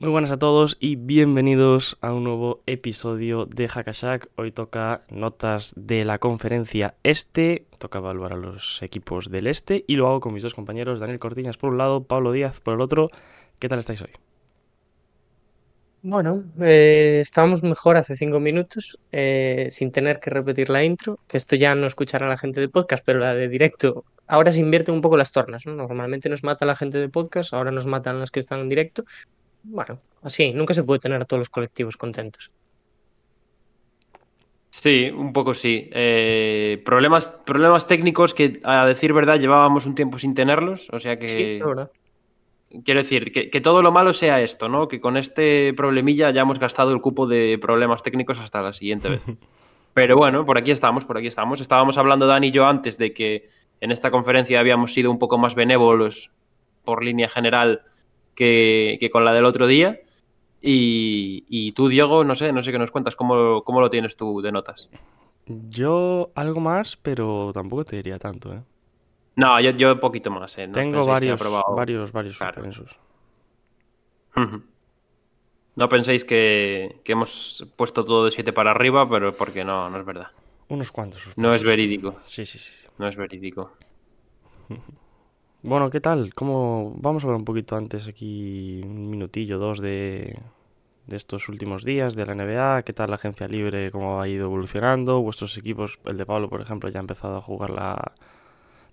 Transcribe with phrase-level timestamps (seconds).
[0.00, 4.30] Muy buenas a todos y bienvenidos a un nuevo episodio de Hackashack.
[4.36, 9.96] Hoy toca notas de la conferencia este, toca evaluar a los equipos del este y
[9.96, 12.80] lo hago con mis dos compañeros, Daniel Cortiñas por un lado, Pablo Díaz por el
[12.80, 13.08] otro.
[13.58, 14.08] ¿Qué tal estáis hoy?
[16.00, 21.36] Bueno, eh, estábamos mejor hace cinco minutos eh, sin tener que repetir la intro, que
[21.36, 24.06] esto ya no escuchará la gente de podcast, pero la de directo.
[24.26, 25.74] Ahora se invierten un poco las tornas, ¿no?
[25.74, 29.04] Normalmente nos mata la gente de podcast, ahora nos matan las que están en directo.
[29.62, 32.50] Bueno, así, nunca se puede tener a todos los colectivos contentos.
[34.70, 35.90] Sí, un poco sí.
[35.92, 40.88] Eh, problemas, problemas técnicos que, a decir verdad, llevábamos un tiempo sin tenerlos.
[40.92, 41.28] O sea que.
[41.28, 41.60] Sí.
[42.84, 44.86] Quiero decir, que, que todo lo malo sea esto, ¿no?
[44.86, 49.08] Que con este problemilla ya hemos gastado el cupo de problemas técnicos hasta la siguiente
[49.08, 49.24] vez.
[49.92, 51.60] Pero bueno, por aquí estamos, por aquí estamos.
[51.60, 53.48] Estábamos hablando, Dani y yo, antes de que
[53.80, 56.30] en esta conferencia habíamos sido un poco más benévolos
[56.84, 57.82] por línea general
[58.40, 60.00] que, que con la del otro día.
[60.62, 64.16] Y, y tú, Diego, no sé, no sé qué nos cuentas, ¿cómo, cómo lo tienes
[64.16, 64.88] tú de notas?
[65.46, 68.62] Yo algo más, pero tampoco te diría tanto, ¿eh?
[69.36, 70.66] No, yo, yo poquito más, ¿eh?
[70.66, 71.40] No Tengo varios,
[71.76, 72.54] varios, varios Claro.
[72.64, 72.96] suspensos.
[75.76, 79.98] No penséis que, que hemos puesto todo de 7 para arriba, pero porque no, no
[80.00, 80.28] es verdad.
[80.68, 81.42] Unos cuantos suspensos.
[81.42, 82.16] No es verídico.
[82.26, 82.86] Sí, sí, sí.
[82.98, 83.72] No es verídico.
[85.62, 86.34] Bueno, ¿qué tal?
[86.34, 86.94] ¿Cómo...
[86.96, 90.38] Vamos a hablar un poquito antes aquí, un minutillo, dos de,
[91.06, 92.82] de estos últimos días de la NBA.
[92.82, 93.90] ¿Qué tal la agencia libre?
[93.90, 95.20] ¿Cómo ha ido evolucionando?
[95.20, 98.12] Vuestros equipos, el de Pablo, por ejemplo, ya ha empezado a jugar la,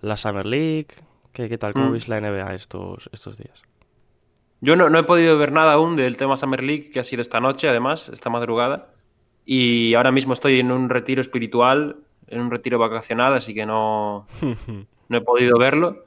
[0.01, 0.87] la Summer League.
[1.33, 1.73] ¿Qué, qué tal?
[1.73, 1.91] ¿Cómo Mm.
[1.91, 3.61] veis la NBA estos, estos días?
[4.59, 7.21] Yo no, no he podido ver nada aún del tema Summer League, que ha sido
[7.21, 8.89] esta noche, además, esta madrugada.
[9.45, 11.97] Y ahora mismo estoy en un retiro espiritual,
[12.27, 14.27] en un retiro vacacional, así que no,
[15.09, 16.06] no he podido verlo.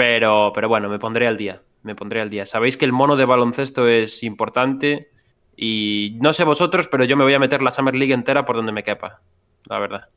[0.00, 1.60] Pero, pero bueno, me pondré al día.
[1.82, 2.46] Me pondré al día.
[2.46, 5.10] Sabéis que el mono de baloncesto es importante.
[5.54, 8.56] Y no sé vosotros, pero yo me voy a meter la Summer League entera por
[8.56, 9.20] donde me quepa.
[9.66, 10.08] La verdad.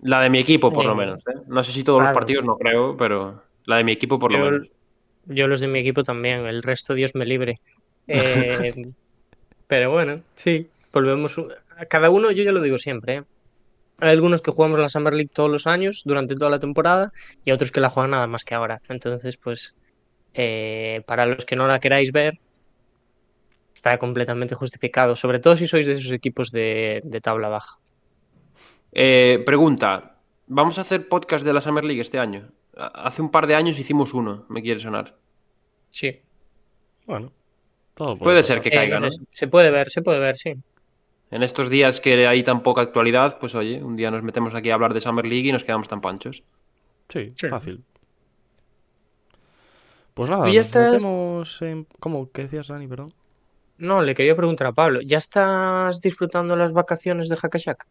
[0.00, 1.20] La de mi equipo, por lo menos.
[1.28, 1.38] ¿eh?
[1.46, 4.38] No sé si todos los partidos, no creo, pero la de mi equipo, por lo
[4.40, 4.68] menos.
[5.26, 7.54] yo los de mi equipo también, el resto Dios me libre.
[8.08, 8.84] Eh,
[9.68, 11.40] pero bueno, sí, volvemos.
[11.76, 13.22] A cada uno, yo ya lo digo siempre, ¿eh?
[14.00, 17.12] Hay algunos que jugamos la Summer League todos los años, durante toda la temporada,
[17.44, 18.80] y otros que la juegan nada más que ahora.
[18.88, 19.74] Entonces, pues,
[20.34, 22.38] eh, para los que no la queráis ver,
[23.74, 27.78] está completamente justificado, sobre todo si sois de esos equipos de, de tabla baja.
[28.92, 32.50] Eh, pregunta, ¿vamos a hacer podcast de la Summer League este año?
[32.76, 35.16] Hace un par de años hicimos uno, me quiere sonar.
[35.90, 36.20] Sí.
[37.06, 37.32] Bueno,
[37.94, 38.62] todo Puede ser pasar.
[38.62, 39.10] que Eh, caiga, no ¿no?
[39.10, 40.54] sé, se puede ver, se puede ver, sí.
[41.30, 44.70] En estos días que hay tan poca actualidad, pues oye, un día nos metemos aquí
[44.70, 46.42] a hablar de Summer League y nos quedamos tan panchos.
[47.08, 47.48] Sí, Sí.
[47.48, 47.82] fácil.
[50.14, 51.86] Pues nada, ya nos estás- metemos en...
[52.00, 52.30] ¿Cómo?
[52.32, 52.86] ¿Qué decías, Dani?
[52.88, 53.14] Perdón.
[53.76, 57.86] No, le quería preguntar a Pablo, ¿ya estás disfrutando las vacaciones de Hackashack?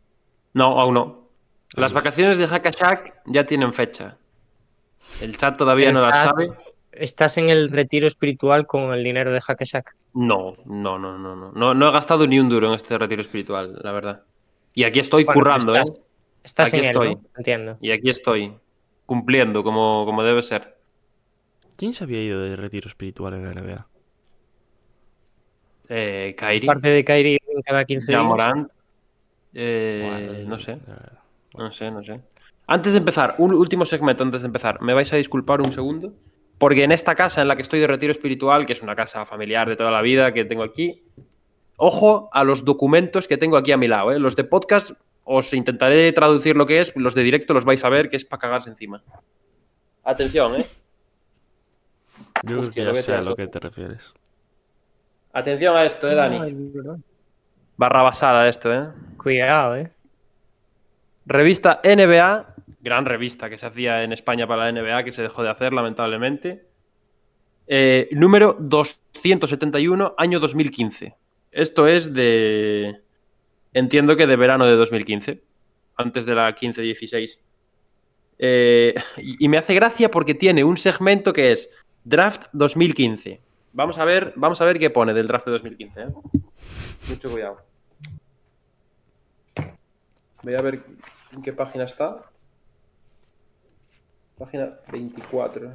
[0.54, 1.28] No, aún no.
[1.76, 4.18] Las vacaciones de Hackashack ya tienen fecha.
[5.22, 6.52] El chat todavía no las sabe.
[6.92, 9.96] ¿Estás en el retiro espiritual con el dinero de Hackashack?
[10.14, 11.74] No, no, no, no, no, no.
[11.74, 14.24] No he gastado ni un duro en este retiro espiritual, la verdad.
[14.74, 16.04] Y aquí estoy Bueno, currando, estás, ¿eh?
[16.44, 17.16] Estás Aquí en él, estoy.
[17.16, 17.22] ¿no?
[17.38, 17.78] Entiendo.
[17.82, 18.54] Y aquí estoy,
[19.06, 20.78] cumpliendo como, como debe ser.
[21.76, 23.88] ¿Quién se había ido de retiro espiritual en la NBA?
[25.90, 28.28] Eh, Kairi, Parte de Kyrie Irving cada 15 Ja días.
[28.28, 28.70] Morant,
[29.54, 31.20] eh, no de- sé, verdad.
[31.56, 32.20] no sé, no sé.
[32.68, 34.82] Antes de empezar, un último segmento antes de empezar.
[34.82, 36.14] Me vais a disculpar un segundo,
[36.58, 39.26] porque en esta casa en la que estoy de retiro espiritual, que es una casa
[39.26, 41.04] familiar de toda la vida que tengo aquí,
[41.76, 44.12] ojo a los documentos que tengo aquí a mi lado.
[44.12, 44.20] ¿eh?
[44.20, 44.92] Los de podcast
[45.24, 48.26] os intentaré traducir lo que es, los de directo los vais a ver, que es
[48.26, 49.04] para cagarse encima.
[50.04, 50.66] Atención, ¿eh?
[52.44, 54.14] Yo creo que ya sé a lo que te refieres.
[55.34, 56.72] Atención a esto, ¿eh, Dani?
[57.76, 58.88] Barra basada esto, ¿eh?
[59.18, 59.86] Cuidado, ¿eh?
[61.26, 62.56] Revista NBA,
[62.88, 65.74] gran revista que se hacía en España para la NBA, que se dejó de hacer,
[65.74, 66.66] lamentablemente.
[67.68, 71.16] Eh, número 271, año 2015.
[71.52, 73.02] Esto es de.
[73.74, 75.44] Entiendo que de verano de 2015,
[75.98, 77.40] antes de la 15-16.
[78.40, 81.70] Eh, y, me hace gracia porque tiene un segmento que es
[82.06, 83.42] Draft 2015.
[83.74, 86.02] Vamos a ver, vamos a ver qué pone del draft de 2015.
[86.02, 86.08] ¿eh?
[87.10, 87.58] Mucho cuidado.
[90.42, 90.84] Voy a ver
[91.34, 92.24] en qué página está.
[94.38, 95.74] Página 24.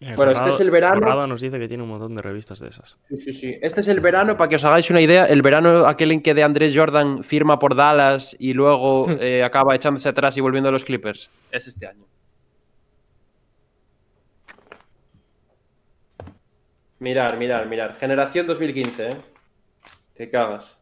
[0.00, 1.00] Eh, Bueno, este es el verano.
[1.00, 2.96] Corrado nos dice que tiene un montón de revistas de esas.
[3.08, 3.58] Sí, sí, sí.
[3.62, 6.34] Este es el verano, para que os hagáis una idea, el verano aquel en que
[6.34, 10.72] de Andrés Jordan firma por Dallas y luego eh, acaba echándose atrás y volviendo a
[10.72, 11.30] los Clippers.
[11.50, 12.04] Es este año.
[17.00, 17.94] Mirar, mirar, mirar.
[17.94, 19.16] Generación 2015, ¿eh?
[20.14, 20.76] Te cagas.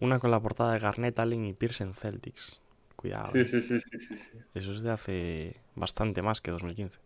[0.00, 2.60] Una con la portada de Garnett, Allen y Pearson Celtics.
[3.04, 3.32] Cuidado.
[3.32, 3.44] Sí, eh.
[3.44, 4.38] sí, sí, sí, sí, sí.
[4.54, 6.98] Eso es de hace bastante más que 2015.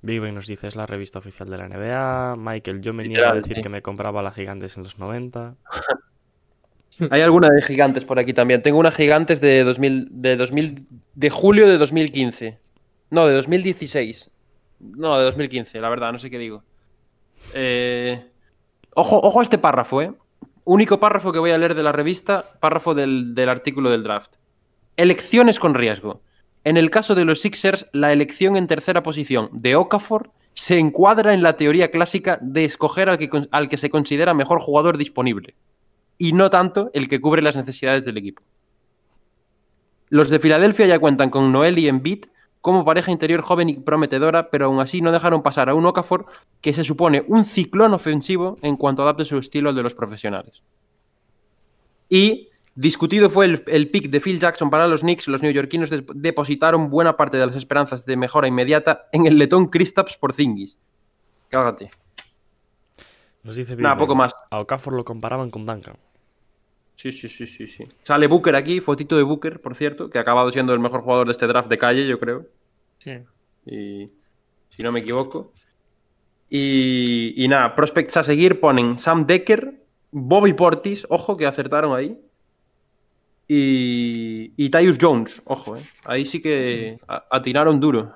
[0.00, 2.36] Big Ben nos dice, es la revista oficial de la NBA.
[2.38, 5.56] Michael, yo me niego a decir que me compraba la Gigantes en los 90.
[7.10, 8.62] Hay alguna de gigantes por aquí también.
[8.62, 12.58] Tengo una gigantes de 2000, de 2000, de julio de 2015.
[13.10, 14.30] No, de 2016.
[14.80, 16.64] No, de 2015, la verdad, no sé qué digo.
[17.52, 18.24] Eh,
[18.98, 20.14] Ojo, ojo a este párrafo, ¿eh?
[20.68, 24.34] Único párrafo que voy a leer de la revista, párrafo del, artículo del draft.
[24.96, 26.22] Elecciones con riesgo.
[26.64, 31.34] En el caso de los Sixers, la elección en tercera posición de Okafor se encuadra
[31.34, 35.54] en la teoría clásica de escoger al que, al que se considera mejor jugador disponible
[36.18, 38.42] y no tanto el que cubre las necesidades del equipo.
[40.08, 42.24] Los de Filadelfia ya cuentan con Noel y Embiid
[42.66, 46.26] como pareja interior joven y prometedora, pero aún así no dejaron pasar a un Okafor
[46.60, 50.64] que se supone un ciclón ofensivo en cuanto adapte su estilo al de los profesionales.
[52.08, 56.90] Y discutido fue el, el pick de Phil Jackson para los Knicks, los neoyorquinos depositaron
[56.90, 60.76] buena parte de las esperanzas de mejora inmediata en el letón Kristaps por Zingis.
[61.48, 61.90] Cágate.
[63.44, 64.34] Nos dice Nada, poco más.
[64.50, 65.94] A Okafor lo comparaban con Duncan.
[66.96, 67.86] Sí, sí, sí, sí, sí.
[68.02, 71.26] Sale Booker aquí, fotito de Booker, por cierto, que ha acabado siendo el mejor jugador
[71.26, 72.46] de este draft de calle, yo creo.
[73.06, 73.70] Sí.
[73.70, 74.10] Y,
[74.70, 75.52] si no me equivoco.
[76.50, 82.20] Y, y nada, prospects a seguir ponen Sam Decker, Bobby Portis, ojo que acertaron ahí.
[83.48, 85.84] Y, y Tyus Jones, ojo, eh.
[86.04, 88.12] ahí sí que a- atinaron duro.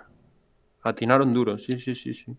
[0.82, 2.36] Atinaron duro, sí, sí, sí, sí.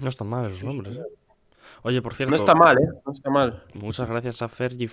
[0.00, 0.96] No están mal esos nombres.
[0.96, 1.02] ¿eh?
[1.84, 2.88] Oye, por cierto, No está mal, ¿eh?
[3.04, 3.64] No está mal.
[3.74, 4.88] muchas gracias a Fergie,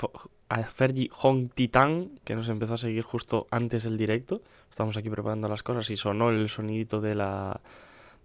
[0.49, 4.41] a Fergie Hong Titán, que nos empezó a seguir justo antes del directo.
[4.69, 7.61] Estamos aquí preparando las cosas y sonó el sonidito de la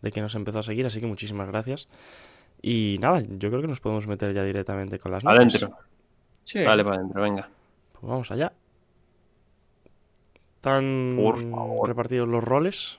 [0.00, 1.88] de que nos empezó a seguir, así que muchísimas gracias.
[2.60, 5.54] Y nada, yo creo que nos podemos meter ya directamente con las notas.
[5.54, 5.76] Adentro.
[6.44, 6.60] Sí.
[6.60, 7.48] Dale para adentro, venga.
[7.92, 8.52] Pues vamos allá.
[10.56, 11.18] Están
[11.84, 12.98] repartidos los roles.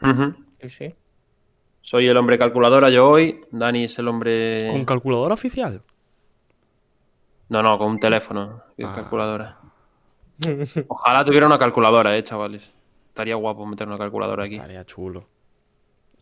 [0.00, 0.34] Ujú.
[0.62, 0.94] Sí, sí.
[1.84, 3.44] Soy el hombre calculadora yo hoy.
[3.50, 4.68] Dani es el hombre.
[4.70, 5.82] Con calculadora oficial.
[7.50, 8.62] No, no, con un teléfono.
[8.78, 8.92] y Ah.
[8.94, 9.58] calculadora.
[10.88, 12.74] Ojalá tuviera una calculadora, eh, chavales.
[13.08, 14.54] Estaría guapo meter una calculadora aquí.
[14.54, 15.26] Estaría chulo.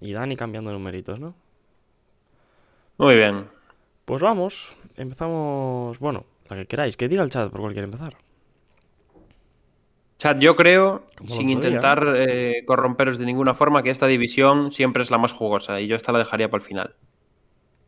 [0.01, 1.35] Y Dani cambiando numeritos, ¿no?
[2.99, 3.49] Muy bien.
[4.05, 8.17] Pues vamos, empezamos, bueno, la que queráis, que diga el chat por cuál quiere empezar.
[10.23, 15.11] Chat, yo creo, sin intentar eh, corromperos de ninguna forma, que esta división siempre es
[15.11, 16.95] la más jugosa y yo esta la dejaría para el final.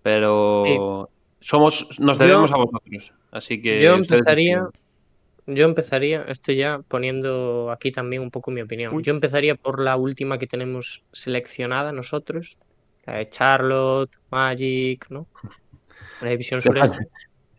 [0.02, 3.12] Pero somos, nos Yo- debemos a vosotros.
[3.30, 3.78] Así que.
[3.78, 5.56] Yo empezaría, deciden.
[5.56, 8.92] yo empezaría, estoy ya poniendo aquí también un poco mi opinión.
[8.92, 9.04] Uy.
[9.04, 12.58] Yo empezaría por la última que tenemos seleccionada nosotros,
[13.06, 15.28] la de Charlotte, Magic, ¿no?
[16.20, 17.06] La división Te sureste.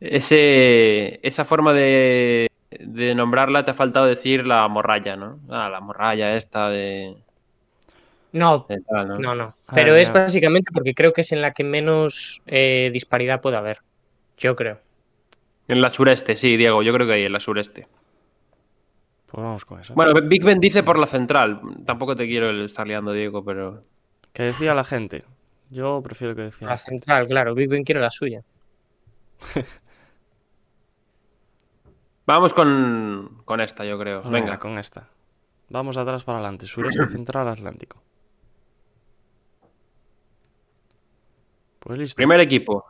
[0.02, 5.40] Ese, esa forma de, de nombrarla te ha faltado decir la morralla, ¿no?
[5.50, 7.16] Ah, la morralla esta de.
[8.32, 9.20] No, de tal, ¿no?
[9.20, 9.56] no, no.
[9.68, 13.58] Ah, Pero es básicamente porque creo que es en la que menos eh, disparidad puede
[13.58, 13.80] haber.
[14.38, 14.80] Yo creo.
[15.68, 17.88] En la sureste, sí, Diego, yo creo que ahí, en la sureste.
[19.28, 19.94] Pues vamos con eso.
[19.96, 21.62] Bueno, Big Ben dice por la central.
[21.86, 23.82] Tampoco te quiero el estar liando, Diego, pero.
[24.34, 25.24] ¿Qué decía la gente?
[25.70, 26.68] Yo prefiero que decía.
[26.68, 27.56] La central, claro.
[27.56, 28.44] Big Ben quiere la suya.
[32.26, 34.22] Vamos con, con esta, yo creo.
[34.22, 34.58] Pues Venga.
[34.60, 35.10] con esta.
[35.70, 38.02] Vamos atrás para adelante, sureste central Atlántico.
[41.80, 42.16] Pues listo.
[42.18, 42.84] Primer equipo.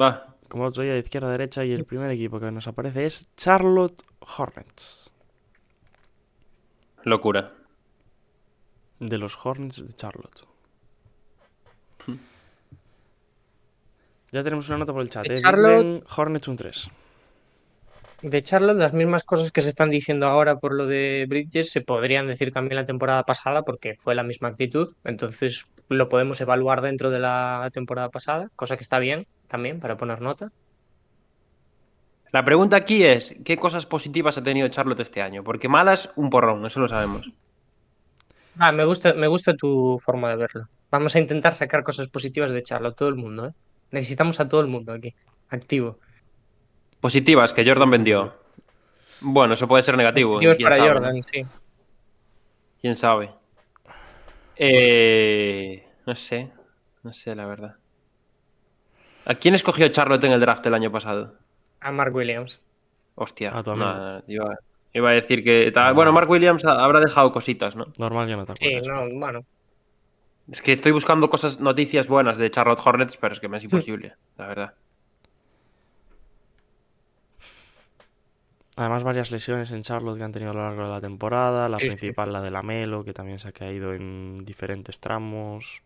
[0.00, 0.36] Va.
[0.48, 3.04] Como el otro día de izquierda a derecha y el primer equipo que nos aparece
[3.04, 4.02] es Charlotte
[4.38, 5.10] Hornets.
[7.02, 7.52] Locura.
[9.00, 10.46] De los Hornets de Charlotte.
[14.30, 15.24] Ya tenemos una nota por el chat.
[15.26, 15.34] ¿eh?
[15.34, 16.90] Charlotte- Hornets un 3.
[18.20, 21.82] De Charlotte, las mismas cosas que se están diciendo ahora por lo de Bridges se
[21.82, 24.88] podrían decir también la temporada pasada porque fue la misma actitud.
[25.04, 29.96] Entonces lo podemos evaluar dentro de la temporada pasada, cosa que está bien también para
[29.96, 30.50] poner nota.
[32.32, 35.44] La pregunta aquí es: ¿qué cosas positivas ha tenido Charlotte este año?
[35.44, 37.30] Porque malas, un porrón, eso lo sabemos.
[38.58, 40.68] Ah, me gusta, me gusta tu forma de verlo.
[40.90, 43.52] Vamos a intentar sacar cosas positivas de Charlotte, todo el mundo, ¿eh?
[43.92, 45.14] Necesitamos a todo el mundo aquí,
[45.48, 46.00] activo.
[47.00, 48.34] Positivas, que Jordan vendió.
[49.20, 50.34] Bueno, eso puede ser negativo.
[50.34, 51.46] Positivos quién para sabe, Jordan, sí.
[52.80, 53.28] ¿Quién sabe?
[54.56, 56.50] Eh, no sé,
[57.02, 57.76] no sé, la verdad.
[59.26, 61.34] ¿A quién escogió Charlotte en el draft el año pasado?
[61.80, 62.60] A Mark Williams.
[63.14, 63.86] Hostia, A tu amigo.
[63.86, 64.56] no, iba,
[64.92, 65.70] iba a decir que...
[65.72, 67.86] tal- Bueno, Mark Williams ha- habrá dejado cositas, ¿no?
[67.98, 68.88] Normal que no te Sí, acuerdes.
[68.88, 69.44] no, bueno.
[70.50, 73.64] Es que estoy buscando cosas, noticias buenas de Charlotte Hornets, pero es que me es
[73.64, 74.74] imposible, la verdad.
[78.78, 81.68] Además, varias lesiones en Charlotte que han tenido a lo largo de la temporada.
[81.68, 85.82] La principal, la de la Melo, que también se ha caído en diferentes tramos.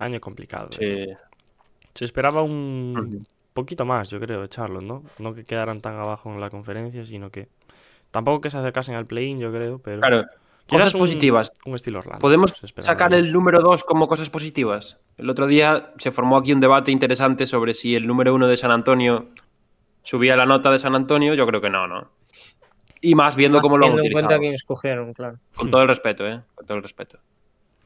[0.00, 0.68] Año complicado.
[0.80, 1.06] ¿eh?
[1.08, 1.14] Sí.
[1.94, 3.24] Se esperaba un
[3.54, 5.04] poquito más, yo creo, de Charlotte, ¿no?
[5.18, 7.48] No que quedaran tan abajo en la conferencia, sino que.
[8.10, 10.00] Tampoco que se acercasen al play-in, yo creo, pero.
[10.00, 10.24] Claro,
[10.68, 11.52] cosas un- positivas.
[11.66, 12.18] Un estilo Orlando.
[12.20, 14.98] ¿Podemos sacar el número 2 como cosas positivas?
[15.18, 18.56] El otro día se formó aquí un debate interesante sobre si el número 1 de
[18.56, 19.28] San Antonio
[20.06, 21.34] subía la nota de San Antonio.
[21.34, 22.10] Yo creo que no, ¿no?
[23.02, 24.40] Y más viendo Más cómo lo han teniendo en cuenta utilizado.
[24.40, 25.38] quién escogieron, claro.
[25.54, 26.40] Con todo el respeto, ¿eh?
[26.54, 27.18] Con todo el respeto.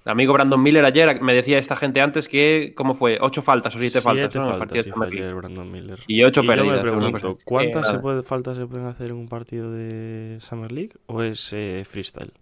[0.04, 3.18] El amigo Brandon Miller ayer me decía esta gente antes que, ¿cómo fue?
[3.20, 4.44] Ocho faltas o siete, faltas, ¿no?
[4.56, 5.98] Faltas, partido sí, ayer Brandon Miller.
[6.06, 6.80] Y ocho Y yo me pérdidas.
[6.80, 7.36] pregunto.
[7.44, 8.02] ¿cuántas Sí, se nada.
[8.02, 12.32] puede- faltas se pueden hacer en un partido de Summer League o es eh, freestyle?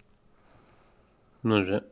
[1.42, 1.82] No sé.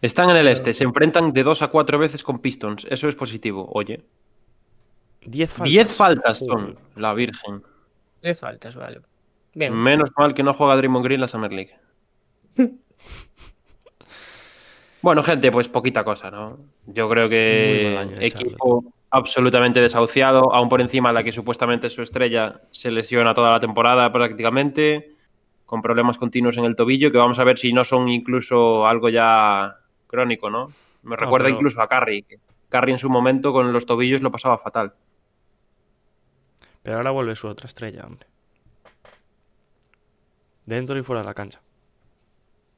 [0.00, 2.86] Están en el este, se enfrentan de dos a cuatro veces con Pistons.
[2.90, 4.02] Eso es positivo, oye.
[5.22, 5.70] Diez faltas.
[5.70, 7.62] Diez faltas son, la Virgen.
[8.22, 9.00] Le faltas, vale.
[9.54, 9.74] Bien.
[9.74, 11.74] Menos mal que no juega Draymond Green la Summer League.
[15.02, 16.58] bueno, gente, pues poquita cosa, ¿no?
[16.86, 21.92] Yo creo que año equipo absolutamente desahuciado, aún por encima de la que supuestamente es
[21.92, 25.14] su estrella se lesiona toda la temporada prácticamente,
[25.66, 29.08] con problemas continuos en el tobillo, que vamos a ver si no son incluso algo
[29.08, 30.70] ya crónico, ¿no?
[31.02, 32.22] Me recuerda pero- incluso a Curry.
[32.22, 34.92] que Curry en su momento con los tobillos lo pasaba fatal.
[36.82, 38.26] Pero ahora vuelve su otra estrella, hombre.
[40.64, 41.60] Dentro y fuera de la cancha.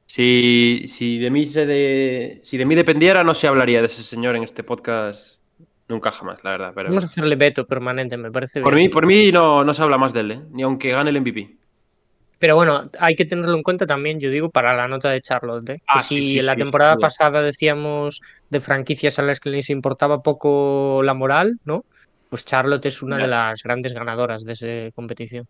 [0.07, 4.03] Si, si, de mí se de, si de mí dependiera, no se hablaría de ese
[4.03, 5.41] señor en este podcast
[5.89, 6.73] nunca jamás, la verdad.
[6.75, 8.77] Pero Vamos a hacerle veto permanente, me parece por bien.
[8.77, 10.43] mí, por mí no, no se habla más de él, ¿eh?
[10.51, 11.59] ni aunque gane el MVP.
[12.39, 15.69] Pero bueno, hay que tenerlo en cuenta también, yo digo, para la nota de Charlotte.
[15.71, 15.83] ¿eh?
[15.87, 19.39] Ah, Que sí, si sí, en la sí, temporada pasada decíamos de franquicias a las
[19.39, 21.85] que les importaba poco la moral, ¿no?
[22.33, 23.25] Pues Charlotte es una Ya.
[23.25, 25.47] de las grandes ganadoras de esa competición.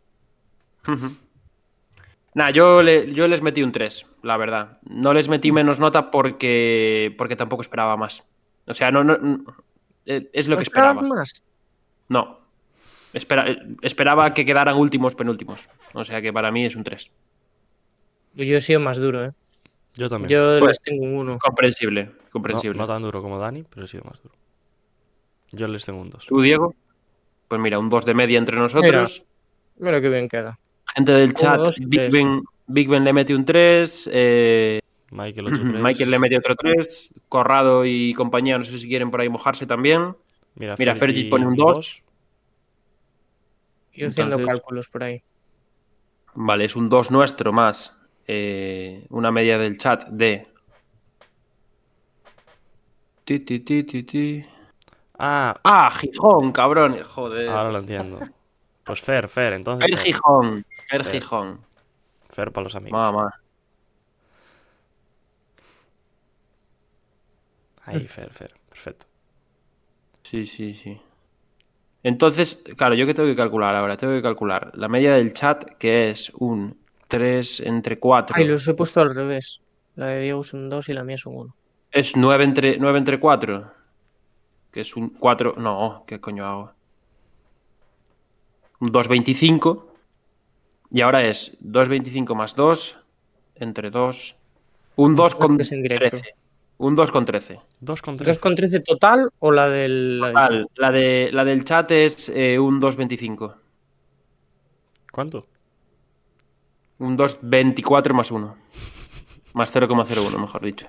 [2.35, 4.79] Nah, yo, le- yo les metí un 3, la verdad.
[4.83, 8.25] No les metí menos nota porque, porque tampoco esperaba más.
[8.67, 9.45] O sea, no, no, no-
[10.07, 11.15] eh, es lo ¿No que esperabas esperaba.
[11.21, 11.43] más?
[12.09, 12.41] No.
[13.13, 15.69] Espera- eh, esperaba que quedaran últimos, penúltimos.
[15.95, 17.13] O sea que para mí es un 3.
[18.35, 19.31] Yo he sido más duro, ¿eh?
[19.95, 20.31] Yo también.
[20.31, 21.39] Yo Pues- les tengo un uno.
[21.39, 22.77] Comprensible, no, comprensible.
[22.77, 24.35] no tan duro como Dani, pero he sido más duro.
[25.53, 26.27] Yo les tengo un 2.
[26.27, 26.75] ¿Tú, Diego?
[27.49, 29.25] Pues mira, un 2 de media entre nosotros.
[29.77, 30.59] Mira qué bien queda.
[30.95, 34.07] Gente del chat, dos Big ben, Big Ben le mete un 3.
[35.11, 35.83] Michael otro 3.
[35.83, 37.15] Michael le mete otro 3.
[37.29, 40.17] Corrado y compañía, no sé si quieren por ahí mojarse también.
[40.55, 42.03] Mira, Mira, Fergie pone un dos.
[43.95, 45.23] Yo haciendo Entonces- cálculos por ahí.
[46.35, 47.95] Vale, es un 2 nuestro más
[48.27, 50.47] eh, una media del chat de.
[53.25, 54.45] Ti, ti, ti, ti, ti.
[55.25, 57.01] Ah, Ah, Gijón, cabrón.
[57.05, 57.49] Joder.
[57.49, 58.19] ahora lo entiendo.
[58.83, 59.89] Pues Fer, Fer, entonces.
[59.89, 60.67] Fer Gijón.
[60.91, 61.13] Fer Fer.
[61.13, 61.61] Gijón.
[62.29, 62.99] Fer para los amigos.
[62.99, 63.33] Mamá.
[67.85, 68.53] Ahí, Fer, Fer.
[68.69, 69.07] Perfecto.
[70.25, 71.01] Sí, sí, sí.
[72.03, 75.65] Entonces, claro, yo que tengo que calcular ahora, tengo que calcular la media del chat,
[75.79, 78.35] que es un 3 entre 4.
[78.37, 79.61] Ay, los he puesto al revés.
[79.95, 81.55] La de Diego es un 2 y la mía es un 1.
[81.93, 83.73] Es 9 entre, 9 entre 4.
[84.73, 85.55] Que es un 4.
[85.59, 86.73] No, ¿qué coño hago?
[88.81, 89.85] Un 2,25.
[90.91, 92.99] Y ahora es 2,25 más 2
[93.55, 94.37] entre 2.
[94.97, 96.19] Un 2 con Es en directo.
[96.19, 96.35] 13.
[96.79, 97.61] Un 2 con 13.
[97.81, 98.37] 2 con 3.
[98.37, 100.49] ¿2 con 13 total o la del, la del chat?
[100.49, 103.55] Total, la, de, la del chat es eh, un 2,25.
[105.13, 105.47] ¿Cuánto?
[106.99, 108.57] Un 2,24 más 1.
[109.55, 110.87] Más 0,01, mejor dicho.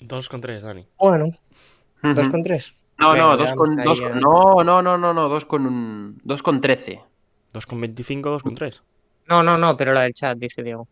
[0.00, 0.86] 2 con 3, Dani.
[0.98, 1.26] Bueno,
[2.02, 2.30] 2 Ujú.
[2.30, 2.74] con 3.
[2.98, 5.66] No, Venga, no, 2 llegamos con, dos con- no, no, no, no, no, 2 con
[5.66, 7.00] un 2 con 13.
[7.52, 8.82] 2 con 25, 2 con 3.
[9.28, 10.86] No, no, no, pero la del chat, dice Diego.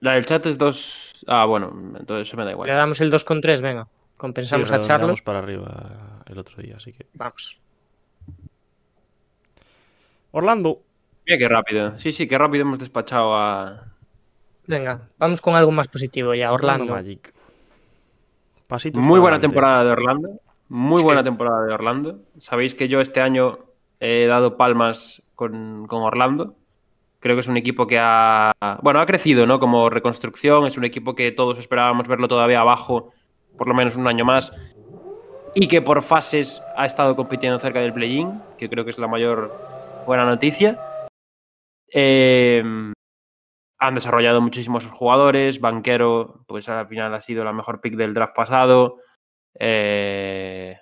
[0.00, 1.24] La del chat es 2.
[1.26, 2.68] Ah, bueno, entonces eso me da Le igual.
[2.68, 3.88] damos el 2 con 3, venga.
[4.18, 5.22] Compensamos a Charlotte.
[5.22, 7.06] para arriba el otro día, así que.
[7.14, 7.58] Vamos.
[10.30, 10.82] Orlando.
[11.26, 11.98] Mira qué rápido.
[11.98, 13.84] Sí, sí, qué rápido hemos despachado a.
[14.66, 16.52] Venga, vamos con algo más positivo ya.
[16.52, 16.94] Orlando.
[16.94, 17.32] Magic.
[18.68, 19.48] Pasitos Muy buena adelante.
[19.48, 20.28] temporada de Orlando.
[20.68, 21.04] Muy Sí.
[21.04, 22.18] buena temporada de Orlando.
[22.36, 23.58] Sabéis que yo este año
[23.98, 26.54] he dado palmas con, con Orlando.
[27.20, 29.58] Creo que es un equipo que ha, bueno, ha crecido, ¿no?
[29.58, 30.66] Como reconstrucción.
[30.66, 33.10] Es un equipo que todos esperábamos verlo todavía abajo,
[33.56, 34.52] por lo menos un año más.
[35.54, 39.08] Y que por fases ha estado compitiendo cerca del play-in, que creo que es la
[39.08, 39.50] mayor
[40.06, 40.78] buena noticia.
[41.92, 42.62] Eh,
[43.78, 45.60] han desarrollado muchísimos jugadores.
[45.60, 48.96] Banquero, pues al final ha sido la mejor pick del draft pasado.
[49.58, 50.78] Eh,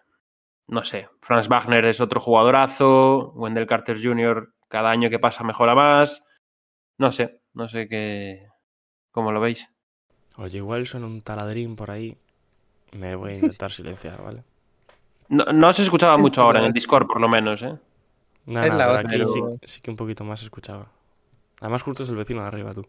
[0.68, 3.32] no sé, Franz Wagner es otro jugadorazo.
[3.34, 4.52] Wendell Carter Jr.
[4.68, 6.22] cada año que pasa mejora más.
[6.98, 8.46] No sé, no sé qué.
[9.12, 9.68] ¿Cómo lo veis?
[10.38, 12.16] Oye, igual suena un taladrín por ahí.
[12.92, 14.42] Me voy a intentar silenciar, ¿vale?
[15.28, 16.72] No, no se escuchaba Es mucho ahora en el.
[16.72, 17.76] Discord, por lo menos, ¿eh?
[18.46, 20.86] Nada, Es la pero hostia, aquí sí, pero- sí que un poquito más se escuchaba.
[21.60, 22.86] Además, justo es el vecino de arriba, tú.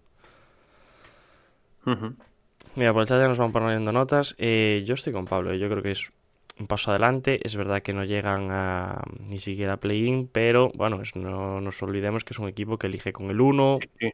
[2.75, 4.35] Mira, por el chat ya nos van poniendo notas.
[4.37, 6.11] Eh, yo estoy con Pablo, yo creo que es
[6.59, 7.39] un paso adelante.
[7.45, 11.81] Es verdad que no llegan a ni siquiera a play-in, pero bueno, es- no nos
[11.81, 14.11] olvidemos que es un equipo que elige con el 1, Sí.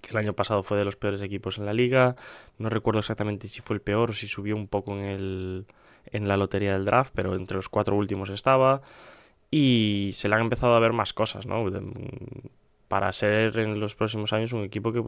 [0.00, 2.16] que el año pasado fue de los peores equipos en la liga.
[2.58, 5.66] No recuerdo exactamente si fue el peor o si subió un poco en el,
[6.06, 8.82] en la lotería del draft, pero entre los cuatro últimos estaba.
[9.50, 11.64] Y se le han empezado a ver más cosas, ¿no?
[12.90, 15.00] Para ser en los próximos años un equipo que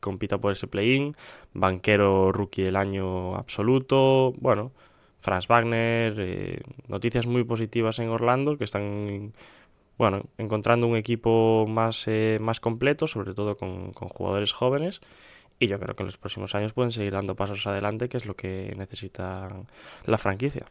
[0.00, 1.14] compita por ese play-in.
[1.52, 4.32] Banquero rookie del año absoluto.
[4.38, 4.72] Bueno,
[5.20, 6.14] Franz Wagner.
[6.16, 9.34] eh, noticias muy positivas en Orlando que están
[9.98, 15.02] bueno, encontrando un equipo más, eh, más completo, sobre todo con, con jugadores jóvenes.
[15.58, 18.24] Y yo creo que en los próximos años pueden seguir dando pasos adelante, que es
[18.24, 19.50] lo que necesita
[20.06, 20.64] la franquicia.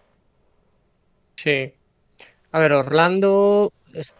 [1.35, 1.73] Sí.
[2.51, 4.15] A ver, Orlando, es-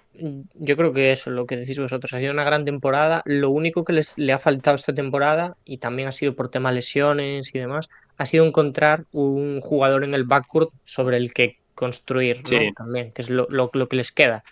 [0.53, 3.21] yo creo que eso, lo que decís vosotros, ha sido una gran temporada.
[3.25, 6.71] Lo único que les le ha faltado esta temporada, y también ha sido por tema
[6.71, 12.43] lesiones y demás, ha sido encontrar un jugador en el backcourt sobre el que construir,
[12.43, 12.49] ¿no?
[12.49, 12.69] Sí.
[12.75, 14.43] También, que es lo, lo- lo que les queda.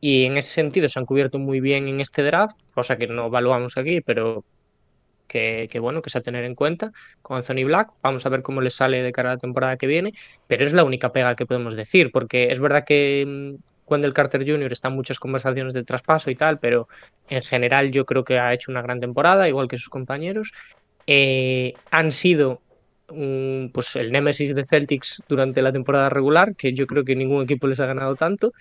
[0.00, 3.26] Y en ese sentido se han cubierto muy bien en este draft, cosa que no
[3.26, 4.44] evaluamos aquí, pero
[5.26, 6.90] que, que bueno, que es a tener en cuenta
[7.22, 7.88] con Anthony Black.
[8.02, 10.12] Vamos a ver cómo les sale de cara a la temporada que viene
[10.46, 13.54] pero es la única pega que podemos decir, porque es verdad que mm,
[13.90, 14.72] Wendell Carter Jr.
[14.72, 16.88] está muchas conversaciones de traspaso y tal, pero
[17.28, 20.52] en general yo creo que ha hecho una gran temporada, igual que sus compañeros.
[21.06, 22.60] Eh, han sido
[23.08, 27.42] mm, pues el némesis de Celtics durante la temporada regular, que yo creo que ningún
[27.42, 28.52] equipo les ha ganado tanto.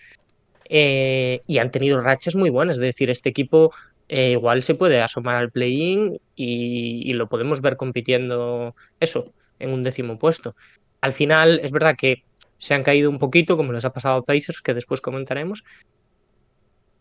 [0.71, 3.71] Eh, y han tenido rachas muy buenas, es decir, este equipo
[4.07, 9.71] eh, igual se puede asomar al play-in y, y lo podemos ver compitiendo eso, en
[9.71, 10.55] un décimo puesto.
[11.01, 12.23] Al final, es verdad que
[12.59, 15.63] se han caído un poquito, como les ha pasado a Pacers, que después comentaremos.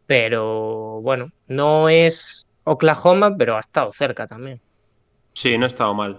[0.07, 4.61] Pero bueno, no es Oklahoma, pero ha estado cerca también.
[5.35, 6.19] Sí, no ha estado mal.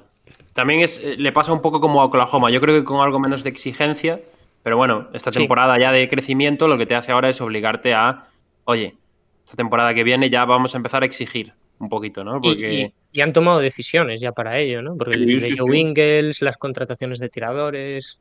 [0.53, 2.51] También es, eh, le pasa un poco como a Oklahoma.
[2.51, 4.19] Yo creo que con algo menos de exigencia.
[4.61, 5.39] Pero bueno, esta Sí.
[5.39, 8.25] temporada ya de crecimiento lo que te hace ahora es obligarte a,
[8.65, 8.97] oye,
[9.45, 12.37] esta temporada que viene ya vamos a empezar a exigir un poquito, ¿no?
[12.37, 14.97] Y- Porque Y, y han tomado decisiones ya para ello, ¿no?
[14.97, 15.77] Porque el de Joe.
[15.77, 18.19] Ingles, las contrataciones de tiradores.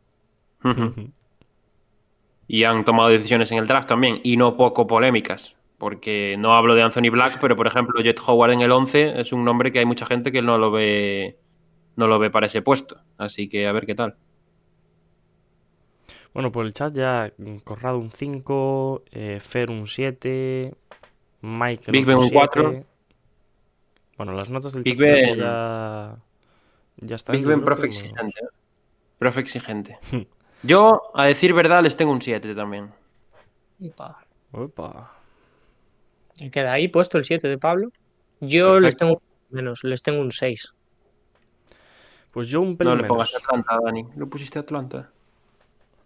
[2.51, 5.55] Y han tomado decisiones en el draft también y no poco polémicas.
[5.77, 9.35] Porque no hablo de Anthony Black, pero por ejemplo, Jet Howard en el 11 es
[9.35, 11.37] un nombre que hay mucha gente que no lo ve
[11.97, 13.01] no lo ve para ese puesto.
[13.19, 14.17] Así que a ver qué tal.
[16.33, 20.75] Bueno, por el chat ya mm, Corrado un 5, eh, Fer un 7,
[21.43, 22.35] Michael Big un 7.
[22.35, 22.85] 4.
[24.17, 26.17] Bueno, las notas del Big chat Ben- ya,
[26.97, 27.37] ya están.
[27.37, 28.41] Big Ben, creo profe exigente.
[28.41, 28.49] ¿eh?
[29.19, 29.99] Profe exigente.
[30.63, 32.91] Yo, a decir verdad, les tengo un 7 también.
[33.81, 34.25] Upa.
[34.53, 35.13] Opa.
[36.41, 37.91] Y Queda ahí puesto el 7 de Pablo.
[38.41, 40.75] Yo les tengo menos, les tengo un 6.
[42.31, 43.09] Pues yo un pelín No le menos.
[43.17, 44.07] pongas a Atlanta, Dani.
[44.17, 45.11] Lo pusiste a Atlanta.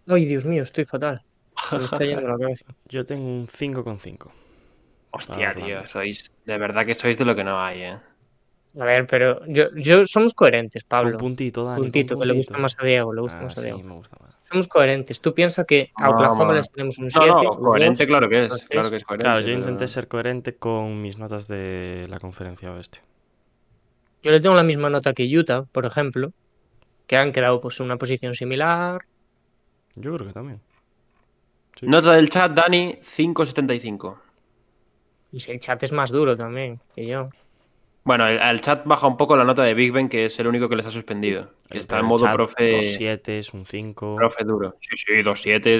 [0.06, 1.22] Ay, Dios mío, estoy fatal.
[1.70, 2.74] Se me está yendo la cabeza.
[2.88, 4.30] Yo tengo un 5,5.
[5.10, 5.86] Hostia, tío.
[5.86, 7.98] Sois, de verdad que sois de lo que no hay, ¿eh?
[8.80, 11.18] A ver, pero yo, yo somos coherentes, Pablo.
[11.18, 11.76] puntito, Dani.
[11.76, 12.62] con Puntito, que le gusta puntito.
[12.62, 13.82] más a Diego, le gusta Ah, más a sí, Diego.
[13.82, 14.34] me gusta más.
[14.52, 15.20] Somos coherentes.
[15.20, 16.52] Tú piensas que a Oklahoma no.
[16.52, 17.28] les tenemos un No, 7.
[17.42, 18.64] no, coherente, claro que es.
[18.66, 19.24] Claro que es coherente.
[19.24, 23.00] Claro, yo pero- intenté ser coherente con mis notas de la conferencia oeste.
[24.22, 26.32] Yo le tengo la misma nota que Utah, por ejemplo,
[27.06, 29.00] que han quedado pues en una posición similar.
[29.96, 30.60] Yo creo que también.
[31.80, 31.86] Sí.
[31.86, 34.18] Nota del chat, Dani, 5.75.
[35.32, 37.30] Y si el chat es más duro también que yo.
[38.04, 40.46] Bueno, el- al chat baja un poco la nota de Big Ben, que es el
[40.48, 41.50] único que les ha suspendido.
[41.70, 44.16] El está en modo chat, profe, Dos 7 un 5.
[44.16, 44.74] profe duro.
[44.80, 45.78] Sí, sí, dos 7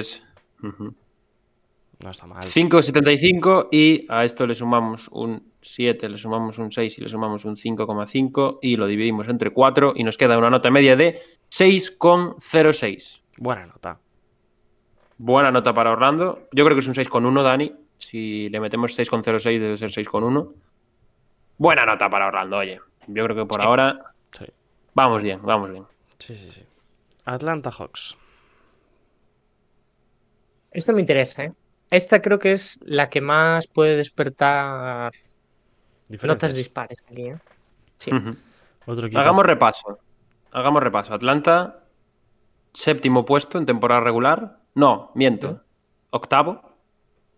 [1.99, 2.43] No está mal.
[2.43, 7.45] 5,75 y a esto le sumamos un 7, le sumamos un 6 y le sumamos
[7.45, 13.21] un 5,5 y lo dividimos entre 4 y nos queda una nota media de 6,06.
[13.37, 13.99] Buena nota.
[15.17, 16.47] Buena nota para Orlando.
[16.51, 17.71] Yo creo que es un 6,1, Dani.
[17.97, 20.53] Si le metemos 6,06 debe ser 6,1.
[21.63, 22.81] Buena nota para Orlando, oye.
[23.07, 23.65] Yo creo que por Sí.
[23.65, 23.97] ahora
[24.37, 24.45] Sí.
[24.93, 25.85] vamos bien, vamos bien.
[26.19, 26.65] Sí, sí, sí.
[27.23, 28.17] Atlanta Hawks.
[30.71, 31.53] Esta me interesa, ¿eh?
[31.89, 35.13] Esta creo que es la que más puede despertar
[36.21, 37.37] notas dispares aquí, ¿eh?
[37.97, 38.11] Sí.
[38.85, 39.07] Otro.
[39.17, 39.99] Hagamos repaso.
[40.51, 41.13] Hagamos repaso.
[41.13, 41.79] Atlanta,
[42.73, 44.57] séptimo puesto en temporada regular.
[44.75, 45.61] No, miento.
[46.09, 46.75] Octavo,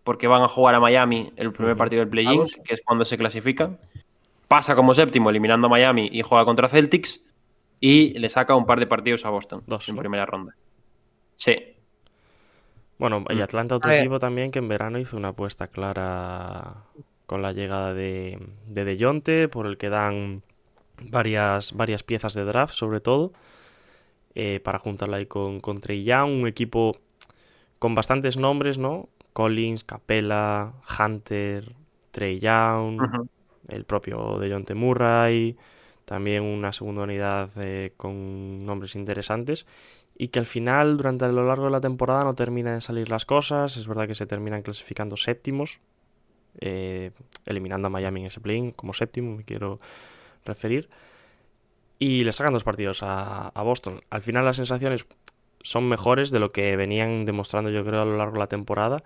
[0.02, 3.16] porque van a jugar a Miami el primer partido del play-in, que es cuando se
[3.16, 3.78] clasifican.
[4.48, 7.22] Pasa como séptimo, eliminando a Miami y juega contra Celtics.
[7.80, 10.00] Y le saca un par de partidos a Boston Dos, en ¿no?
[10.00, 10.54] primera ronda.
[11.34, 11.56] Sí.
[12.98, 13.42] Bueno, y Mm.
[13.42, 16.84] Atlanta, otro equipo también que en verano hizo una apuesta clara
[17.26, 20.42] con la llegada de, de De Jonte, por el que dan
[21.02, 23.32] varias, varias piezas de draft, sobre todo,
[24.34, 26.96] eh, para juntarla ahí con, con Trey Young, un equipo
[27.78, 29.08] con bastantes nombres, ¿no?
[29.34, 31.74] Collins, Capella, Hunter,
[32.12, 33.28] Trey Young.
[33.68, 35.56] El propio De Jonte Murray,
[36.04, 39.66] también una segunda unidad eh, con nombres interesantes
[40.18, 43.26] y que al final, durante lo largo de la temporada, no terminan de salir las
[43.26, 43.76] cosas.
[43.76, 45.80] Es verdad que se terminan clasificando séptimos,
[46.60, 47.10] eh,
[47.44, 49.78] eliminando a Miami en ese play como séptimo, me quiero
[50.44, 50.88] referir.
[51.98, 54.00] Y le sacan dos partidos a, a Boston.
[54.08, 55.06] Al final las sensaciones
[55.62, 59.02] son mejores de lo que venían demostrando yo creo a lo largo de la temporada,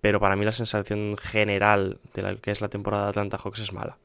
[0.00, 3.60] pero para mí la sensación general de la que es la temporada de Atlanta Hawks
[3.60, 3.96] es mala.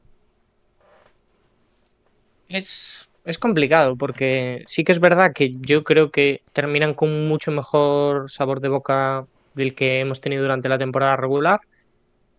[2.48, 7.50] Es, es complicado porque sí que es verdad que yo creo que terminan con mucho
[7.52, 11.60] mejor sabor de boca del que hemos tenido durante la temporada regular.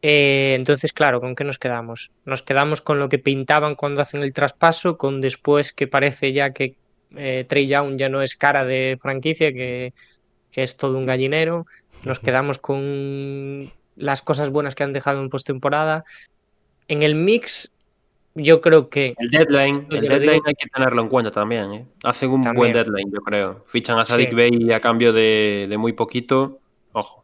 [0.02, 2.12] Eh, entonces, claro, ¿con qué nos quedamos?
[2.26, 6.52] Nos quedamos con lo que pintaban cuando hacen el traspaso, con después que parece ya
[6.52, 6.76] que
[7.16, 9.94] eh, Trey Young ya no es cara de franquicia, que,
[10.52, 11.66] que es todo un gallinero.
[12.06, 16.04] Nos quedamos con las cosas buenas que han dejado en postemporada.
[16.88, 17.74] En el mix,
[18.36, 21.74] yo creo que El deadline, el deadline digo- hay que tenerlo en cuenta también.
[21.74, 21.86] ¿eh?
[22.04, 22.58] Hacen un También.
[22.60, 23.64] buen deadline, yo creo.
[23.68, 24.36] Fichan a Sadik Sí.
[24.36, 26.60] Bey a cambio de, de muy poquito.
[26.92, 27.24] Ojo.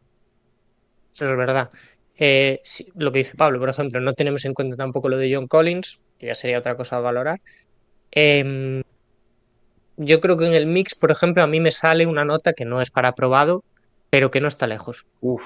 [1.14, 1.70] Eso es verdad.
[2.18, 5.34] Eh, sí, lo que dice Pablo, por ejemplo, no tenemos en cuenta tampoco lo de
[5.34, 7.40] John Collins, que ya sería otra cosa a valorar.
[8.10, 8.82] Em,
[9.96, 12.64] yo creo que en el mix, por ejemplo, a mí me sale una nota que
[12.64, 13.62] no es para aprobado,
[14.12, 15.06] pero que no está lejos.
[15.22, 15.42] Uf.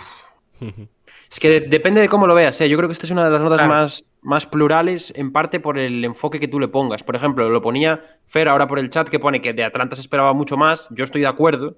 [1.31, 2.69] Es que de- depende de cómo lo veas, ¿eh?
[2.69, 3.73] Yo creo que esta es una de las notas Claro.
[3.73, 7.05] más, más plurales, en parte por el enfoque que tú le pongas.
[7.05, 10.01] Por ejemplo, lo ponía Fer ahora por el chat que pone que de Atlanta se
[10.03, 10.89] esperaba mucho más.
[10.91, 11.77] Yo estoy de acuerdo.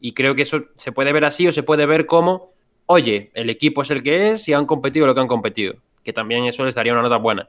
[0.00, 2.54] Y creo que eso se puede ver así o se puede ver como,
[2.86, 5.74] oye, el equipo es el que es y han competido lo que han competido.
[6.02, 7.48] Que también eso les daría una nota buena.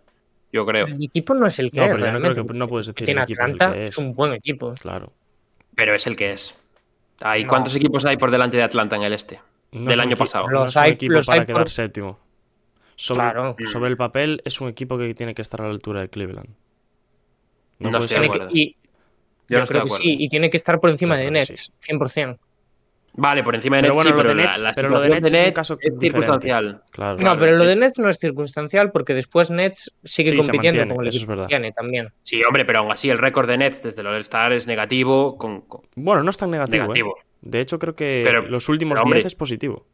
[0.52, 0.88] Yo creo.
[0.88, 2.88] El equipo no es el que No, es pero yo no creo que no puedes
[2.88, 3.98] decir es el Atlanta, que es es.
[3.98, 4.74] un buen equipo.
[4.82, 5.14] Claro.
[5.74, 6.54] Pero es el que es.
[7.24, 7.50] Hay, No.
[7.50, 9.40] ¿Cuántos equipos hay por delante de Atlanta en el este?
[9.72, 10.46] No Del año pasado.
[10.48, 12.20] No Los es un hay- equipo los para hay quedar por- séptimo.
[12.96, 13.56] Sobre, Claro.
[13.72, 16.50] sobre el papel es un equipo que tiene que estar a la altura de Cleveland.
[17.80, 18.50] No estoy de acuerdo.
[18.52, 18.76] y Yo
[19.50, 19.96] yo, no estoy de creo que acuerdo.
[20.04, 22.38] sí, y tiene que estar por encima Yo de Nets, 100%.
[23.16, 24.90] Vale, por encima de Pero Nets bueno, sí, lo de pero la- Nets- la pero
[24.90, 26.82] lo de Nets es un caso es circunstancial.
[26.90, 27.12] Claro.
[27.18, 30.38] No, Claro, pero lo es- de Nets no es circunstancial porque después Nets sigue Sí,
[30.38, 32.10] compitiendo mantiene, con el es equipo que tiene también.
[32.24, 35.38] Sí, hombre, pero aún así el récord de Nets desde el All-Star es negativo.
[35.38, 37.02] Con, con- Bueno, no es tan negativo, ¿eh?
[37.42, 39.86] De hecho, creo que Pero- los últimos pero, hombre, 10 es positivo.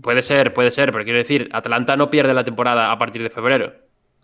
[0.00, 3.28] Puede ser, puede ser, pero quiero decir, Atlanta no pierde la temporada a partir de
[3.28, 3.74] febrero.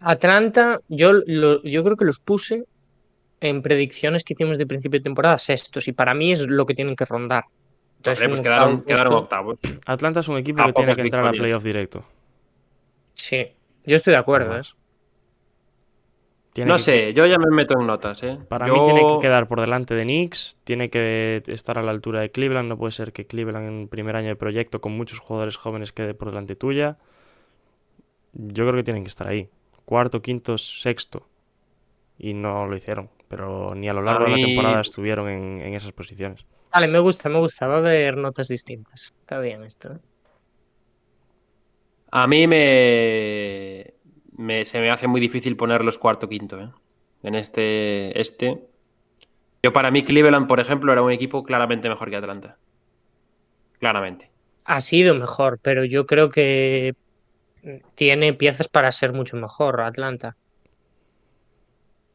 [0.00, 2.64] Atlanta, yo, lo- yo creo que los puse
[3.40, 6.74] en predicciones que hicimos de principio de temporada sextos y para mí es lo que
[6.74, 7.44] tienen que rondar.
[7.98, 9.58] Entonces, Hombre, pues quedaron, octavos.
[9.86, 12.04] Atlanta es un equipo A que tiene que entrar a playoff directo.
[13.14, 13.46] Sí,
[13.84, 14.50] yo estoy de acuerdo.
[14.54, 14.62] no ¿eh?
[16.64, 18.36] No que- sé, yo ya me meto en notas, ¿eh?
[18.48, 21.90] Para Yo- mí tiene que quedar por delante de Knicks, tiene que estar a la
[21.92, 25.20] altura de Cleveland, no puede ser que Cleveland en primer año de proyecto con muchos
[25.20, 26.98] jugadores jóvenes quede por delante tuya.
[28.32, 29.48] Yo creo que tienen que estar ahí.
[29.84, 31.28] Cuarto, quinto, sexto.
[32.18, 35.74] Y no lo hicieron, pero ni a lo largo de la temporada estuvieron en, en
[35.74, 36.44] esas posiciones.
[36.72, 37.66] Vale, me gusta, me gusta.
[37.66, 39.10] Va a haber notas distintas.
[39.20, 39.92] Está bien esto.
[39.94, 39.98] ¿eh?
[42.10, 43.94] A mí me,
[44.36, 46.70] me- se me hace muy difícil ponerlos cuarto quinto, ¿eh?
[47.22, 48.68] En este, este.
[49.62, 52.58] Yo para mí Cleveland, por ejemplo, era un equipo claramente mejor que Atlanta.
[53.80, 54.30] Claramente.
[54.64, 56.92] Ha sido mejor, pero yo creo que
[57.94, 60.36] tiene piezas para ser mucho mejor Atlanta.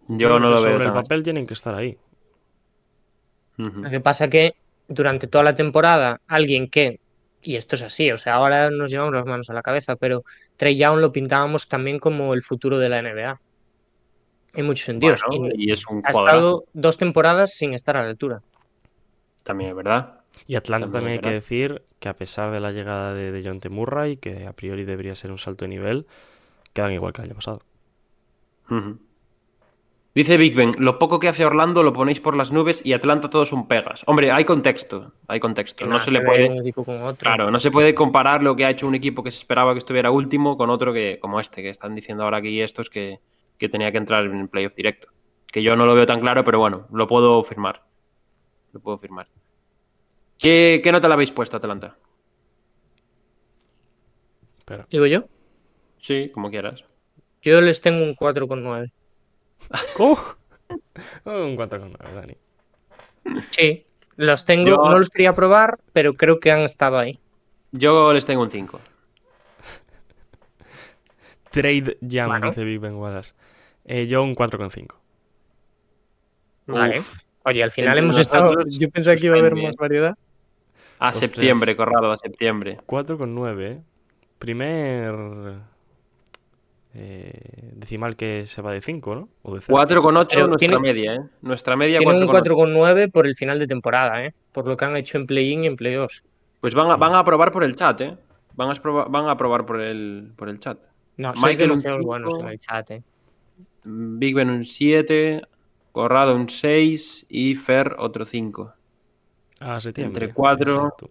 [0.07, 1.09] Yo no lo sobre veo el tan así.
[1.09, 1.97] papel tienen que estar ahí.
[3.57, 4.55] Lo que pasa que
[4.87, 6.99] durante toda la temporada, alguien que,
[7.41, 10.23] y esto es así, o sea, ahora nos llevamos las manos a la cabeza, pero
[10.57, 13.39] Trey Young lo pintábamos también como el futuro de la NBA.
[14.55, 15.21] En muchos sentidos.
[15.27, 18.41] Bueno, y y es un ha estado dos temporadas sin estar a la altura.
[19.43, 20.21] también es verdad.
[20.47, 23.43] Y Atlanta También también hay que decir que a pesar de la llegada de, de
[23.43, 26.07] Jonte Murray, que a priori debería ser un salto de nivel,
[26.73, 27.61] quedan igual que el año pasado.
[30.15, 33.31] Dice Big Ben, lo poco que hace Orlando lo ponéis por las nubes y Atlanta
[33.31, 34.03] todos son pegas.
[34.05, 35.87] Hombre, hay contexto, hay contexto.
[35.87, 36.71] No se le puede,
[37.17, 39.79] claro, no se puede comparar lo que ha hecho un equipo que se esperaba que
[39.79, 43.21] estuviera último con otro que, como este, que están diciendo ahora aquí estos que,
[43.57, 45.07] que tenía que entrar en el playoff directo.
[45.47, 47.81] Que yo no lo veo tan claro, pero bueno, lo puedo firmar.
[48.71, 49.27] Lo puedo firmar.
[50.37, 51.95] ¿Qué, qué nota le habéis puesto a Atlanta?
[54.65, 55.25] Pero Digo yo.
[55.99, 56.83] Sí, como quieras.
[57.41, 58.91] Yo les tengo un 4,9.
[59.97, 60.17] ¿Cómo?
[61.25, 62.37] Un 4,9, Dani.
[63.51, 67.19] Sí, los tengo, Yo- no los quería probar, pero creo que han estado ahí.
[67.71, 68.79] Yo les tengo un 5.
[71.51, 72.47] Trade Jam, Bueno.
[72.49, 73.33] dice Big Ben Wallace.
[73.85, 74.95] Eh, yo un 4,5.
[76.67, 76.99] Vale.
[76.99, 77.17] Uf.
[77.45, 78.45] Oye, al final Entre hemos estado.
[78.53, 80.15] nosotros, Yo pensaba que iba a haber más variedad.
[80.99, 81.31] A Ostras.
[81.31, 82.79] septiembre, Corrado, a septiembre.
[82.85, 83.61] 4,9.
[83.71, 83.81] ¿eh?
[84.39, 85.13] Primer
[86.95, 89.29] eh, decimal que se va de 5, ¿no?
[89.41, 89.75] O de 0.
[89.77, 91.19] 4,8 Pero nuestra tiene- media, ¿eh?
[91.41, 92.55] Nuestra media Tienen un 4,8.
[92.55, 94.33] 4,9 por el final de temporada, ¿eh?
[94.51, 96.23] Por lo que han hecho en play-in y en play-offs.
[96.61, 98.17] Pues van a, van a aprobar por el chat, ¿eh?
[98.55, 100.77] Van a, aprobar- van a aprobar por el, por el chat.
[101.17, 103.03] No, sois un demasiado buenos en el chat, ¿eh?
[103.83, 105.41] Big Ben un 7,
[105.91, 108.73] Corrado un 6 y Fer otro 5.
[109.59, 110.25] A septiembre.
[110.25, 110.73] entre cuatro.
[110.73, 111.09] exacto.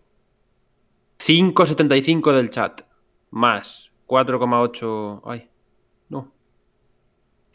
[1.18, 2.82] 5,75 del chat.
[3.30, 5.22] Más 4,8.
[5.24, 5.48] Ay.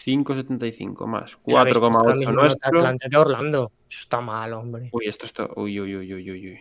[0.08, 2.80] 5,75 más 4,8 nuestro.
[2.80, 3.72] Atlante Orlando.
[3.90, 4.90] Eso está mal, hombre.
[4.94, 5.50] Uy, esto está.
[5.58, 6.60] Uy, uy, uy, uy, uy.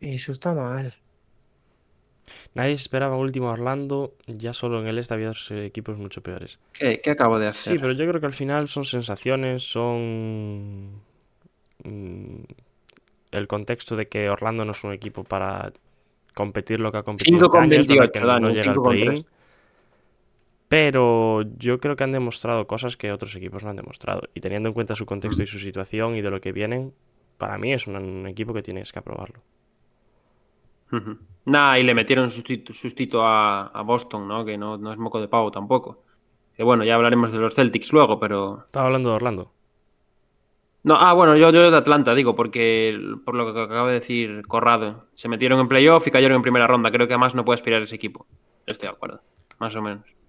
[0.00, 0.92] Eso está mal.
[2.54, 6.58] Nadie esperaba último Orlando, ya solo en el este había dos equipos mucho peores.
[6.72, 7.74] ¿Qué, ¿Qué acabo de hacer?
[7.74, 11.00] Sí, pero yo creo que al final son sensaciones, son
[11.84, 12.42] mm,
[13.30, 15.72] el contexto de que Orlando no es un equipo para
[16.34, 17.48] competir lo que ha competido.
[17.48, 19.26] 5,28, este no Dani, 5,3
[20.72, 24.70] pero yo creo que han demostrado cosas que otros equipos no han demostrado y teniendo
[24.70, 26.94] en cuenta su contexto y su situación y de lo que vienen,
[27.36, 29.42] para mí es un, un equipo que tienes que aprobarlo.
[30.90, 31.18] Ujú.
[31.44, 34.46] Nah, y le metieron sustito, sustito a, a Boston, ¿no?
[34.46, 36.04] Que no, no es moco de pavo tampoco.
[36.56, 38.62] Que bueno, ya hablaremos de los Celtics luego, pero.
[38.64, 39.52] Estaba hablando de Orlando.
[40.84, 44.46] No, ah, bueno, yo, yo de Atlanta digo, porque por lo que acaba de decir
[44.46, 46.90] Corrado, se metieron en playoff y cayeron en primera ronda.
[46.90, 48.26] Creo que además no puede aspirar ese equipo.
[48.66, 49.20] Estoy de acuerdo,
[49.58, 50.21] más o menos.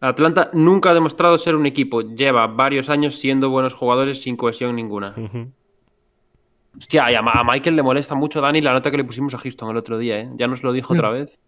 [0.00, 2.02] Atlanta nunca ha demostrado ser un equipo.
[2.02, 5.14] Lleva varios años siendo buenos jugadores sin cohesión ninguna.
[5.16, 5.50] Ujú.
[6.78, 9.70] Hostia, y a, Michael le molesta mucho, Dani, la nota que le pusimos a Houston
[9.70, 10.30] el otro día, ¿eh?
[10.34, 11.38] Ya nos lo dijo otra vez.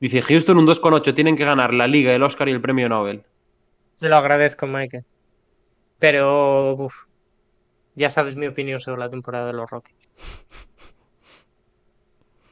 [0.00, 3.24] Dice, Houston un 2,8, tienen que ganar la Liga, el Oscar y el Premio Nobel.
[3.98, 5.04] Te lo agradezco, Michael.
[5.98, 7.06] Pero, uf,
[7.96, 10.08] ya sabes mi opinión sobre la temporada de los Rockets.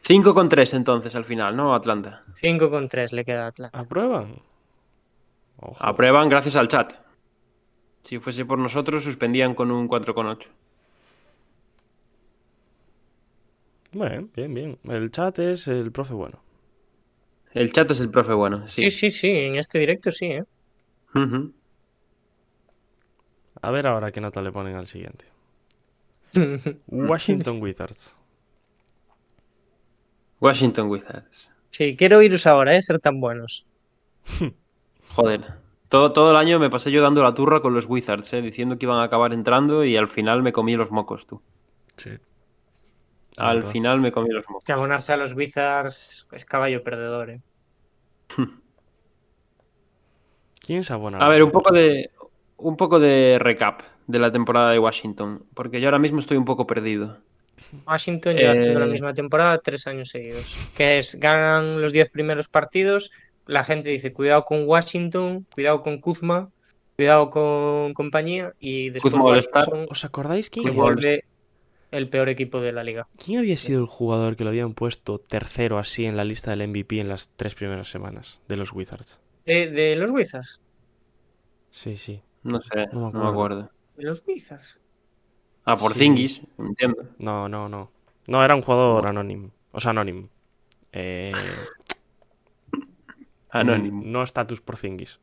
[0.04, 1.74] 5,3 entonces al final, ¿no?
[1.74, 2.24] Atlanta.
[2.34, 3.78] 5 con 3 le queda a Atlanta.
[3.78, 4.40] ¿Aprueban?
[5.58, 5.76] Ojo.
[5.78, 6.92] Aprueban gracias al chat.
[8.02, 10.46] Si fuese por nosotros, suspendían con un 4,8.
[13.92, 14.78] Bien, bien, bien.
[14.84, 16.40] El chat es el profe bueno.
[17.52, 19.10] El chat es el profe bueno, Sí, sí.
[19.10, 20.44] sí, sí, en este directo sí, ¿eh?
[23.62, 25.24] A ver ahora qué nota le ponen al siguiente.
[26.88, 28.14] Washington Wizards.
[30.40, 31.50] Washington Wizards.
[31.70, 32.82] sí, quiero iros ahora, ¿eh?
[32.82, 33.64] Ser tan buenos.
[35.16, 35.44] Joder.
[35.88, 38.42] Todo, todo el año me pasé yo dando la turra con los Wizards, ¿eh?
[38.42, 41.40] diciendo que iban a acabar entrando y al final me comí los mocos, tú.
[41.96, 42.10] Sí.
[43.36, 44.64] Al final me comí los mocos.
[44.64, 47.40] Que abonarse a los Wizards es caballo perdedor, ¿eh?
[50.60, 51.18] ¿Quién se abona?
[51.18, 52.10] A ver, un poco de
[52.56, 56.44] un poco de recap de la temporada de Washington, porque yo ahora mismo estoy un
[56.44, 57.18] poco perdido.
[57.86, 58.90] Washington lleva haciendo la Eh.
[58.90, 60.56] misma temporada tres años seguidos.
[60.76, 63.10] Que es, ganan los 10 primeros partidos,
[63.46, 66.50] la gente dice, cuidado con Washington, cuidado con Kuzma,
[66.96, 69.62] cuidado con compañía, y después Kuzma All-Star.
[69.68, 71.24] Washington ¿Os acordáis quién, vuelve
[71.92, 73.06] el peor equipo de la liga.
[73.16, 76.66] quién había sido el jugador que lo habían puesto tercero así en la lista del
[76.68, 79.20] MVP en las tres primeras semanas de los Wizards?
[79.44, 80.60] ¿De, de los Wizards?
[81.70, 82.22] Sí, sí.
[82.42, 83.28] No sé, No me no me acuerdo.
[83.30, 83.70] acuerdo.
[83.96, 84.78] ¿De los Wizards?
[85.64, 86.00] Ah, por Sí.
[86.00, 87.08] Zingis, entiendo.
[87.18, 87.90] No, no, no.
[88.28, 89.50] No, era un jugador anónimo.
[89.72, 90.28] O sea, anónimo.
[90.92, 91.32] Eh,
[93.60, 94.02] Anónimo.
[94.04, 95.20] No estatus por Zingis.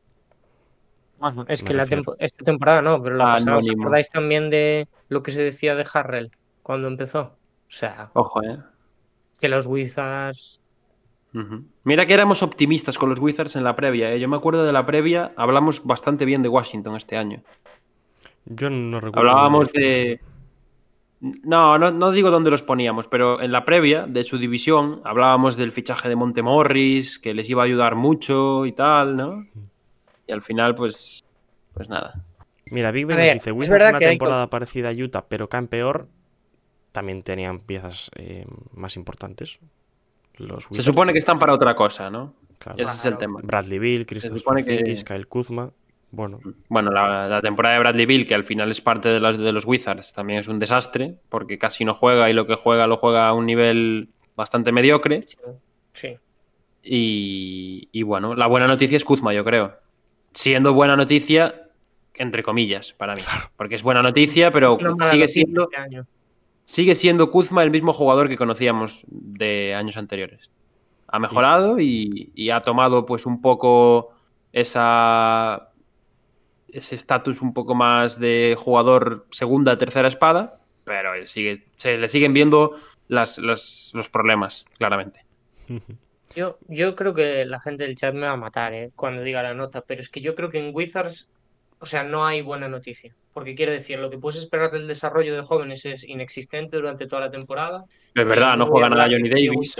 [1.18, 2.02] Bueno, es Me que la refiero.
[2.02, 5.74] tempo- esta temporada no, pero la pasada, ¿os acordáis también de lo que se decía
[5.74, 6.30] de Harrell
[6.62, 7.20] cuando empezó?
[7.66, 8.58] O sea, Ojo, eh.
[9.40, 10.60] que los Wizards...
[11.82, 14.12] Mira que éramos optimistas con los Wizards en la previa.
[14.12, 14.20] ¿eh?
[14.20, 17.42] Yo me acuerdo de la previa, hablamos bastante bien de Washington este año.
[18.44, 19.30] Yo no recuerdo.
[19.30, 20.20] Hablábamos de.
[21.42, 25.56] No, no, no digo dónde los poníamos, pero en la previa de su división hablábamos
[25.56, 29.46] del fichaje de Montemorris, que les iba a ayudar mucho y tal, ¿no?
[30.26, 31.24] Y al final, pues,
[31.72, 32.22] pues nada.
[32.70, 35.68] Mira, Big Ben dice, es verdad una que hay temporada parecida a Utah, pero caen
[35.68, 36.08] peor.
[36.92, 39.58] También tenían piezas eh, más importantes.
[40.36, 42.34] Los Se supone que están para otra cosa, ¿no?
[42.58, 42.76] claro.
[42.78, 43.40] Ese es el tema.
[43.42, 45.70] Bradley Bill, supone que- Kyle Kuzma.
[46.14, 49.38] Bueno, Bueno, la, la temporada de Bradley Bill, que al final es parte de, las-
[49.38, 52.86] de los Wizards, también es un desastre, porque casi no juega y lo que juega
[52.86, 55.22] lo juega a un nivel bastante mediocre.
[55.22, 55.36] Sí.
[55.92, 56.16] sí.
[56.82, 59.74] Y, y bueno, la buena noticia es Kuzma, yo creo.
[60.32, 61.68] Siendo buena noticia,
[62.14, 63.22] entre comillas, para mí.
[63.56, 64.76] Porque es buena noticia, pero
[65.10, 66.06] sigue siendo, este año.
[66.64, 70.50] sigue siendo Kuzma el mismo jugador que conocíamos de años anteriores.
[71.08, 74.12] Ha mejorado y, y ha tomado pues un poco
[74.52, 75.70] esa
[76.74, 82.32] ese estatus un poco más de jugador segunda, tercera espada, pero sigue, se le siguen
[82.34, 82.76] viendo
[83.08, 85.24] las, las- los problemas, claramente.
[86.34, 88.90] Yo, yo creo que la gente del chat me va a matar ¿eh?
[88.96, 91.28] cuando diga la nota, pero es que yo creo que en Wizards,
[91.78, 93.14] o sea, no hay buena noticia.
[93.32, 97.20] Porque quiero decir, lo que puedes esperar del desarrollo de jóvenes es inexistente durante toda
[97.22, 97.84] la temporada.
[98.16, 99.76] Es verdad, no a juega nada Johnny Davis.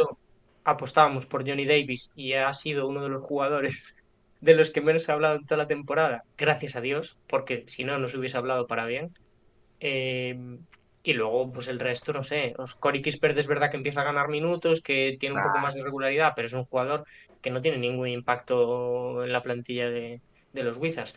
[0.63, 3.97] Apostábamos por Johnny Davis y ha sido uno de los jugadores
[4.41, 7.65] de los que menos se ha hablado en toda la temporada, gracias a Dios, porque
[7.67, 9.13] si no, no se hubiese hablado para bien.
[9.81, 10.37] Eh,
[11.03, 12.55] y luego, pues el resto, no sé.
[12.81, 15.83] Cory Kispert es verdad que empieza a ganar minutos, que tiene un poco más de
[15.83, 17.05] regularidad, pero es un jugador
[17.43, 20.23] que no tiene ningún impacto en la plantilla de,
[20.55, 21.15] de los Wizards.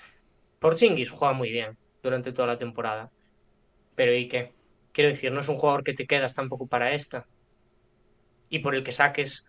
[0.59, 3.09] Porzingis juega muy bien durante toda la temporada.
[3.95, 4.51] Pero ¿y qué?
[4.91, 7.25] Quiero decir, no es un jugador que te quedas tampoco para esta.
[8.49, 9.47] Y por el que saques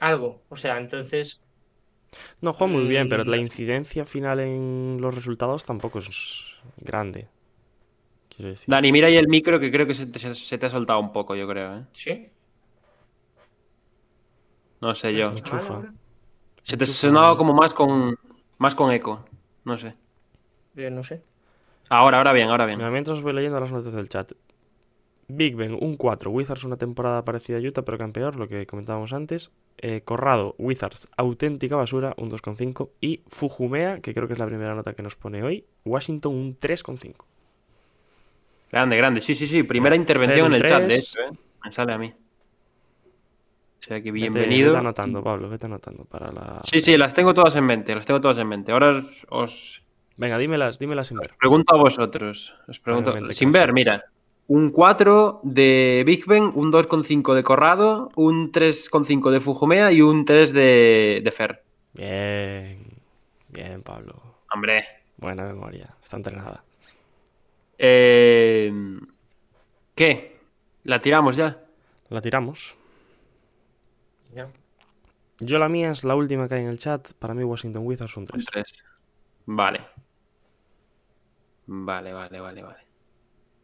[0.00, 0.42] algo.
[0.48, 1.42] O sea, entonces,
[2.40, 3.42] no juega muy bien, pero Mm, la sé.
[3.42, 6.44] incidencia final en los resultados tampoco es
[6.78, 7.28] grande.
[8.34, 8.66] Quiero decir.
[8.68, 11.12] Dani, mira ahí el micro que creo que se te, se- te ha soltado un
[11.12, 11.76] poco, yo creo.
[11.78, 11.84] ¿eh?
[11.92, 12.30] sí.
[14.80, 15.28] No sé yo.
[15.32, 15.74] ¿Está mal Enchufa.
[15.74, 15.92] ahora?
[16.64, 17.00] Se te ha Enchufa.
[17.08, 18.18] sonado como más con,
[18.58, 19.24] más con eco.
[19.64, 19.94] No sé.
[20.76, 21.22] Eh, no sé.
[21.90, 22.78] Ahora, ahora bien, ahora bien.
[22.78, 24.32] Mira, mientras os voy leyendo las notas del chat.
[25.28, 26.30] Big Ben, un 4.
[26.30, 29.50] Wizards, una temporada parecida a Utah, pero campeón, lo que comentábamos antes.
[29.76, 32.90] Eh, Corrado, Wizards, auténtica basura, un 2,5.
[33.00, 35.64] Y Fujumea, que creo que es la primera nota que nos pone hoy.
[35.84, 37.14] Washington, un 3,5.
[38.72, 39.20] Grande, grande.
[39.20, 39.62] Sí, sí, sí.
[39.62, 41.30] Primera intervención en el chat, de hecho, ¿eh?
[41.64, 42.12] Me sale a mí.
[43.80, 44.72] O sea que bienvenido.
[44.72, 46.60] Vete anotando, Pablo, vete anotando para la.
[46.64, 48.72] Sí, sí, las tengo todas en mente, las tengo todas en mente.
[48.72, 49.82] Ahora os, os
[50.16, 51.30] Venga, dímelas, dímelas sin ver.
[51.38, 52.52] pregunto a vosotros.
[52.66, 54.04] Os pregunto, sin ver, mira.
[54.48, 60.24] Un 4 de Big Ben, un 2,5 de Corrado, un 3,5 de Fujumea y un
[60.24, 61.62] 3 de, de Fer.
[61.92, 62.78] Bien.
[63.48, 64.14] Bien, Pablo.
[64.52, 64.86] Hombre.
[65.18, 65.94] Buena memoria.
[66.02, 66.64] Está entrenada.
[67.76, 68.72] Eh,
[69.94, 70.40] ¿Qué?
[70.84, 71.62] ¿La tiramos ya?
[72.08, 72.76] La tiramos.
[74.34, 74.48] Ya.
[75.40, 77.12] Yo la mía es la última que hay en el chat.
[77.14, 78.44] Para mí Washington Wizards un Un 3.
[78.50, 78.84] 3.
[79.46, 79.80] Vale.
[81.66, 82.78] Vale, vale, vale, vale.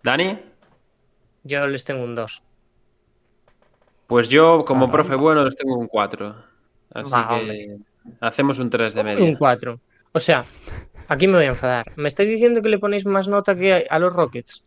[0.03, 0.39] ¿Dani?
[1.45, 2.43] Yo les tengo un 2.
[4.07, 4.93] Pues yo, como Caramba.
[4.93, 6.35] profe bueno, les tengo un 4.
[6.95, 7.77] Así Va, que hombre.
[8.21, 9.35] hacemos un 3 de Un media.
[9.39, 9.81] 4.
[10.13, 10.45] O sea,
[11.09, 11.85] aquí me voy a enfadar.
[11.97, 14.65] ¿Me estáis diciendo que le ponéis más nota que a los Rockets?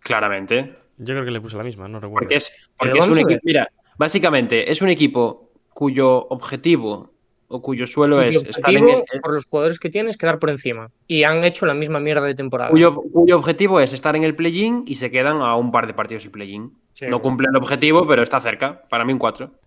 [0.00, 0.76] Claramente.
[0.98, 2.20] Yo creo que le puse la misma, no recuerdo.
[2.26, 3.40] Porque es, porque es un equipo.
[3.42, 7.13] Mira, básicamente es un equipo cuyo objetivo
[7.54, 10.90] o cuyo suelo es estar en el, por los jugadores que tienes, quedar por encima.
[11.06, 12.70] Y han hecho la misma mierda de temporada.
[12.70, 15.94] cuyo, cuyo objetivo es estar en el play-in y se quedan a un par de
[15.94, 16.72] partidos y play-in.
[16.92, 17.06] Sí.
[17.08, 18.82] No cumple el objetivo, pero está cerca.
[18.88, 19.48] Para mí un 4.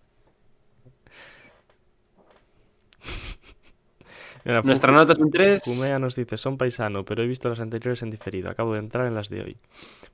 [4.45, 5.61] Mira, Nuestra Fuku- nota es un 3.
[5.63, 8.49] Fumea nos dice, son paisano, pero he visto las anteriores en diferido.
[8.49, 9.55] Acabo de entrar en las de hoy.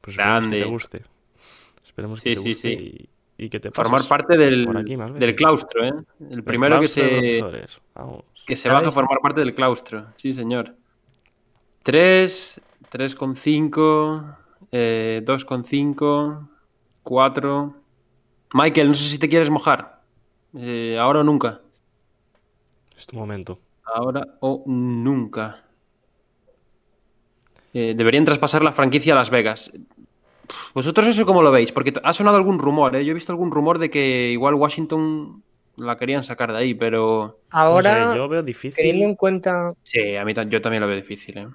[0.02, 0.72] Pues esperemos que te Grande.
[0.72, 1.02] guste.
[1.84, 3.10] Esperemos que Sí, te sí, guste sí.
[3.38, 4.66] Y que te Formar parte del,
[5.18, 5.94] del claustro, ¿eh?
[6.30, 7.42] El primero que se,
[8.46, 10.08] que se baja a formar parte del claustro.
[10.16, 10.76] Sí, señor.
[11.84, 12.62] 3,
[12.92, 14.36] 3,5,
[14.72, 16.48] eh, 2,5,
[17.04, 17.76] 4.
[18.54, 20.02] Michael, no sé si te quieres mojar.
[20.56, 21.62] Eh, ahora o nunca.
[22.96, 23.60] Es tu momento.
[23.84, 25.64] Ahora o nunca.
[27.74, 29.72] Eh, deberían traspasar la franquicia a Las Vegas.
[30.74, 31.72] ¿Vosotros eso cómo lo veis?
[31.72, 33.06] Porque ha sonado algún rumor, ¿eh?
[33.06, 35.44] Yo he visto algún rumor de que igual Washington
[35.78, 37.40] la querían sacar de ahí, pero...
[37.50, 39.74] Ahora, No sé, yo veo difícil, teniendo en cuenta.
[39.84, 41.48] Sí, a mí yo también lo veo difícil, ¿eh?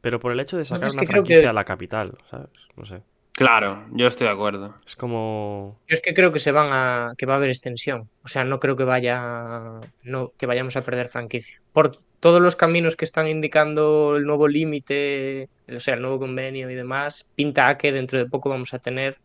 [0.00, 2.16] pero por el hecho de sacar es una que creo franquicia que- a la capital,
[2.30, 2.48] ¿sabes?
[2.76, 3.02] No sé.
[3.32, 4.74] Claro, yo estoy de acuerdo.
[4.84, 5.78] Es como...
[5.86, 8.08] Yo es que creo que se van a que va a haber extensión.
[8.24, 11.60] O sea, no creo que vaya no que vayamos a perder franquicia.
[11.72, 16.68] Por todos los caminos que están indicando el nuevo límite, o sea, el nuevo convenio
[16.70, 19.18] y demás, pinta a que dentro de poco vamos a tener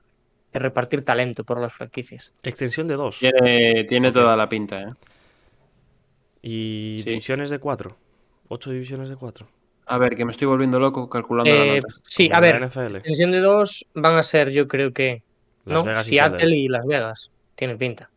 [0.51, 2.31] que repartir talento por las franquicias.
[2.43, 3.17] Extensión de dos.
[3.19, 4.87] Tiene, tiene toda la pinta, ¿eh?
[6.41, 7.09] Y Sí.
[7.09, 7.97] divisiones de cuatro.
[8.49, 9.47] Ocho divisiones de cuatro.
[9.85, 11.93] A ver, que me estoy volviendo loco calculando la Eh, nota.
[12.03, 12.95] sí, Como a la ver, NFL.
[12.97, 15.23] extensión de dos van a ser, yo creo que
[15.65, 16.57] Las no, Vegas y Seattle Seattle.
[16.57, 17.31] y Las Vegas.
[17.55, 18.09] Tienen pinta.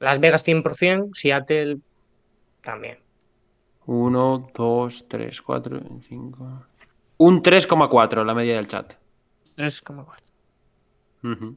[0.00, 1.78] Las Vegas 100%, Seattle
[2.62, 2.98] también.
[3.92, 6.66] 1, 2, 3, 4, 5.
[7.18, 8.94] Un 3,4 la media del chat.
[9.56, 10.06] Es como
[11.22, 11.56] Ujú.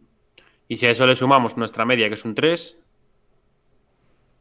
[0.68, 2.78] Y si a eso le sumamos nuestra media, que es un 3,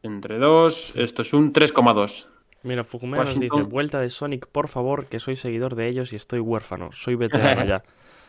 [0.03, 2.27] entre 2, esto es un 3,2.
[2.63, 6.15] Mira, Fujumea nos dice, vuelta de Sonic, por favor, que soy seguidor de ellos y
[6.15, 6.91] estoy huérfano.
[6.91, 7.83] Soy veterano ya.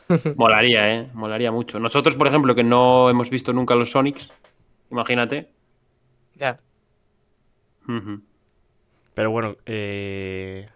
[0.37, 1.11] Molaría, ¿eh?
[1.15, 1.81] Molaría mucho.
[1.81, 4.31] Nosotros, por ejemplo, que no hemos visto nunca los Sonics,
[4.91, 5.51] imagínate.
[6.35, 6.61] ya.
[7.89, 8.21] Ujú.
[9.17, 10.69] Pero bueno, eh...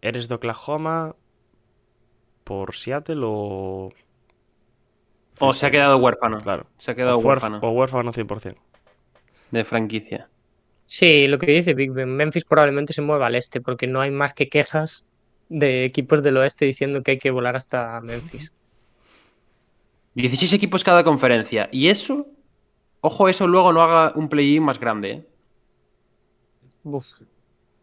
[0.00, 1.14] ¿eres de Oklahoma
[2.42, 3.92] por Seattle o...?
[5.38, 6.40] O se ha quedado huérfano.
[6.40, 6.66] Claro.
[6.78, 8.56] Se ha quedado o, huérfano o huérfano 100%.
[9.52, 10.28] de franquicia.
[10.86, 14.10] Sí, lo que dice Big Ben, Memphis probablemente se mueva al este, porque no hay
[14.10, 15.06] más que quejas
[15.48, 18.52] de equipos del oeste diciendo que hay que volar hasta Memphis.
[20.14, 21.68] 16 equipos cada conferencia.
[21.70, 22.26] Y eso,
[23.00, 25.31] ojo, eso luego no haga un play-in más grande, ¿eh?
[26.84, 27.06] Uf,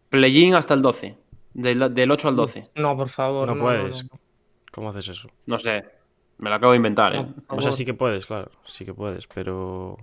[0.10, 1.18] Play-in hasta el 12.
[1.54, 2.64] Del, del 8 al 12.
[2.76, 3.48] no, por favor.
[3.48, 4.04] No No, puedes.
[4.06, 4.20] no, no.
[4.72, 5.28] ¿Cómo haces eso?
[5.46, 5.84] No sé.
[6.38, 7.26] Me lo acabo de inventar, ¿eh?
[7.48, 8.50] O sea, sí que puedes, claro.
[8.66, 9.98] Sí que puedes, pero...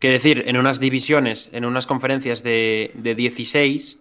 [0.00, 3.98] Quiero decir, en unas divisiones, en unas conferencias de, de 16,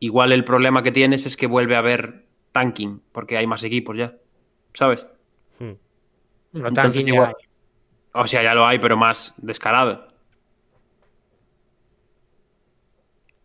[0.00, 3.96] igual el problema que tienes es que vuelve a haber tanking, porque hay más equipos
[3.96, 4.14] ya.
[4.74, 5.06] ¿Sabes?
[5.58, 5.72] hmm.
[6.66, 8.22] Entonces igual- hay.
[8.22, 10.07] O sea, ya lo hay, pero más descarado.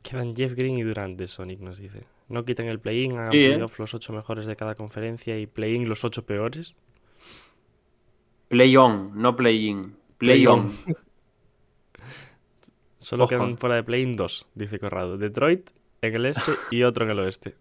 [0.04, 2.04] Quedan Jeff Green y Durant de Sonic, nos dice.
[2.28, 3.49] No quiten el play-in, hagan Sí, ¿eh?
[3.51, 6.76] playoff los ocho mejores de cada conferencia y play-in los ocho peores.
[8.49, 9.95] Play on, no play-in.
[10.18, 10.70] Play on.
[12.99, 13.30] Solo Ojo.
[13.30, 15.18] quedan fuera de play-in dos, dice Corrado.
[15.18, 15.70] Detroit
[16.01, 17.56] en el este y otro en el oeste.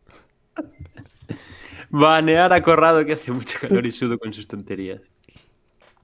[1.91, 5.03] Banear a Corrado que hace mucho calor y sudo con sus tonterías.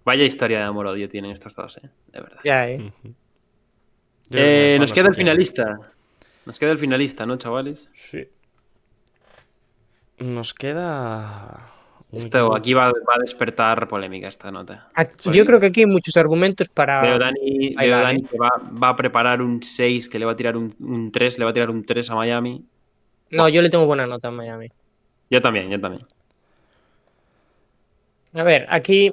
[0.04, 1.90] Vaya historia de amor-odio tienen estos dos, ¿eh?
[2.12, 2.40] De verdad.
[2.44, 2.92] Ya, ¿eh?
[4.30, 5.92] Eh, nos no queda el finalista.
[6.48, 7.90] Nos queda el finalista, ¿no, chavales?
[7.92, 8.26] Sí.
[10.16, 11.70] Nos queda.
[12.10, 14.88] Esto aquí va, va a despertar polémica esta nota.
[14.94, 17.02] Aquí- Yo creo que aquí hay muchos argumentos para.
[17.02, 18.26] Veo Dani, veo va, Dani ¿eh?
[18.30, 18.50] que va,
[18.82, 21.50] va a preparar un 6, que le va a tirar un, un 3, le va
[21.50, 22.64] a tirar un 3 a Miami.
[23.30, 24.68] No, yo le tengo buena nota a Miami.
[25.28, 26.06] Yo también, yo también.
[28.32, 29.12] A ver, aquí,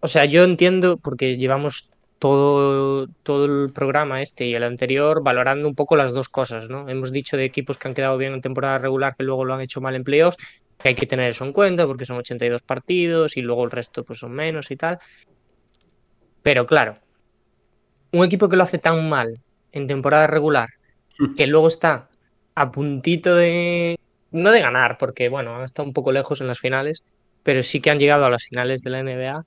[0.00, 1.88] o sea, yo entiendo porque llevamos
[2.22, 6.88] todo, todo el programa este y el anterior valorando un poco las dos cosas, ¿no?
[6.88, 9.60] Hemos dicho de equipos que han quedado bien en temporada regular que luego lo han
[9.60, 10.36] hecho mal en playoffs,
[10.78, 14.04] que hay que tener eso en cuenta porque son 82 partidos y luego el resto
[14.04, 15.00] pues son menos y tal.
[16.44, 16.96] Pero claro,
[18.12, 19.40] un equipo que lo hace tan mal
[19.72, 20.68] en temporada regular
[21.36, 22.08] que luego está
[22.54, 23.98] a puntito de,
[24.30, 27.02] no de ganar, porque bueno, han estado un poco lejos en las finales,
[27.42, 29.44] pero sí que han llegado a las finales de la NBA,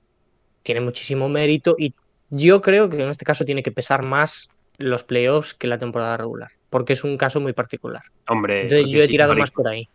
[0.62, 1.94] tiene muchísimo mérito y
[2.30, 4.48] yo creo que en este caso tiene que pesar más
[4.78, 8.02] los playoffs que la temporada regular, porque es un caso muy particular.
[8.28, 8.62] Hombre.
[8.62, 9.88] Entonces yo he tirado más por ahí.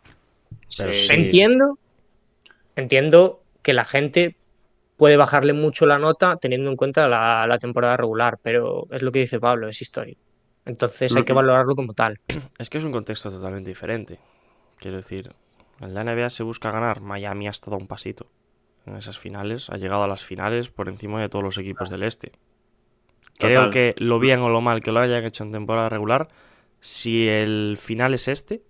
[0.77, 1.07] Pero Sí.
[1.07, 1.13] sí.
[1.13, 1.77] Entiendo,
[2.75, 4.35] entiendo que la gente
[4.97, 9.11] puede bajarle mucho la nota teniendo en cuenta la, la temporada regular, pero es lo
[9.11, 10.15] que dice Pablo, es historia.
[10.65, 12.19] Entonces hay que valorarlo como tal.
[12.59, 14.19] Es que es un contexto totalmente diferente.
[14.77, 15.33] Quiero decir,
[15.79, 17.01] en la NBA se busca ganar.
[17.01, 18.27] Miami ha estado a un pasito
[18.85, 19.69] en esas finales.
[19.69, 22.31] Ha llegado a las finales por encima de todos los equipos del este.
[23.37, 23.71] Creo Total.
[23.71, 26.27] que lo bien o lo mal que lo hayan hecho en temporada regular,
[26.79, 28.61] si el final es este,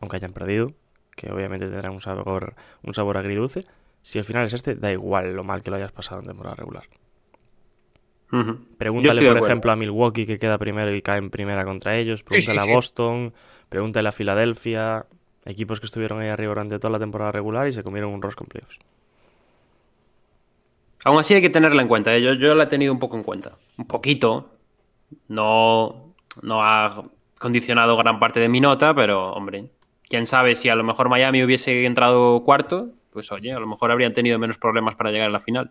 [0.00, 0.74] aunque hayan perdido,
[1.16, 3.64] que obviamente tendrá un sabor, un sabor agridulce,
[4.02, 6.56] si el final es este, da igual lo mal que lo hayas pasado en temporada
[6.56, 6.84] regular.
[8.76, 12.22] Pregúntale, por ejemplo, a Milwaukee que queda primero y cae en primera contra ellos.
[12.22, 12.70] Pregúntale sí.
[12.70, 13.32] a Boston.
[13.68, 15.06] Pregúntale a Filadelfia.
[15.44, 18.44] Equipos que estuvieron ahí arriba durante toda la temporada regular y se comieron un rosco
[18.44, 18.78] en playoffs.
[21.04, 22.14] Aún así hay que tenerla en cuenta.
[22.14, 22.22] ¿eh?
[22.22, 23.52] Yo, yo la he tenido un poco en cuenta.
[23.76, 24.50] Un poquito.
[25.28, 27.04] No, no ha
[27.38, 29.70] condicionado gran parte de mi nota, pero hombre,
[30.08, 33.90] quién sabe si a lo mejor Miami hubiese entrado cuarto, pues oye, a lo mejor
[33.90, 35.70] habrían tenido menos problemas para llegar a la final.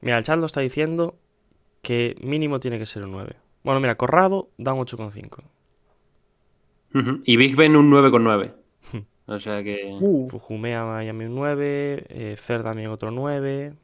[0.00, 1.16] Mira, el chat lo está diciendo
[1.80, 3.36] que mínimo tiene que ser un 9.
[3.62, 5.44] Bueno, mira, Corrado da un 8,5.
[6.94, 7.20] Ujú.
[7.24, 8.52] Y Big Ben un 9,9.
[9.26, 9.96] O sea que.
[10.00, 13.74] Uh, Fujumea Miami un 9, eh, Fer también otro 9.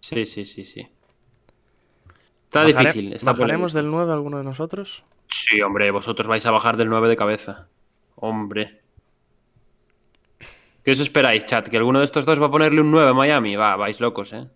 [0.00, 0.86] Sí, sí, sí, sí.
[2.44, 3.12] Está Bajare- difícil.
[3.12, 5.04] Está ¿Bajaremos del 9 alguno de nosotros?
[5.28, 7.68] Sí, hombre, vosotros vais a bajar del 9 de cabeza.
[8.16, 8.80] Hombre.
[10.84, 11.68] ¿Qué os esperáis, chat?
[11.68, 13.56] ¿Que alguno de estos dos va a ponerle un 9 a Miami?
[13.56, 14.46] Va, vais locos, ¿eh?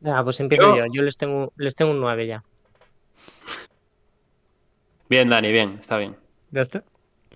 [0.00, 0.92] ya, pues empiezo Yo- yo.
[0.92, 2.42] Yo les tengo, les tengo un 9 ya.
[5.08, 6.16] Bien, Dani, bien, está bien.
[6.50, 6.84] ¿Ya está?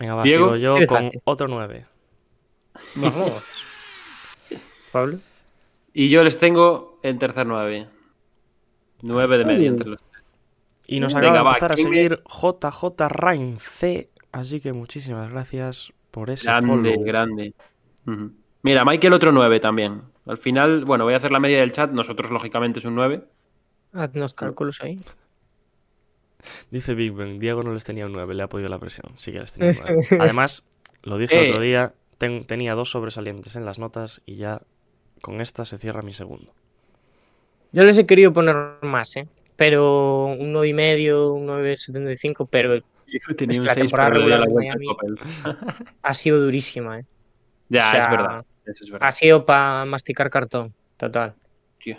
[0.03, 1.87] Venga, va, Diego, sigo yo con otro 9.
[2.97, 3.43] Vamos.
[4.93, 5.19] Pablo.
[5.93, 7.87] Y yo les tengo en tercer 9.
[9.03, 10.01] 9 de media entre los
[10.89, 14.11] Y nos Venga, acaba de va, empezar a ¿quién me- seguir JJ Rain C.
[14.33, 17.05] Así que muchísimas gracias por ese Grande, follow.
[17.05, 17.55] grande.
[18.07, 18.33] Ujú.
[18.63, 20.03] Mira, Michael otro 9 también.
[20.27, 21.91] Al final, bueno, voy a hacer la media del chat.
[21.93, 23.23] Nosotros, lógicamente, es un 9.
[23.93, 24.97] Haznos cálculos ahí.
[26.71, 29.13] Dice Big Ben, Diego no les tenía un 9, le ha podido la presión.
[29.17, 30.07] Sí que les tenía un 9.
[30.21, 30.69] Además,
[31.03, 31.49] lo dije el Eh.
[31.51, 34.61] otro día, ten- tenía dos sobresalientes en las notas y ya
[35.21, 36.53] con esta se cierra mi segundo.
[37.73, 39.27] Yo les he querido poner más, ¿eh?
[39.57, 42.83] Pero un 9 y medio, un 9.75, pero
[43.37, 44.97] Tenía Es un que la 6 temporada pero le dio la regular de Miami-
[46.03, 47.05] ha sido durísima, ¿eh?
[47.69, 48.45] Ya, O sea, es verdad.
[48.65, 49.07] Eso es verdad.
[49.09, 51.35] Ha sido para masticar cartón, total.
[51.83, 51.99] Tío.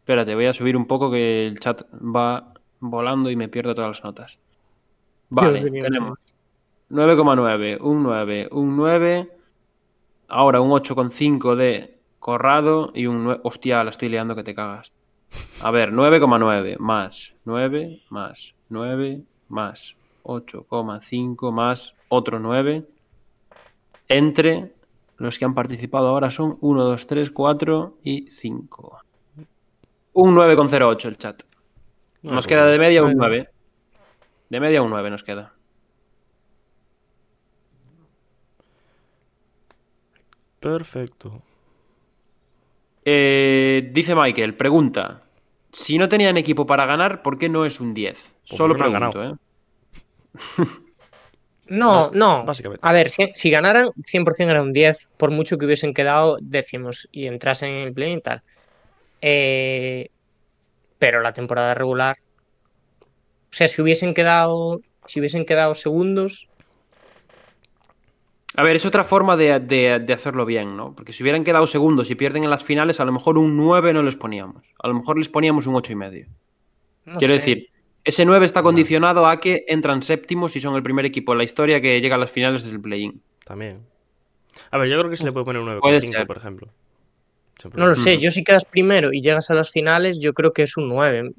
[0.00, 2.52] Espérate, voy a subir un poco que el chat va
[2.90, 4.38] volando y me pierdo todas las notas.
[5.28, 6.18] Vale, tenemos
[6.90, 9.30] 9,9, un 9, un 9,
[10.28, 13.40] ahora un 8,5 de Corrado y un 9...
[13.44, 14.92] Hostia, la estoy liando que te cagas.
[15.62, 22.86] A ver, 9,9 más 9 más 9 más 8,5 más otro 9
[24.08, 24.72] entre
[25.18, 28.98] los que han participado ahora son 1, 2, 3, 4 y 5.
[30.12, 31.42] Un 9,08 el chat.
[32.26, 33.28] No Nos hay queda de media un Bueno.
[33.28, 33.48] 9.
[34.48, 35.52] De media un 9 nos queda.
[40.58, 41.40] Perfecto.
[43.04, 45.22] Eh, dice Michael, pregunta.
[45.72, 48.34] Si no tenían equipo para ganar, ¿por qué no es un 10?
[48.48, 49.34] Pues Solo pregunto, ¿eh?
[51.68, 52.44] No, no.
[52.44, 52.80] Básicamente.
[52.86, 57.08] A ver, si, si ganaran, 100% era un 10, por mucho que hubiesen quedado décimos
[57.12, 58.42] y entrasen en el play y tal.
[59.20, 60.10] Eh,
[60.98, 62.16] pero la temporada regular.
[63.02, 64.80] O sea, si hubiesen quedado.
[65.06, 66.48] Si hubiesen quedado segundos.
[68.56, 70.94] A ver, es otra forma de, de- de hacerlo bien, ¿no?
[70.94, 73.92] Porque si hubieran quedado segundos y pierden en las finales, a lo mejor un 9
[73.92, 74.64] no les poníamos.
[74.82, 76.26] A lo mejor les poníamos un 8 y medio.
[77.04, 77.38] no Quiero sé.
[77.40, 77.68] decir,
[78.02, 81.44] ese 9 está condicionado a que entran séptimos y son el primer equipo en la
[81.44, 83.20] historia que llega a las finales del play-in.
[83.44, 83.80] También.
[84.70, 86.26] A ver, yo creo que se le puede poner un Puede 9,5, ser.
[86.26, 86.68] por ejemplo.
[87.74, 90.62] No lo sé, yo si quedas primero y llegas a las finales, yo creo que
[90.62, 91.32] es un 9.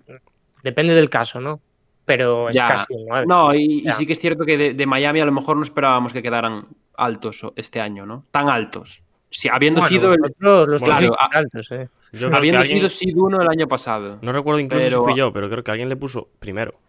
[0.63, 1.61] Depende del caso, ¿no?
[2.05, 2.67] Pero es Ya.
[2.67, 3.25] casi un 9.
[3.27, 6.13] No, y, sí que es cierto que de, de Miami a lo mejor no esperábamos
[6.13, 6.65] que quedaran
[6.95, 8.25] altos este año, ¿no?
[8.31, 9.03] Tan altos.
[9.29, 11.89] Si, habiendo Bueno, sido el- vosotros los claro, a- altos, eh.
[12.13, 14.17] Yo habiendo alguien- sido Seed 1 el año pasado.
[14.21, 16.79] No recuerdo incluso pero- si fui yo, pero creo que alguien le puso primero.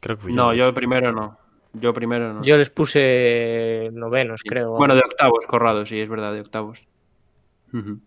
[0.00, 0.36] Creo que fui yo.
[0.36, 1.38] No, yo primero no.
[1.74, 2.42] Yo primero no.
[2.42, 4.72] Yo les puse novenos, creo.
[4.72, 6.86] Bueno, de octavos, Corrado, sí, es verdad, de octavos.
[7.72, 8.00] Ujú.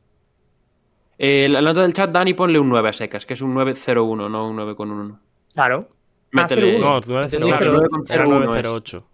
[1.17, 4.27] Eh, la nota del chat, Dani, ponle un 9 a secas, que es un 901,
[4.29, 5.17] no un 9,1.
[5.53, 5.89] Claro.
[6.31, 6.77] Métele.
[6.77, 6.79] 0-1.
[6.79, 7.23] No, 908.
[7.23, 7.49] Entendí,
[8.13, 8.47] Era 9,01 es.
[8.63, 9.07] 908.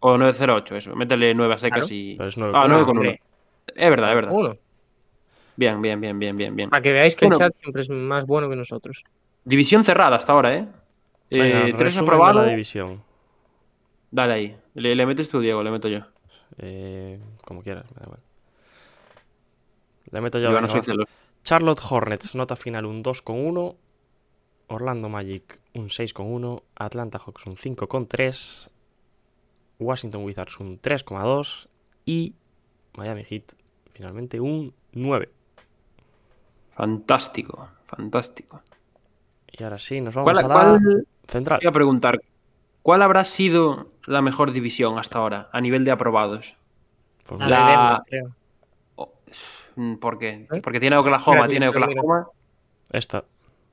[0.00, 0.96] O 908, eso.
[0.96, 2.14] Métele 9 a secas Claro, y.
[2.16, 2.68] pero es ah, 9,1.
[2.68, 2.88] 9,1.
[2.90, 3.20] hombre.
[3.74, 4.32] Es verdad, es verdad.
[4.32, 4.56] Uno.
[5.56, 6.70] Bien, bien, bien, bien, bien, bien.
[6.70, 7.36] Para que veáis que Bueno.
[7.44, 9.04] el chat siempre es más bueno que nosotros.
[9.44, 10.68] División cerrada hasta ahora, ¿eh?
[11.30, 12.44] Eh, Venga, tres aprobados.
[12.44, 13.02] la división.
[14.10, 14.56] Dale ahí.
[14.74, 16.00] Le, le metes tú, Diego, le meto yo.
[16.58, 18.20] Eh, como quieras, me da igual.
[20.10, 20.44] Le meto yo.
[20.44, 20.84] Yo, venga, no soy va.
[20.84, 21.10] celoso.
[21.46, 23.76] Charlotte Hornets, nota final un 2,1.
[24.66, 26.62] Orlando Magic un 6,1.
[26.74, 28.68] Atlanta Hawks un 5,3.
[29.78, 31.68] Washington Wizards un 3,2.
[32.04, 32.34] Y
[32.96, 33.52] Miami Heat
[33.92, 35.30] finalmente un 9.
[36.74, 38.60] Fantástico, fantástico.
[39.52, 41.60] Y ahora sí, nos vamos ¿Cuál, a la cuál- central.
[41.62, 42.20] Iba a preguntar,
[42.82, 46.56] ¿cuál habrá sido la mejor división hasta ahora a nivel de aprobados?
[47.24, 48.04] Pues La La-
[49.76, 50.46] Mm, ¿Por qué?
[50.52, 50.60] ¿Eh?
[50.62, 52.00] Porque tiene Oklahoma, Mira, tiene mira, mira.
[52.00, 52.26] Oklahoma.
[52.90, 53.24] Esta,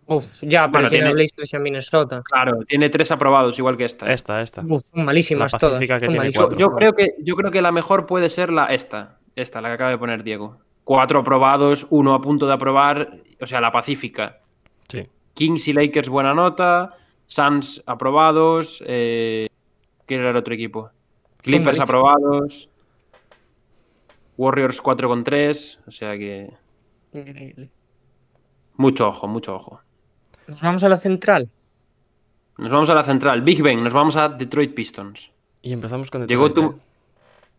[0.05, 2.21] Uf, ya, pero Bueno, tiene, Blazers y a Minnesota.
[2.25, 4.11] Claro, tiene tres aprobados, igual que esta.
[4.11, 4.61] esta, esta.
[4.67, 5.79] Uf, malísimas La todas.
[5.79, 6.57] Malísimas.
[6.57, 9.75] Yo creo que yo creo que la mejor puede ser la esta, esta, la que
[9.75, 10.57] acaba de poner Diego.
[10.83, 14.41] Cuatro aprobados, uno a punto de aprobar, o sea, la Pacífica.
[14.89, 15.07] Sí.
[15.33, 16.97] Kings y Lakers buena nota,
[17.27, 19.47] Suns aprobados, eh,
[20.05, 20.89] ¿qué era el otro equipo?
[21.37, 22.69] Clippers aprobados,
[24.37, 26.51] Warriors 4 con 3, o sea que
[27.13, 27.69] Increíble.
[28.75, 29.81] mucho ojo, mucho ojo.
[30.47, 31.49] Nos vamos a la central.
[32.57, 35.31] Nos vamos a la central, Big Ben, nos vamos a Detroit Pistons.
[35.61, 36.81] Y empezamos con Llegó Detroit, tu- ¿eh?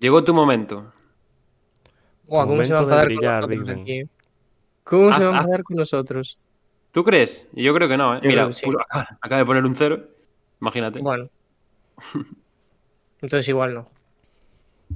[0.00, 0.92] Llegó tu momento.
[2.26, 4.02] ¿Cómo se va a enfadar brillar, con nosotros aquí?
[4.82, 6.38] ¿Cómo se va a haz- enfadar con nosotros?
[6.90, 7.48] ¿Tú crees?
[7.52, 8.20] Yo creo que no, ¿eh?
[8.22, 8.66] Yo Mira, sí.
[8.66, 10.04] puso- acaba, acaba de poner un cero.
[10.60, 11.00] Imagínate.
[11.00, 11.28] Bueno.
[13.20, 13.88] Entonces igual no.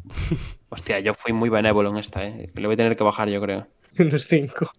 [0.71, 2.51] Hostia, yo fui muy benévolo en esta, ¿eh?
[2.55, 3.67] Le voy a tener que bajar, yo creo.
[3.99, 4.71] Unos 5.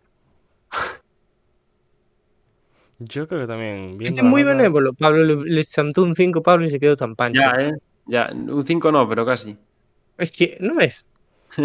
[2.99, 3.97] Yo creo que también.
[4.01, 4.93] Este la muy nota- benévolo.
[4.93, 7.41] Pablo le, le chantó un 5 Pablo y se quedó tan pancho.
[7.41, 7.71] Ya, ¿eh?
[8.07, 9.55] Ya, un 5 no, pero casi.
[10.17, 11.07] Es que, ¿no es?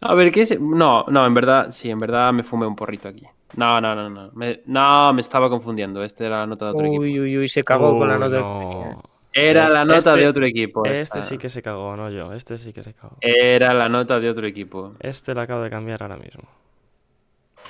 [0.00, 0.60] A ver, ¿qué es?
[0.60, 3.24] No, no, en verdad, sí, en verdad me fumé un porrito aquí.
[3.56, 4.30] No, no, no, no.
[4.34, 6.04] Me, no, me estaba confundiendo.
[6.04, 7.02] Este era la nota de otro equipo.
[7.02, 8.40] Uy, uy, uy, se cagó con la nota.
[8.40, 9.02] no.
[9.34, 10.86] Era la nota este- de otro equipo.
[10.86, 11.22] Este esta.
[11.22, 12.32] sí que se cagó, no yo.
[12.32, 13.16] Este sí que se cagó.
[13.20, 14.94] Era la nota de otro equipo.
[15.00, 16.48] Este lo acabo de cambiar ahora mismo.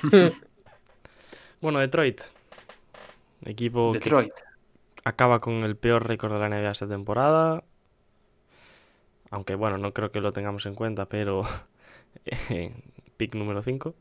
[1.61, 2.21] Bueno, Detroit.
[3.47, 4.33] Equipo que Detroit.
[5.05, 7.65] acaba con el peor récord de la NBA esta temporada.
[9.31, 11.43] Aunque bueno, no creo que lo tengamos en cuenta, pero
[12.51, 12.71] eh,
[13.17, 13.95] pick número 5.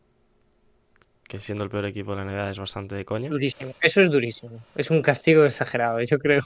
[1.24, 3.30] Que siendo el peor equipo de la NBA es bastante de coña.
[3.30, 3.74] Durísimo.
[3.82, 4.60] Eso es durísimo.
[4.76, 6.44] Es un castigo exagerado, yo creo.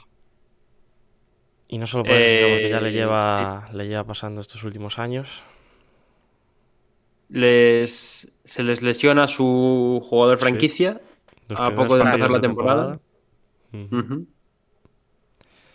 [1.68, 4.64] Y no solo por eso, sino porque ya le Eh, lleva, le lleva pasando estos
[4.64, 5.42] últimos años.
[7.28, 10.42] Les, se les lesiona su jugador Sí.
[10.44, 11.00] franquicia.
[11.48, 13.00] Los A poco de empezar la temporada.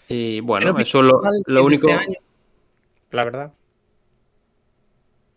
[0.09, 1.87] Y bueno, Pero eso lo, lo único.
[1.87, 2.17] este año,
[3.11, 3.53] la verdad.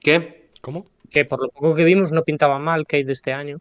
[0.00, 0.50] ¿Qué?
[0.60, 0.86] ¿Cómo?
[1.10, 3.58] Que por lo poco que vimos no pintaba mal Kate de este año.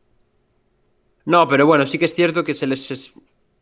[1.26, 3.14] No, pero bueno, sí que es cierto que se les.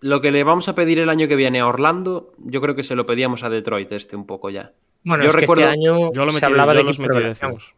[0.04, 2.84] Lo que le vamos a pedir el año que viene a Orlando, yo creo que
[2.84, 4.74] se lo pedíamos a Detroit este un poco ya.
[5.06, 7.20] Bueno, Yo es que recuerdo- este año Yo lo se hablaba yo de los metí
[7.20, 7.74] décimos.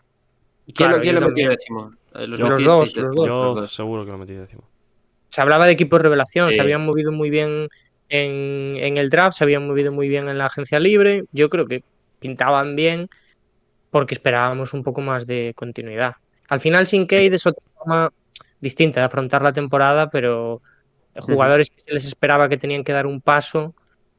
[0.66, 1.92] ¿Quién, Claro, lo- quién yo lo metió décimo?
[2.14, 3.28] Los metisteis dos, décimo, los dos.
[3.28, 3.76] Yo los dos.
[3.76, 4.64] seguro que lo metí décimo.
[5.30, 6.56] Se hablaba de equipos revelación, Sí.
[6.56, 7.68] se habían movido muy bien
[8.10, 11.26] en, en el draft, se habían movido muy bien en la agencia libre.
[11.32, 11.84] Yo creo que
[12.20, 13.08] pintaban bien
[13.92, 16.16] porque esperábamos un poco más de continuidad.
[16.50, 18.12] Al final, sin Cade es otra forma
[18.60, 20.62] distinta de afrontar la temporada, pero
[21.22, 23.74] jugadores que se les esperaba que tenían que dar un paso,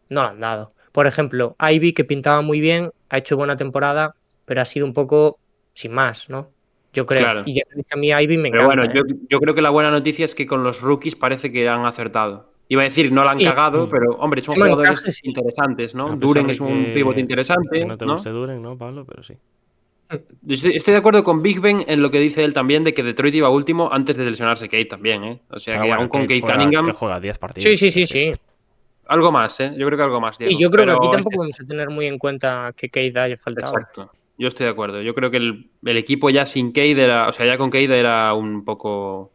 [0.09, 0.72] no lo han dado.
[0.92, 4.94] Por ejemplo, Ivy, que pintaba muy bien, ha hecho buena temporada, pero ha sido un
[4.94, 5.38] poco
[5.74, 6.51] sin más, ¿no?
[6.92, 7.20] Yo creo.
[7.20, 7.42] Claro.
[7.44, 8.64] Y ya a mí Ivy me Pero encanta.
[8.66, 8.90] bueno, ¿eh?
[8.94, 11.84] yo, yo creo que la buena noticia es que con los rookies parece que han
[11.84, 12.51] acertado.
[12.68, 13.44] Iba a decir, no la han Sí.
[13.44, 13.90] cagado, Mm.
[13.90, 15.28] pero hombre, son jugadores encaje, sí.
[15.28, 16.16] interesantes, ¿no?
[16.16, 17.80] Duren es un que- pivote interesante.
[17.80, 18.12] Que no te ¿no?
[18.14, 19.05] guste Duren, ¿no, Pablo?
[19.05, 19.34] Pero sí.
[20.48, 23.34] Estoy, de acuerdo con Big Ben en lo que dice él también de que Detroit
[23.34, 25.40] iba último antes de lesionarse Kate también, ¿eh?
[25.50, 27.64] O sea Pero que bueno, aún con Kate Kate juega- Cunningham, que juega 10 partidos.
[27.64, 28.32] Sí, sí, sí, sí.
[29.09, 29.72] algo más, ¿eh?
[29.76, 30.36] Yo creo que algo más.
[30.36, 30.61] Sí, Diego.
[30.61, 33.72] yo creo que aquí tampoco vamos a tener muy en cuenta que Cade haya faltado.
[33.72, 34.12] Exacto.
[34.38, 35.00] Yo estoy de acuerdo.
[35.02, 37.98] Yo creo que el, el equipo ya sin Cade era, o sea, ya con Cade
[37.98, 39.32] era un poco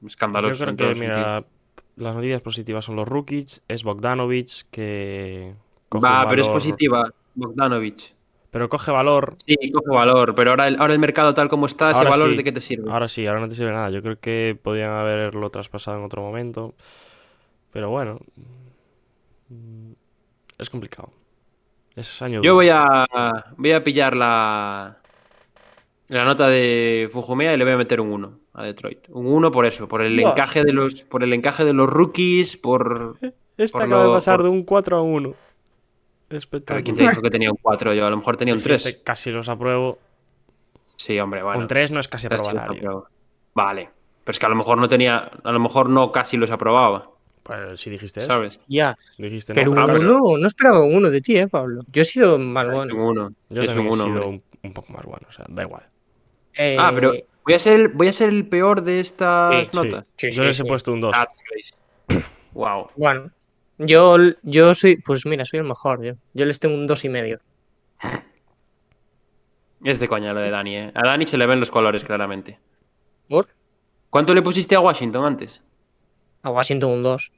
[0.00, 0.64] Yo escandaloso.
[0.64, 1.44] creo en todos que, mira,
[1.96, 5.54] las noticias positivas son los rookies, es Bogdanovich, que
[5.92, 8.14] Va, pero es positiva, Bogdanovich.
[8.50, 9.36] Pero coge valor.
[9.46, 12.30] Sí, coge valor, pero ahora el, ahora el mercado tal como está, ese Ahora valor
[12.30, 12.36] sí.
[12.38, 12.90] de qué te sirve.
[12.90, 13.90] Ahora sí, ahora no te sirve nada.
[13.90, 16.74] Yo creo que podían haberlo traspasado en otro momento.
[17.72, 18.18] Pero bueno.
[19.50, 19.92] mm,
[20.58, 21.10] Es complicado.
[21.94, 22.54] Es año Yo duro.
[22.54, 23.06] voy a
[23.56, 24.96] voy a pillar la
[26.08, 29.08] la nota de Fujumea y le voy a meter un 1 a Detroit.
[29.10, 30.30] Un 1 por eso, por el Dios.
[30.30, 33.16] encaje de los por el encaje de los rookies, por
[33.58, 35.34] Este por acaba de pasar por- de un 4 a 1.
[36.30, 36.84] Espectacular.
[36.84, 37.94] ¿quién te dijo que tenía un 4?
[37.94, 38.84] Yo a lo mejor tenía un 3.
[38.84, 39.98] Dijiste, Casi los apruebo.
[40.96, 41.60] Sí, hombre, bueno.
[41.60, 42.70] un 3 no es casi aprobar.
[43.54, 43.90] Vale.
[44.24, 47.10] Pero es que a lo mejor no tenía, a lo mejor no casi los aprobaba,
[47.42, 48.28] Pues si dijiste eso.
[48.28, 48.62] ¿sabes?
[48.68, 51.82] Ya, Dijiste pero no, Ah, uno, no esperaba un uno de ti, ¿eh, Pablo?
[51.90, 52.74] Yo he sido Es bueno.
[52.94, 53.32] un 1.
[53.48, 54.04] Yo es también un he 1.
[54.04, 55.26] sido un, un poco más bueno.
[55.28, 55.82] O sea, da igual.
[56.54, 57.14] Eh, Ah, pero
[57.44, 60.04] voy a ser voy a ser el peor de estas Sí, notas.
[60.16, 60.62] sí, Yo sí, les sí.
[60.62, 61.12] he puesto un 2.
[61.12, 62.24] That's crazy.
[62.52, 62.90] Wow.
[62.96, 63.30] Bueno,
[63.78, 66.14] yo, yo soy, pues mira, soy el mejor, yo.
[66.34, 67.40] Yo les tengo un dos y medio.
[69.84, 70.92] Es de coña lo de Dani, ¿eh?
[70.94, 72.58] A Dani se le ven los colores, claramente.
[73.28, 73.46] ¿Por?
[74.10, 75.62] ¿Cuánto le pusiste a Washington antes?
[76.42, 77.32] A Washington un 2.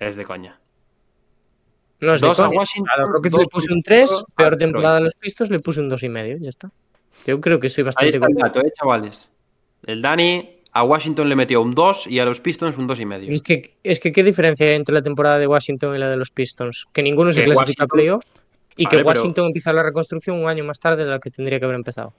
[0.00, 0.58] Es de coña.
[2.00, 2.58] No es de Dos a coña.
[2.58, 4.26] Washington, A los Rockets dos le puse un a 3, Detroit.
[4.34, 6.70] peor temporada a los Pistons le puse un dos y medio, ya está.
[7.26, 9.30] Yo creo que soy Ahí bastante está el dato, ¿eh, chavales?
[9.86, 13.06] El Dani a Washington le metió un 2 y a los Pistons un 2 y
[13.06, 13.32] medio.
[13.32, 16.18] Es que, es que qué diferencia hay entre la temporada de Washington y la de
[16.18, 16.84] los Pistons.
[16.92, 18.22] Que ninguno se clasifica a playoff
[18.76, 21.30] y Vale, que pero- Washington empieza la reconstrucción un año más tarde de la que
[21.30, 22.12] tendría que haber empezado.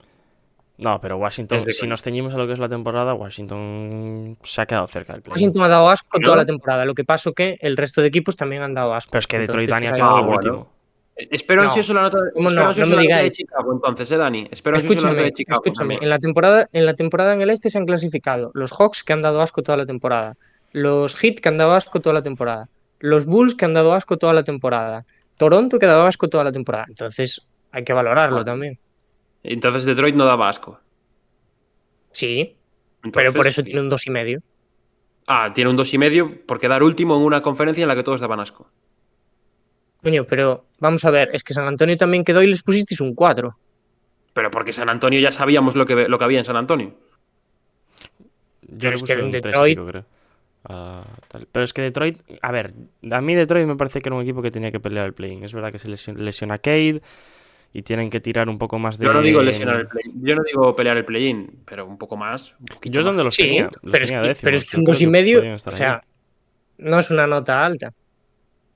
[0.76, 4.66] No, pero Washington, si nos ceñimos a lo que es la temporada, Washington se ha
[4.66, 5.32] quedado cerca del play.
[5.32, 6.24] Washington ha dado asco ¿No?
[6.24, 6.84] toda la temporada.
[6.84, 9.10] Lo que pasó que el resto de equipos también han dado asco.
[9.12, 10.68] Pero es que Detroit Entonces, Dani ha quedado último.
[11.18, 11.68] Espero No.
[11.68, 12.68] ansioso la nota, ¿Cómo espero no?
[12.68, 13.30] ansioso No me la nota de.
[13.32, 14.48] Chicago, entonces, ¿eh, Dani?
[14.50, 15.62] Espero ansioso la nota Escúchame, de Chicago.
[15.64, 15.98] escúchame.
[16.00, 19.12] En la, temporada, en la temporada en el este se han clasificado los Hawks que
[19.12, 20.36] han dado asco toda la temporada,
[20.72, 22.68] los Heat que han dado asco toda la temporada,
[23.00, 25.04] los Bulls que han dado asco toda la temporada,
[25.36, 26.84] Toronto que ha dado asco toda la temporada.
[26.88, 28.78] Entonces, Hay que valorarlo también.
[29.42, 30.78] Entonces Detroit no daba asco.
[32.12, 32.56] Sí,
[33.12, 34.40] pero por eso tiene un dos y medio.
[35.26, 38.02] Ah, tiene un dos y medio por quedar último en una conferencia en la que
[38.02, 38.68] todos daban asco.
[40.02, 43.14] Coño, pero vamos a ver, es que San Antonio también quedó y les pusisteis un
[43.14, 43.56] 4.
[44.32, 46.94] Pero porque San Antonio ya sabíamos lo que, lo que había en San Antonio.
[48.62, 50.04] Yo Pero le es que un tres y Detroit- creo.
[50.64, 51.46] Ah, tal.
[51.50, 52.74] Pero es que Detroit, a ver,
[53.10, 55.42] a mí Detroit me parece que era un equipo que tenía que pelear el play-in.
[55.44, 57.00] Es verdad que se lesiona, Cade
[57.72, 59.06] y tienen que tirar un poco más de.
[59.06, 62.16] Yo no digo lesionar el play Yo no digo pelear el play-in, pero un poco
[62.16, 62.54] más.
[62.58, 63.70] un Yo es donde los Sí, tenía.
[63.82, 65.58] Los pero es, tenía décimos, pero es que yo un 2 y medio, o ahí.
[65.70, 66.02] sea,
[66.78, 67.92] no es una nota alta.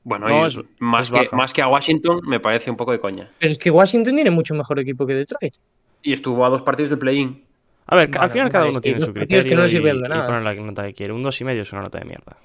[0.04, 2.92] Bueno, No, y es- más, es que, más que a Washington me parece un poco
[2.92, 3.30] de coña.
[3.38, 5.54] Pero es que Washington tiene mucho mejor equipo que Detroit.
[6.02, 7.44] Y estuvo a dos partidos de play-in.
[7.86, 10.26] A ver, al final cada uno tiene su criterio que no sirven de y nada.
[10.26, 11.12] ponen la nota que quiere.
[11.12, 12.36] Un dos y medio es una nota de mierda.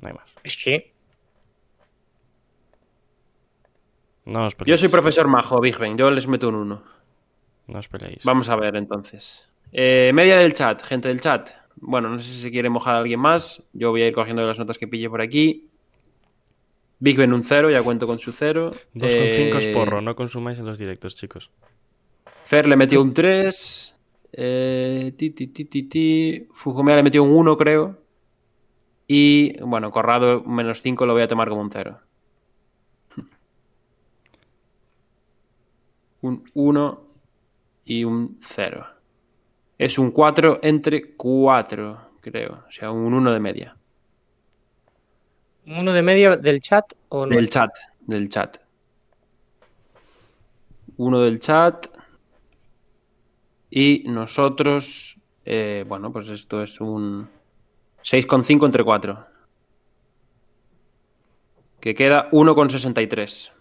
[0.00, 0.24] No hay más.
[0.42, 0.92] Es que
[4.24, 5.96] No os Yo soy profesor majo, Big Ben.
[5.96, 6.82] Yo les meto un 1.
[7.68, 8.24] No os peleéis.
[8.24, 9.48] Vamos a ver entonces.
[9.72, 11.50] Eh, media del chat, gente del chat.
[11.76, 13.62] Bueno, no sé si se quiere mojar a alguien más.
[13.72, 15.67] Yo voy a ir cogiendo las notas que pille por aquí.
[17.00, 18.70] Big Ben un 0, ya cuento con su 0.
[18.94, 20.00] 2,5 es Eh, porro.
[20.00, 21.50] No consumáis en los directos, chicos.
[22.44, 23.94] Fer le metió un 3.
[24.32, 26.48] Eh, ti, ti, ti, ti, ti.
[26.52, 27.98] Fujimea le metió un 1, creo.
[29.06, 31.98] Y bueno, Corrado menos 5 lo voy a tomar como un 0.
[36.20, 37.04] Un 1
[37.84, 38.86] y un 0.
[39.78, 42.64] Es un 4 entre 4, creo.
[42.68, 43.77] O sea, un 1 de media.
[45.68, 47.36] Uno de media del chat o no.
[47.36, 48.58] Del chat, del chat.
[50.96, 51.86] Uno del chat.
[53.70, 57.28] Y nosotros, eh, bueno, pues esto es un
[58.02, 59.26] 6,5 entre 4.
[61.80, 63.52] Que queda 1,63.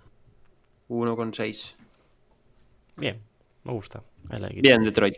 [0.90, 1.76] 1,6.
[2.96, 3.22] Bien,
[3.64, 4.02] me gusta.
[4.56, 5.18] Bien, Detroit.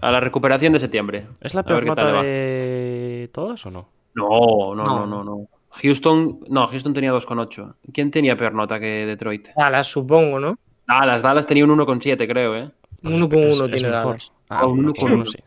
[0.00, 1.28] A la recuperación de septiembre.
[1.40, 2.22] ¿Es la peor va.
[2.22, 3.88] de todas o no?
[4.14, 5.06] No, no, no, No.
[5.06, 5.48] no, no.
[5.74, 7.74] Houston, no, Houston tenía 2,8.
[7.92, 9.48] ¿Quién tenía peor nota que Detroit?
[9.56, 10.58] Dallas, supongo, ¿no?
[10.86, 12.70] Dallas, Dallas tenía un 1,7, creo, ¿eh?
[13.02, 14.04] Uno con Es- uno es tiene mejor.
[14.06, 14.32] Dallas.
[14.48, 15.30] Ah, Ah, un uno uno con con uno, uno.
[15.30, 15.38] sí.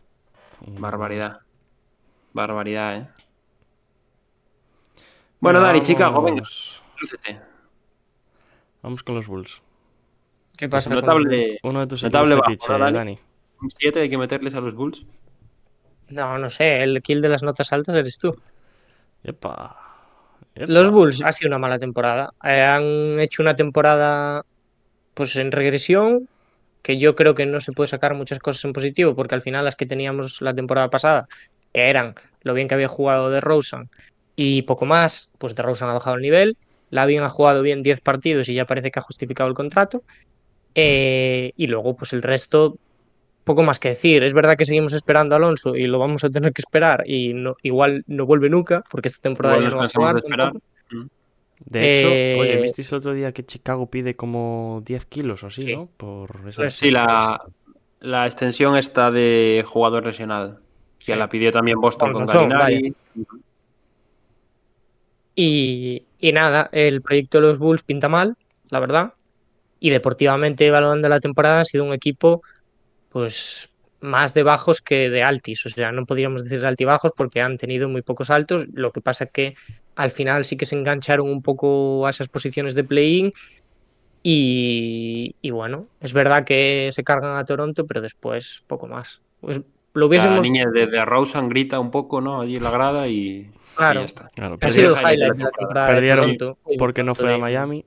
[0.66, 1.38] Un- Barbaridad.
[2.32, 3.08] Barbaridad, ¿eh?
[5.40, 7.40] Bueno, Venga, Dani, Chicago, venga, vamos- lúcete.
[8.82, 9.62] Vamos con los Bulls.
[10.58, 10.90] ¿Qué pasa?
[10.94, 12.96] los- Notable, Uno de tus Notable equipos bajo, fetiche, ¿no, Dani?
[12.98, 13.18] Dani.
[13.62, 15.06] un 7 hay que meterles a los Bulls.
[16.10, 18.34] No, no sé, el kill de las notas altas eres tú.
[19.24, 19.85] Epa.
[20.56, 22.32] Los Bulls ha sido una mala temporada.
[22.44, 24.44] Eh, han hecho una temporada
[25.14, 26.28] pues en regresión,
[26.82, 29.64] que yo creo que no se puede sacar muchas cosas en positivo, porque al final
[29.64, 31.28] las que teníamos la temporada pasada,
[31.72, 33.90] que eran lo bien que había jugado de Rosen
[34.36, 36.56] y poco más, pues de Rosen ha bajado el nivel.
[36.90, 40.04] Lavin ha jugado bien 10 partidos y ya parece que ha justificado el contrato.
[40.74, 42.78] Eh, y luego, pues el resto,
[43.46, 44.22] poco más que decir.
[44.24, 47.32] Es verdad que seguimos esperando a Alonso y lo vamos a tener que esperar y
[47.32, 50.18] no, igual no vuelve nunca, porque esta temporada ya no va a cansamos jugar de
[50.20, 50.52] esperar.
[50.52, 51.10] tampoco.
[51.64, 55.46] De hecho, Eh, oye, ¿visteis el otro día que Chicago pide como 10 kilos o
[55.46, 55.74] así, Sí.
[55.74, 55.88] no?
[55.96, 57.40] Por esa Pues Sí, la,
[58.00, 60.60] la extensión está de jugador lesionado.
[60.98, 61.18] Que Sí.
[61.18, 62.50] la pidió también Boston Con con.
[65.34, 68.36] Y, y nada, el proyecto de los Bulls pinta mal,
[68.70, 69.12] la verdad.
[69.78, 72.42] Y deportivamente, evaluando la temporada, ha sido un equipo
[73.20, 75.64] pues más de bajos que de altis.
[75.64, 78.66] O sea, no podríamos decir de altibajos porque han tenido muy pocos altos.
[78.74, 79.54] Lo que pasa que
[79.94, 83.32] al final sí que se engancharon un poco a esas posiciones de play-in.
[84.22, 89.22] Y, y bueno, es verdad que se cargan a Toronto, pero después poco más.
[89.40, 90.44] Pues lo La hubiésemos.
[90.44, 91.04] niña de, de
[91.48, 92.40] grita un poco, ¿no?
[92.42, 94.00] Allí en la grada y, Claro.
[94.00, 94.28] y ya está.
[94.34, 95.86] Claro, Ha sido el highlight de la temporada.
[95.88, 97.86] de Perdieron Toronto, porque no fue a de- Miami,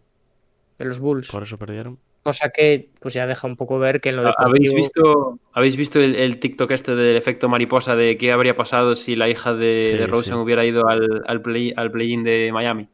[0.79, 1.29] De los Bulls.
[1.29, 1.99] por eso perdieron.
[2.29, 4.75] Cosa que pues ya deja un poco ver que en lo ¿Habéis deportivo...
[4.75, 9.15] visto, ¿habéis visto el, el TikTok este del efecto mariposa de qué habría pasado si
[9.15, 10.39] la hija de, Sí, de Rosen sí.
[10.39, 12.87] hubiera ido al, al play al play-in de Miami?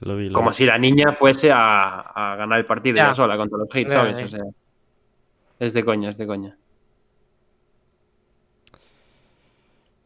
[0.00, 0.54] Lo vi, lo Como vi.
[0.56, 3.14] si la niña fuese a, a ganar el partido Ya.
[3.14, 4.18] sola contra los Heat, Ya, ¿sabes?
[4.18, 4.24] ya.
[4.24, 4.44] O sea,
[5.58, 6.56] es de coña, es de coña.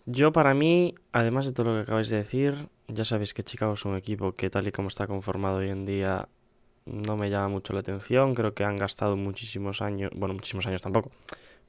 [0.07, 3.75] Yo para mí, además de todo lo que acabáis de decir, ya sabéis que Chicago
[3.75, 6.29] es un equipo que tal y como está conformado hoy en día
[6.87, 8.35] no me llama mucho la atención.
[8.35, 11.11] Creo que han gastado muchísimos años, bueno, muchísimos años tampoco,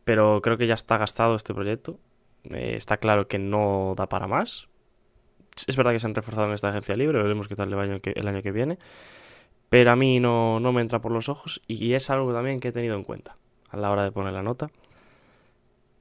[0.03, 1.99] pero creo que ya está gastado este proyecto.
[2.45, 4.67] Eh, está claro que no da para más.
[5.67, 7.99] Es verdad que se han reforzado en esta agencia libre, veremos qué tal el año
[7.99, 8.79] que, el año que viene.
[9.69, 12.69] Pero a mí no, no me entra por los ojos y es algo también que
[12.69, 13.37] he tenido en cuenta
[13.69, 14.67] a la hora de poner la nota.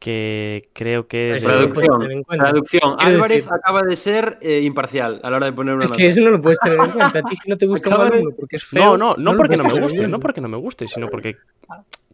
[0.02, 1.38] Que creo que...
[1.40, 1.88] Lo puedes
[2.26, 2.96] Traducción.
[2.96, 5.90] Quiero Álvarez decir- acaba de ser eh, imparcial a la hora de poner una Es
[5.90, 5.98] nota.
[5.98, 7.20] que eso no lo puedes tener en cuenta.
[7.20, 8.82] A ti si no te gusta un Acaba de- alumno porque es feo.
[8.84, 11.36] No, no, no porque no me guste, no porque no me guste, sino porque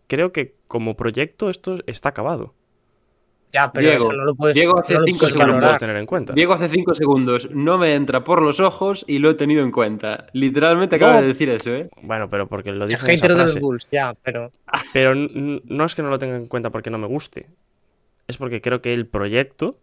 [0.07, 2.53] creo que como proyecto esto está acabado.
[3.51, 5.61] Ya, pero Diego, eso no lo puedes, Diego hace no lo cinco lo segundos.
[5.62, 6.32] puedes tener en cuenta.
[6.34, 9.70] Diego hace cinco segundos no me entra por los ojos y lo he tenido en
[9.72, 10.26] cuenta.
[10.34, 11.22] Literalmente acaba No.
[11.22, 11.89] de decir eso, ¿eh?
[12.03, 13.59] Bueno, pero porque lo dije en esa hater de los.
[13.59, 14.51] Bulls, ya, pero
[14.93, 17.47] Pero no es que no lo tenga en cuenta porque no me guste.
[18.29, 19.79] Es porque creo que el proyecto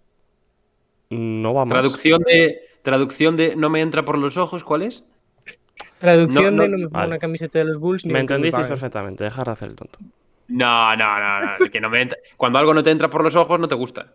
[1.09, 1.71] no va más.
[1.73, 5.03] Traducción de, traducción de no me entra por los ojos, ¿cuál es?
[5.99, 7.07] traducción No, de no- me pongo vale.
[7.07, 9.99] una camiseta de los Bulls ni Me entendisteis perfectamente, dejar de hacer el tonto.
[10.47, 12.19] No, no, no, no, que no me entra.
[12.37, 14.13] Cuando algo no te entra por los ojos, no te gusta.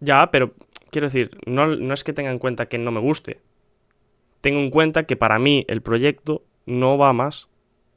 [0.00, 0.52] Ya, pero
[0.90, 3.40] quiero decir, no, no es que tenga en cuenta que no me guste.
[4.40, 7.48] Tengo en cuenta que para mí el proyecto no va más.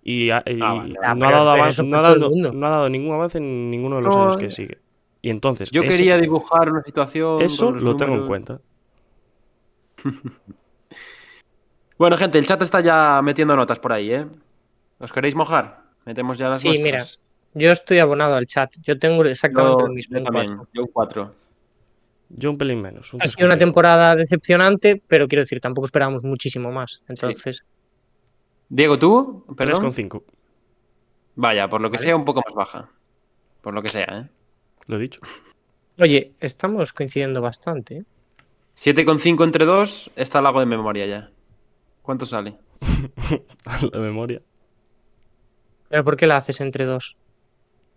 [0.03, 0.93] Y, Ah, vale.
[1.15, 2.53] No, ha dado no ha dado- mundo.
[2.53, 4.77] no ha dado ningún avance en ninguno de los No, años que sigue.
[5.25, 7.41] Y entonces, Yo ese- quería dibujar una situación.
[7.41, 8.59] eso lo tengo en cuenta.
[11.97, 14.27] Bueno, gente, el chat está ya metiendo notas por ahí, ¿eh?
[14.99, 15.81] ¿Os queréis mojar?
[16.05, 17.03] Metemos ya las Sí, mira,
[17.53, 18.69] yo estoy abonado al chat.
[18.81, 20.17] Yo tengo exactamente Yo- lo mismo.
[20.19, 21.33] yo también, yo un 4.
[22.29, 23.13] Yo un pelín menos.
[23.13, 23.59] un Ha sido una 3,5.
[23.59, 27.01] temporada decepcionante, pero quiero decir, tampoco esperábamos muchísimo más.
[27.07, 27.63] Entonces,
[28.67, 29.45] Diego, ¿tú?
[29.55, 29.81] Perdón.
[29.93, 30.23] 3,5.
[31.35, 32.05] Vaya, por lo que Vale.
[32.07, 32.89] sea, un poco más baja.
[33.61, 34.29] Por lo que sea, ¿eh?
[34.87, 35.19] Lo he dicho.
[35.99, 37.97] Oye, estamos coincidiendo bastante.
[37.97, 38.03] ¿eh?
[38.77, 41.29] 7,5 entre 2 está el lago de memoria ya.
[42.01, 42.55] ¿Cuánto sale?
[43.91, 44.41] la memoria.
[45.89, 47.15] ¿Pero por qué la haces entre dos?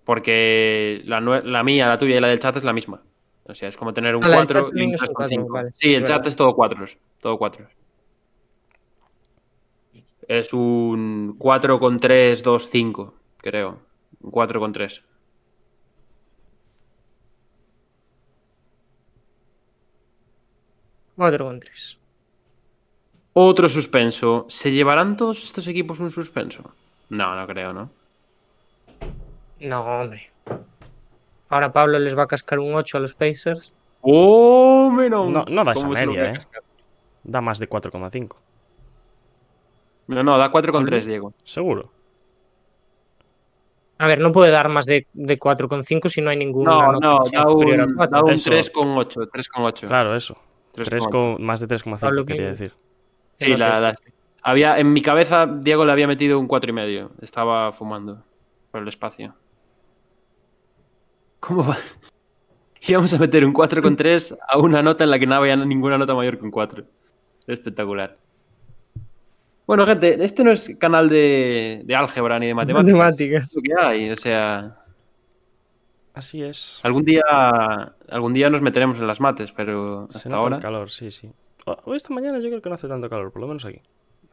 [0.04, 3.02] Porque la, la, mía, la tuya y la del chat es la misma.
[3.44, 5.46] O sea, es como tener un ah, 4 y un 3,5.
[5.50, 6.16] Vale, sí, el verdad.
[6.16, 6.84] chat es todo 4.
[7.20, 7.68] Todo 4.
[10.28, 13.80] Es un 4,325, creo.
[14.20, 15.02] Un 4,3.
[21.18, 21.98] 4,3.
[23.32, 24.46] Otro suspenso.
[24.48, 26.62] ¿Se llevarán todos estos equipos un suspenso?
[27.08, 27.90] No, no creo, ¿no?
[29.60, 30.30] No, hombre.
[31.48, 33.74] Ahora Pablo les va a cascar un 8 a los Pacers.
[34.02, 35.28] ¡Oh, menos!
[35.28, 36.40] No, no da esa media, ¿eh?
[37.24, 38.36] Da más de 4,5.
[40.06, 41.34] No, no, da 4,3, Diego.
[41.42, 41.90] Seguro.
[43.98, 46.70] A ver, no puede dar más de, de 4,5 si no hay ninguna.
[46.70, 49.88] No, no, da un, un 3,8.
[49.88, 50.38] Claro, eso.
[50.84, 50.88] 3,8.
[50.88, 52.72] 3 con, más de 3,5 Pablo, quería decir.
[53.36, 53.96] Sí, la, la-
[54.42, 57.10] había, en mi cabeza Diego le había metido un cuatro y medio.
[57.20, 58.24] Estaba fumando
[58.70, 59.34] por el espacio.
[61.40, 61.76] ¿Cómo va?
[62.88, 65.56] Íbamos a meter un 4 con 3 a una nota en la que no había
[65.56, 66.84] ninguna nota mayor que un 4.
[67.46, 68.16] Espectacular.
[69.66, 72.92] Bueno, gente, este no es canal de, de álgebra ni de matemáticas.
[72.92, 73.48] Matemáticas.
[73.48, 74.78] Es lo que hay, o sea,
[76.18, 76.80] Así es.
[76.82, 77.22] algún día,
[78.10, 80.56] algún día nos meteremos en las mates, pero Se hasta nota ahora.
[80.56, 81.30] el calor, sí, sí.
[81.84, 83.80] Hoy esta mañana yo creo que no hace tanto calor, por lo menos aquí.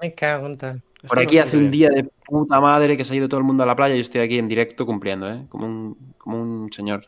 [0.02, 0.82] Me cago en tal.
[1.08, 3.62] Por aquí hace un día de puta madre que se ha ido todo el mundo
[3.64, 5.46] a la playa y yo estoy aquí en directo cumpliendo, ¿eh?
[5.50, 7.06] Como un, como un señor.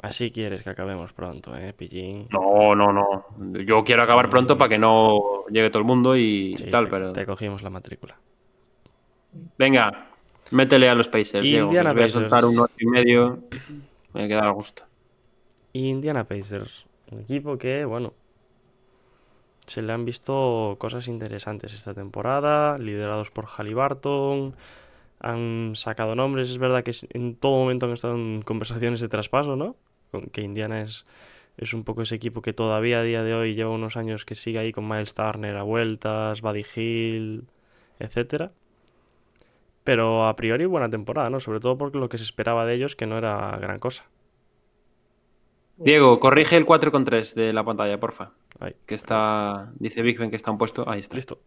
[0.00, 2.28] Así quieres que acabemos pronto, ¿eh, pillín?
[2.30, 3.24] No, no, no.
[3.64, 6.90] Yo quiero acabar pronto para que no llegue todo el mundo y Sí, tal, te,
[6.90, 7.12] pero...
[7.12, 8.16] te cogimos la matrícula.
[9.58, 10.10] Venga,
[10.54, 13.42] métele a los Pacers, Diego, Indiana os voy a soltar un 8 y medio.
[13.50, 13.60] Me
[14.12, 14.84] voy a quedar a gusto.
[15.72, 18.14] Indiana Pacers, un equipo que, bueno,
[19.66, 24.54] se le han visto cosas interesantes esta temporada, liderados por Halliburton,
[25.20, 29.56] han sacado nombres, es verdad que en todo momento han estado en conversaciones de traspaso,
[29.56, 29.76] ¿no?
[30.32, 31.06] Que Indiana es,
[31.56, 34.34] es un poco ese equipo que todavía a día de hoy lleva unos años que
[34.34, 37.44] sigue ahí con Miles Turner a vueltas, Buddy Hill,
[37.98, 38.52] etcétera.
[39.84, 41.40] Pero a priori buena temporada, ¿no?
[41.40, 44.06] Sobre todo porque lo que se esperaba de ellos que no era gran cosa.
[45.76, 48.30] Diego, corrige el 4 con 3 de la pantalla, porfa.
[48.60, 48.74] Ahí.
[48.86, 49.72] Que está...
[49.74, 50.88] Dice Big Ben que está un puesto.
[50.88, 51.16] Ahí está.
[51.16, 51.40] Listo.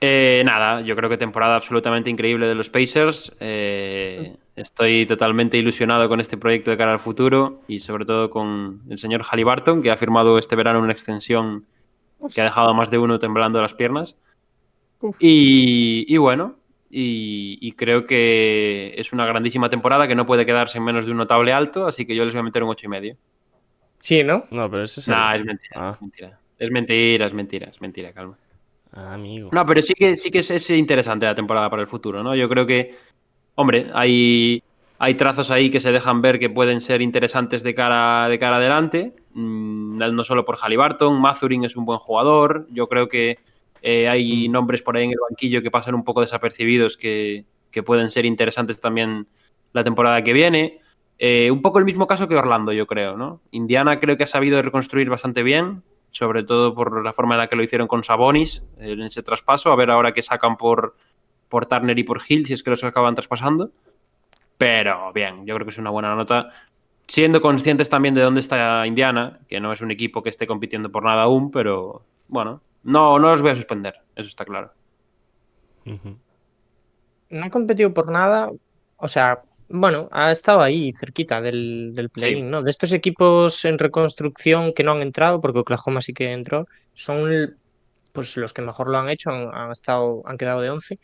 [0.00, 3.34] Eh, nada, yo creo que temporada absolutamente increíble de los Pacers.
[3.40, 8.82] Eh, estoy totalmente ilusionado con este proyecto de cara al futuro y sobre todo con
[8.88, 11.66] el señor Halliburton, que ha firmado este verano una extensión
[12.34, 14.16] que ha dejado a más de uno temblando las piernas.
[15.20, 16.56] Y, y bueno,
[16.90, 21.12] y, y creo que es una grandísima temporada que no puede quedarse en menos de
[21.12, 23.16] un notable alto, así que yo les voy a meter un 8 y medio.
[24.00, 24.44] Sí, ¿no?
[24.50, 25.92] No, pero ese es Nah, el- es mentira, Ah.
[25.94, 26.38] es mentira.
[26.58, 28.36] Es mentira, es mentira, es mentira, calma.
[28.92, 29.50] Ah, amigo.
[29.52, 32.34] No, pero sí que sí que es, es interesante la temporada para el futuro, ¿no?
[32.34, 32.94] Yo creo que,
[33.54, 34.62] hombre, hay,
[34.98, 38.56] hay trazos ahí que se dejan ver que pueden ser interesantes de cara, de cara
[38.56, 39.12] adelante.
[39.34, 42.66] Mm, no solo por Halliburton, Mazurin es un buen jugador.
[42.72, 43.38] Yo creo que
[43.82, 44.52] eh, hay Mm.
[44.52, 48.26] nombres por ahí en el banquillo que pasan un poco desapercibidos que, que pueden ser
[48.26, 49.26] interesantes también
[49.72, 50.80] la temporada que viene.
[51.18, 53.40] Eh, un poco el mismo caso que Orlando, yo creo, ¿no?
[53.50, 57.48] Indiana creo que ha sabido reconstruir bastante bien, sobre todo por la forma en la
[57.48, 59.72] que lo hicieron con Sabonis eh, en ese traspaso.
[59.72, 60.94] A ver ahora qué sacan por,
[61.48, 63.70] por Turner y por Hill, si es que los acaban traspasando.
[64.56, 66.50] Pero bien, yo creo que es una buena nota.
[67.06, 70.90] Siendo conscientes también de dónde está Indiana, que no es un equipo que esté compitiendo
[70.90, 74.72] por nada aún, pero bueno, no, no los voy a suspender, eso está claro.
[75.84, 78.50] No ha competido por nada,
[78.96, 82.62] o sea, bueno, ha estado ahí cerquita del, del play-in, ¿no?
[82.62, 87.58] De estos equipos en reconstrucción que no han entrado, porque Oklahoma sí que entró, son
[88.12, 90.98] pues los que mejor lo han hecho, han, han estado, han quedado de 11.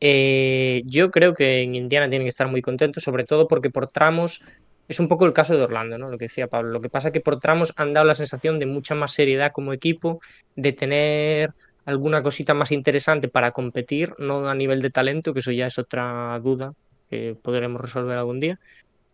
[0.00, 3.88] Eh, yo creo que en Indiana tienen que estar muy contentos, sobre todo porque por
[3.88, 4.40] tramos
[4.88, 6.08] es un poco el caso de Orlando, ¿no?
[6.08, 6.70] Lo que decía Pablo.
[6.70, 9.52] Lo que pasa es que por tramos han dado la sensación de mucha más seriedad
[9.52, 10.20] como equipo,
[10.56, 11.52] de tener
[11.84, 15.78] alguna cosita más interesante para competir, no a nivel de talento, que eso ya es
[15.78, 16.72] otra duda
[17.10, 18.58] que podremos resolver algún día.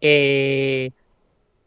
[0.00, 0.90] Eh,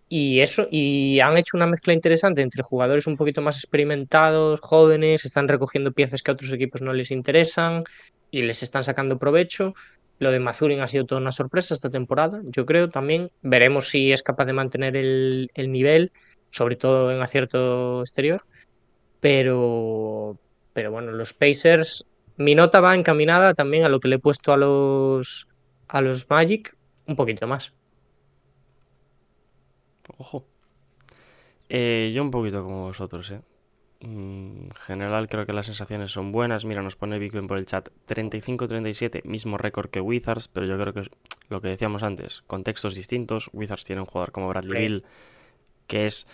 [0.10, 5.26] y eso, y han hecho una mezcla interesante entre jugadores un poquito más experimentados, jóvenes,
[5.26, 7.84] están recogiendo piezas que a otros equipos no les interesan
[8.32, 9.74] y les están sacando provecho.
[10.20, 13.30] Lo de Mazurin ha sido toda una sorpresa esta temporada, yo creo también.
[13.42, 16.12] Veremos si es capaz de mantener el, el nivel,
[16.48, 18.44] sobre todo en acierto exterior.
[19.20, 20.38] Pero,
[20.74, 22.06] pero bueno, los Pacers,
[22.38, 25.48] mi nota va encaminada también a lo que le he puesto a los,
[25.88, 27.74] a los Magic, un poquito más.
[30.18, 30.46] Ojo.
[31.70, 33.42] Eh, yo un poquito como vosotros, ¿eh?
[34.00, 36.66] Mm, En general creo que las sensaciones son buenas.
[36.66, 40.94] Mira, nos pone Ben por el chat 35-37, mismo récord que Wizards, pero yo creo
[40.94, 41.10] que es
[41.50, 43.50] lo que decíamos antes, contextos distintos.
[43.54, 44.82] Wizards tiene un jugador como Bradley.
[44.82, 45.04] Bill,
[45.88, 46.28] que es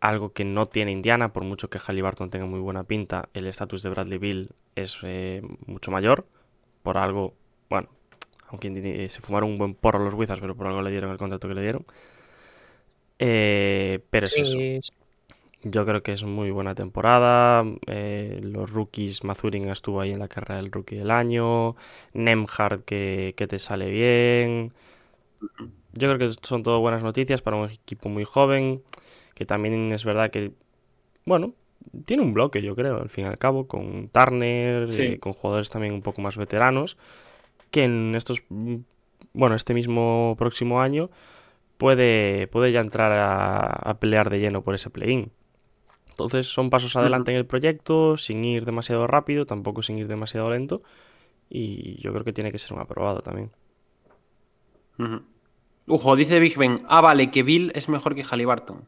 [0.00, 3.82] algo que no tiene Indiana, por mucho que Halliburton tenga muy buena pinta, el estatus
[3.82, 6.26] de Bradley Bill es eh, mucho mayor,
[6.82, 7.34] por algo,
[7.70, 7.88] bueno,
[8.48, 11.16] aunque Indi- se fumaron un buen porro los Wizards, pero por algo le dieron el
[11.16, 11.86] contrato que le dieron.
[13.18, 14.58] Eh, pero es eso.
[15.64, 17.64] Sí, Yo creo que es muy buena temporada.
[17.86, 21.76] eh, los rookies, Mazurin estuvo ahí en la carrera del rookie del año.
[22.12, 24.72] Nemhard que, que te sale bien.
[25.92, 28.82] Yo creo que son todo buenas noticias para un equipo muy joven.
[29.34, 30.52] Que también es verdad que,
[31.26, 31.54] bueno,
[32.06, 35.02] tiene un bloque, yo creo, al fin y al cabo, con Turner, Sí.
[35.02, 36.96] eh, con jugadores también un poco más veteranos.
[37.70, 38.76] Que en estos, mm,
[39.32, 41.10] bueno, este mismo próximo año
[41.78, 43.58] puede, puede ya entrar a,
[43.90, 45.30] a pelear de lleno por ese play-in.
[46.14, 50.48] Entonces son pasos adelante en el proyecto, sin ir demasiado rápido, tampoco sin ir demasiado
[50.48, 50.82] lento.
[51.50, 53.50] Y yo creo que tiene que ser un aprobado también.
[54.98, 55.22] Ujú.
[55.88, 56.82] Ojo, dice Big Ben.
[56.88, 58.86] Ah, vale, que Bill es mejor que Halliburton.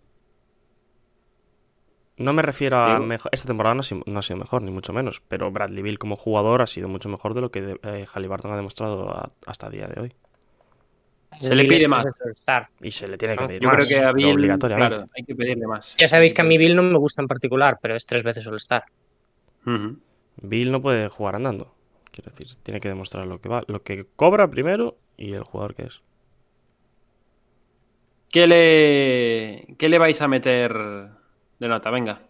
[2.18, 3.30] No me refiero a mejor.
[3.34, 5.20] Esta temporada no ha, sido, no ha sido mejor, ni mucho menos.
[5.28, 8.52] Pero Bradley Bill como jugador ha sido mucho mejor de lo que de- eh, Halliburton
[8.52, 10.14] ha demostrado a- hasta el día de hoy.
[11.40, 12.04] Se le pide más.
[12.80, 14.94] Y se le tiene que Ah, pedir Yo más, creo que a Bill, obligatoriamente.
[14.96, 15.94] claro, hay que pedirle más.
[15.98, 18.46] Ya sabéis que a mí Bill no me gusta en particular, pero es tres veces
[18.46, 18.84] All-Star.
[20.42, 21.74] Bill no puede jugar andando.
[22.10, 25.74] Quiero decir, tiene que demostrar lo que va, lo que cobra primero y el jugador
[25.74, 26.00] que es.
[28.30, 30.72] ¿Qué le, ¿Qué le vais a meter
[31.58, 31.90] de nota?
[31.90, 32.20] Venga.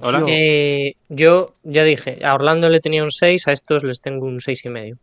[0.00, 0.24] Hola.
[0.26, 4.40] Eh, yo ya dije, a Orlando le tenía un 6, a estos les tengo un
[4.40, 4.98] 6 y medio.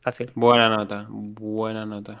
[0.00, 0.30] Fácil.
[0.34, 2.20] Buena nota, buena nota.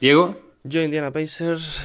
[0.00, 1.80] Diego, Yo, Indiana Pacers,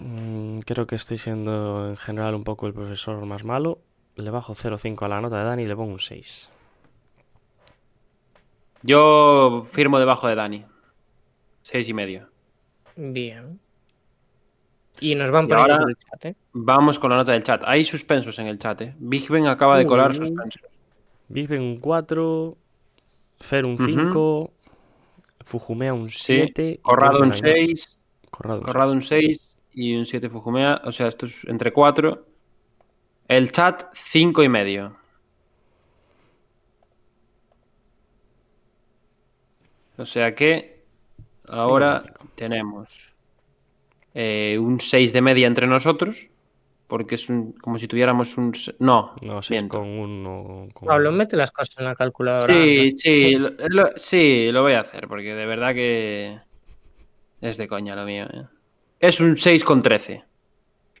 [0.00, 3.78] mm, creo que estoy siendo en general un poco el profesor más malo.
[4.16, 6.50] Le bajo 0,5 a la nota de Dani y le pongo un 6.
[8.82, 10.64] yo firmo debajo de Dani.
[11.62, 12.28] Seis y medio.
[12.96, 13.60] Bien.
[15.00, 16.36] Y nos van por el chat, ¿eh?
[16.52, 17.62] Vamos con la nota del chat.
[17.64, 18.94] Hay suspensos en el chat, ¿eh?
[18.98, 20.14] Big Ben acaba de colar Uh.
[20.14, 20.62] suspensos.
[21.28, 22.56] Big Ben un 4,
[23.40, 23.84] Fer un Ujú.
[23.86, 24.50] 5,
[25.44, 26.18] Fujumea un Sí,
[26.54, 27.98] 7, Corrado un 6,
[28.30, 30.80] Corrado un Corrado un 6 y un 7 Fujumea.
[30.84, 32.26] O sea, esto es entre 4.
[33.28, 34.96] El chat, 5 y medio.
[39.96, 40.84] O sea que
[41.48, 42.32] ahora Cinco, cinco.
[42.36, 43.12] tenemos
[44.20, 46.28] eh, un 6 de media entre nosotros.
[46.88, 48.52] Porque es un, como si tuviéramos un...
[48.78, 49.78] No, No, 6 miento.
[49.78, 50.68] con 1.
[50.72, 50.88] Con...
[50.88, 52.52] Pablo, mete las cosas en la calculadora.
[52.54, 52.96] Sí, anda.
[52.98, 56.40] sí, lo, lo- sí, lo voy a hacer, porque de verdad que
[57.42, 58.24] es de coña lo mío.
[58.32, 58.46] ¿eh?
[59.00, 60.24] Es un 6 con 13,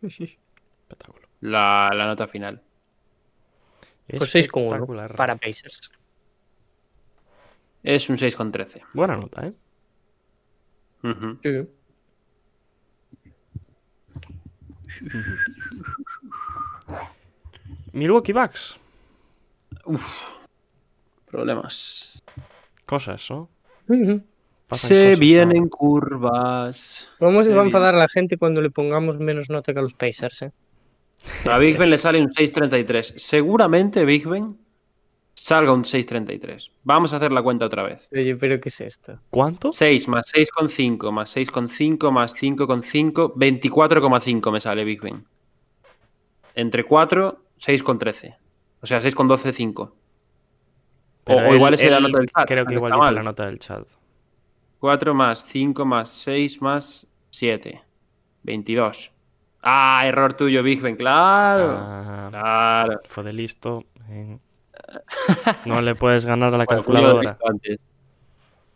[0.02, 1.26] Espectáculo.
[1.40, 2.60] la, la nota final.
[4.06, 5.14] Pues 6 con 1 Espectacular.
[5.16, 5.90] para Pacers.
[7.82, 8.82] Es un 6 con 13.
[8.92, 9.52] Buena nota, ¿eh?
[11.02, 11.38] Ujú.
[11.42, 11.68] Sí.
[17.92, 18.78] Milwaukee Bucks.
[21.30, 22.22] Problemas.
[22.86, 23.48] Cosas, ¿no?
[24.70, 27.08] Se cosas vienen curvas.
[27.18, 29.82] ¿Cómo se Se va a enfadar la gente cuando le pongamos menos nota que a
[29.82, 30.42] los Pacers?
[30.42, 30.52] Eh?
[31.50, 33.16] A Big Ben le sale un 6.33.
[33.16, 34.56] Seguramente Big Ben
[35.44, 36.70] salga un 6.33.
[36.84, 38.08] Vamos a hacer la cuenta otra vez.
[38.12, 39.18] Oye, pero ¿qué es esto?
[39.30, 39.72] ¿Cuánto?
[39.72, 45.24] 6 más 6,5 más 6,5 más 5,5, 24,5 me sale Big Ben.
[46.54, 48.36] Entre 4, 6,13.
[48.80, 49.82] O sea, 6,12, 5.
[49.82, 49.92] O,
[51.24, 52.48] Pero o él- igual es la nota del chat.
[52.48, 53.14] Creo que igual mal.
[53.14, 53.86] la nota del chat.
[54.80, 57.82] 4 más 5 más 6 más 7.
[58.44, 59.12] 22.
[59.62, 61.76] Ah, error tuyo, Big Ben, claro.
[61.80, 63.00] Ah, Claro.
[63.04, 63.84] fue de listo.
[64.08, 64.38] eh.
[65.64, 67.36] No le puedes ganar a la Bueno, calculadora.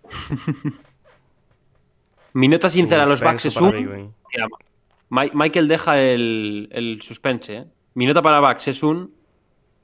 [2.34, 4.14] Mi nota sincera a los Bucks es un.
[4.32, 4.48] Mira,
[5.10, 7.56] Michael deja el, el suspense.
[7.56, 7.66] ¿eh?
[7.94, 9.14] Mi nota para Bucks es un.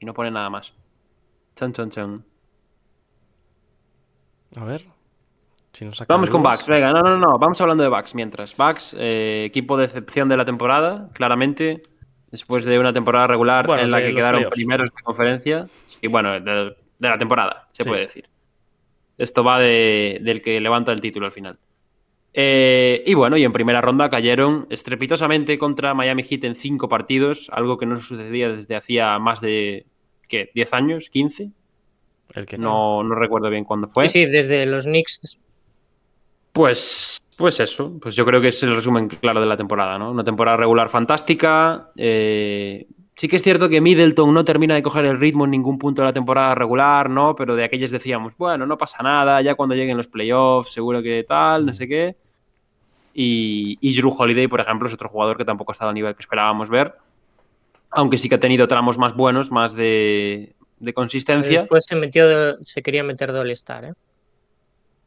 [0.01, 0.73] Y no pone nada más.
[1.57, 2.25] Chan, chan, chan.
[4.57, 4.87] A ver.
[5.73, 6.43] Si nos saca Vamos con.
[6.43, 7.39] Bucks, venga, no, no, no.
[7.39, 8.57] Vamos hablando de Bucks mientras.
[8.57, 11.83] Bucks, eh, equipo de excepción de la temporada, claramente.
[12.31, 14.55] Después de una temporada regular Bueno, en la que quedaron playoffs.
[14.55, 15.66] primeros de conferencia.
[15.87, 16.41] Sí, bueno, de,
[16.99, 17.89] de la temporada, se Sí.
[17.89, 18.29] puede decir.
[19.16, 21.59] Esto va de- del que levanta el título al final.
[22.35, 27.49] Eh, y bueno, y en primera ronda cayeron estrepitosamente contra Miami Heat en cinco partidos,
[27.53, 29.87] algo que no sucedía desde hacía más de,
[30.29, 30.51] ¿qué?
[30.55, 31.11] ¿10 años?
[31.12, 31.51] ¿15?
[32.35, 34.07] El que No, no recuerdo bien cuándo fue.
[34.09, 35.41] Sí, sí, desde los Knicks.
[36.53, 40.11] Pues, pues eso, pues yo creo que es el resumen claro de la temporada, ¿no?
[40.11, 41.89] Una temporada regular fantástica.
[41.97, 42.86] eh,
[43.16, 46.03] sí que es cierto que Middleton no termina de coger el ritmo en ningún punto
[46.03, 47.34] de la temporada regular, ¿no?
[47.34, 51.24] Pero de aquellos decíamos, bueno, no pasa nada, ya cuando lleguen los playoffs, seguro que
[51.26, 52.16] tal, no sé qué.
[53.14, 56.14] Y, y Drew Holiday, por ejemplo, es otro jugador que tampoco ha estado al nivel
[56.14, 56.95] que esperábamos ver.
[57.91, 61.61] Aunque sí que ha tenido tramos más buenos, más de, de consistencia.
[61.61, 63.93] Después se metió, de- se quería meter de All-Star, ¿eh?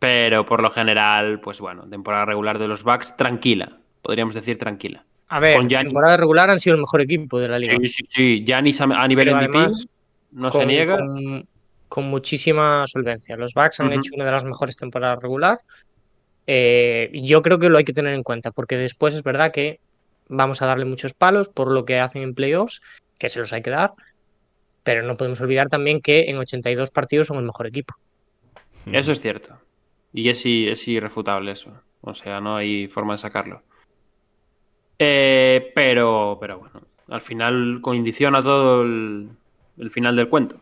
[0.02, 3.78] Pero por lo general, pues bueno, temporada regular de los Bucks tranquila.
[4.02, 5.06] Podríamos decir tranquila.
[5.28, 5.90] A ver, Con Giannis.
[5.90, 7.76] temporada regular han sido el mejor equipo de la liga.
[7.82, 8.44] Sí, sí, sí.
[8.44, 9.88] Giannis a, a nivel Pero MVP además,
[10.32, 10.98] no con, se niega.
[10.98, 11.48] Con,
[11.88, 13.38] con muchísima solvencia.
[13.38, 15.60] Los Bucks han hecho una de las mejores temporadas regular.
[16.48, 19.80] Eh, yo creo que lo hay que tener en cuenta, porque después es verdad que
[20.30, 22.82] vamos a darle muchos palos por lo que hacen en playoffs,
[23.20, 23.92] que se los hay que dar,
[24.82, 27.94] pero no podemos olvidar también que en 82 partidos son el mejor equipo.
[28.92, 29.60] Eso es cierto.
[30.14, 31.72] Y es, es irrefutable eso.
[32.02, 33.62] O sea, no hay forma de sacarlo.
[35.00, 39.30] Eh, pero, pero bueno, al final condiciona todo el,
[39.78, 40.58] el final del cuento.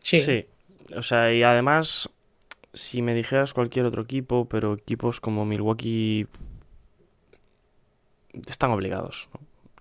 [0.00, 0.46] Sí, Sí.
[0.96, 2.10] O sea, y además,
[2.74, 6.26] si me dijeras cualquier otro equipo, pero equipos como Milwaukee
[8.46, 9.28] están obligados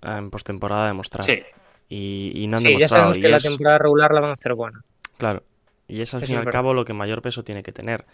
[0.02, 0.18] ¿no?
[0.18, 1.24] en postemporada a demostrar.
[1.24, 1.42] Sí.
[1.90, 2.90] Y, y no han Sí, ya demostrado.
[3.02, 4.84] sabemos y que la es- temporada regular la van a hacer buena.
[5.18, 5.44] Claro.
[5.88, 8.06] Y es al Eso fin y al cabo lo que mayor peso tiene que tener.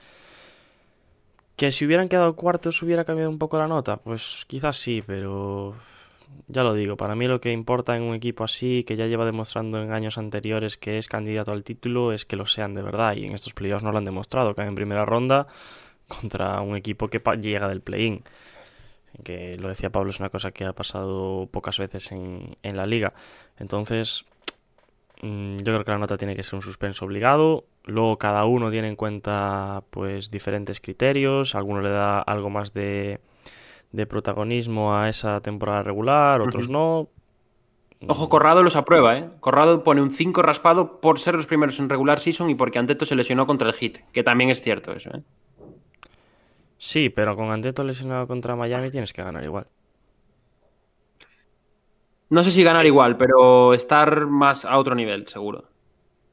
[1.59, 5.75] Que si hubieran quedado cuartos hubiera cambiado un poco la nota, pues quizás sí, pero
[6.47, 9.25] ya lo digo, para mí lo que importa en un equipo así, que ya lleva
[9.25, 13.17] demostrando en años anteriores que es candidato al título, es que lo sean de verdad.
[13.17, 15.47] Y en estos playoffs no lo han demostrado, caen en primera ronda
[16.07, 18.23] contra un equipo que llega del play-in.
[19.25, 22.85] Que lo decía Pablo, es una cosa que ha pasado pocas veces en, en la
[22.85, 23.11] liga.
[23.57, 24.23] Entonces,
[25.21, 27.65] Yo creo que la nota tiene que ser un suspenso obligado.
[27.83, 31.55] Luego cada uno tiene en cuenta pues diferentes criterios.
[31.55, 33.19] Alguno le da algo más de,
[33.91, 37.09] de protagonismo a esa temporada regular, otros no.
[38.07, 39.29] Ojo, Corrado los aprueba, ¿eh?
[39.41, 43.05] Corrado pone un 5 raspado por ser los primeros en regular season y porque Anteto
[43.05, 45.21] se lesionó contra el Heat, que también es cierto eso, ¿eh?
[46.77, 49.67] Sí, pero con Anteto lesionado contra Miami tienes que ganar igual.
[52.29, 55.65] No sé si ganar igual, pero estar más a otro nivel, seguro.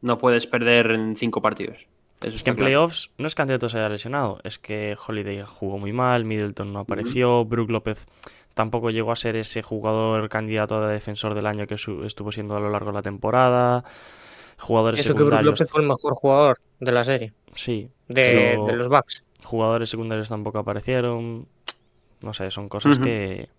[0.02, 1.86] No puedes perder en cinco partidos.
[2.22, 2.66] Eso Es que en claro.
[2.66, 6.72] playoffs no es que Anteto se haya lesionado, es que Holiday jugó muy mal, Middleton
[6.72, 8.06] no apareció, Brook López
[8.54, 12.60] tampoco llegó a ser ese jugador candidato a defensor del año que estuvo siendo a
[12.60, 13.84] lo largo de la temporada.
[14.58, 15.42] Jugadores Eso que Brook.
[15.42, 19.22] López fue el mejor jugador de la serie, Sí, de, los Bucks.
[19.44, 21.46] jugadores secundarios tampoco aparecieron.
[22.22, 23.50] No sé, son cosas que.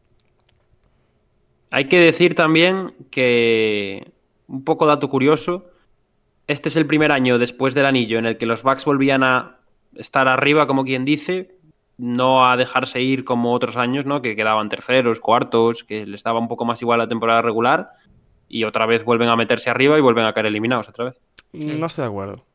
[1.71, 4.11] Hay que decir también que,
[4.47, 5.69] un poco dato curioso,
[6.47, 9.57] este es el primer año después del anillo en el que los Bucks volvían a
[9.95, 11.55] estar arriba, como quien dice,
[11.97, 14.21] no a dejarse ir como otros años, ¿no?
[14.21, 17.91] Que quedaban terceros, cuartos, que les daba un poco más igual la temporada regular
[18.47, 21.19] y otra vez vuelven a meterse arriba y vuelven a caer eliminados otra vez.
[21.51, 22.45] No estoy de acuerdo.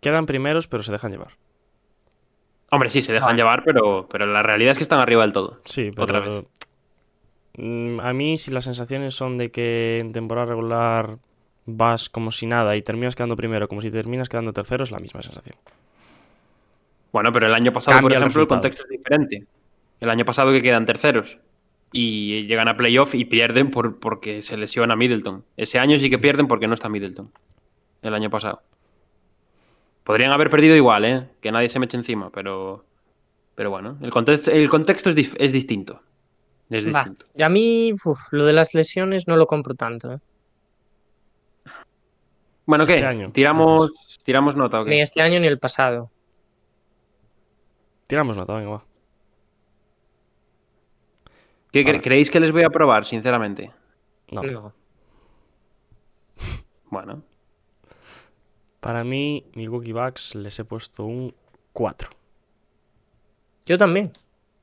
[0.00, 1.32] Quedan primeros, pero se dejan llevar.
[2.70, 5.60] Hombre, sí, se dejan llevar, pero, pero la realidad es que están arriba del todo.
[5.64, 6.04] Sí, pero.
[6.04, 6.44] Otra vez.
[7.56, 11.18] Mm, A mí, si las sensaciones son de que en temporada regular
[11.64, 15.00] vas como si nada y terminas quedando primero como si terminas quedando tercero, es la
[15.00, 15.58] misma sensación.
[17.12, 19.46] Bueno, pero el año pasado, por Cambia ejemplo, el contexto es diferente.
[20.00, 21.40] El año pasado que quedan terceros
[21.92, 25.44] y llegan a playoff y pierden por, porque se lesiona Middleton.
[25.56, 27.30] Ese año sí que pierden porque no está Middleton.
[28.02, 28.60] El año pasado.
[30.04, 31.26] Podrían haber perdido igual, ¿eh?
[31.40, 32.84] Que nadie se me eche encima, pero.
[33.54, 36.02] Pero bueno, el contexto, el contexto es, es distinto.
[36.70, 37.26] Es Va, distinto.
[37.34, 40.12] Y a mí, uf, lo de las lesiones no lo compro tanto.
[40.14, 40.18] ¿eh?
[42.66, 42.94] Bueno, ¿qué?
[42.96, 43.92] Este año, ¿Tiramos,
[44.24, 44.90] ¿Tiramos nota o qué?
[44.90, 46.10] Ni este año ni el pasado.
[48.08, 48.84] Tiramos nota, venga, va.
[51.72, 52.02] ¿Qué cre-.
[52.02, 53.72] ¿Creéis que les voy a probar, sinceramente?
[54.30, 54.42] No.
[54.42, 54.72] No.
[56.88, 57.22] Bueno,
[58.80, 61.34] Para mí, Milwaukee Bucks les he puesto un
[61.72, 62.08] 4.
[63.66, 64.12] Yo también.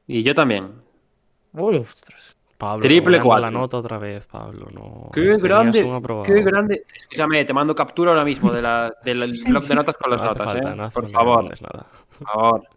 [0.07, 0.71] y yo también.
[1.53, 2.35] Uy, ostras.
[2.57, 4.67] Pablo, Triple la nota otra vez, Pablo.
[4.71, 5.81] No, ¡Qué tenías grande!
[6.25, 6.83] ¡Qué grande!
[6.95, 10.27] Escúchame, te mando captura ahora mismo de la- del blog de notas con las No
[10.29, 10.75] notas, falta, ¿eh?
[10.75, 11.87] no Por favor, nada.
[12.19, 12.67] por favor.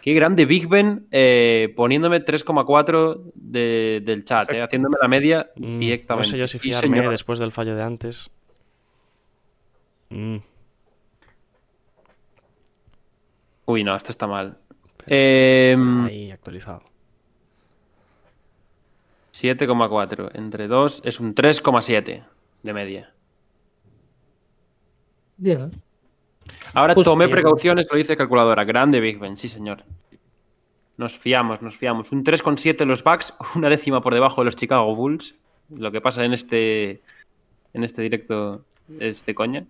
[0.00, 5.78] Qué grande Big Ben eh, poniéndome 3,4 de- del chat, eh, haciéndome la media Mm,
[5.78, 6.26] directamente.
[6.26, 8.28] No sé yo si fiarme después del fallo de antes.
[10.10, 10.38] Mm,
[13.66, 14.58] Uy, no, esto está mal.
[15.06, 15.76] Eh,
[16.06, 16.82] ahí actualizado.
[19.32, 22.24] 7,4 entre 2 es un 3,7
[22.62, 23.14] de media.
[25.36, 25.70] Bien.
[26.74, 27.36] Ahora Justo tomé bien.
[27.36, 28.64] precauciones, lo dice calculadora.
[28.64, 29.84] Grande Big Ben, sí, señor.
[30.96, 32.12] Nos fiamos, nos fiamos.
[32.12, 35.34] Un 3,7 los Bucks, una décima por debajo de los Chicago Bulls.
[35.70, 37.02] Lo que pasa en este
[37.72, 38.64] en este directo
[39.00, 39.66] es de coña.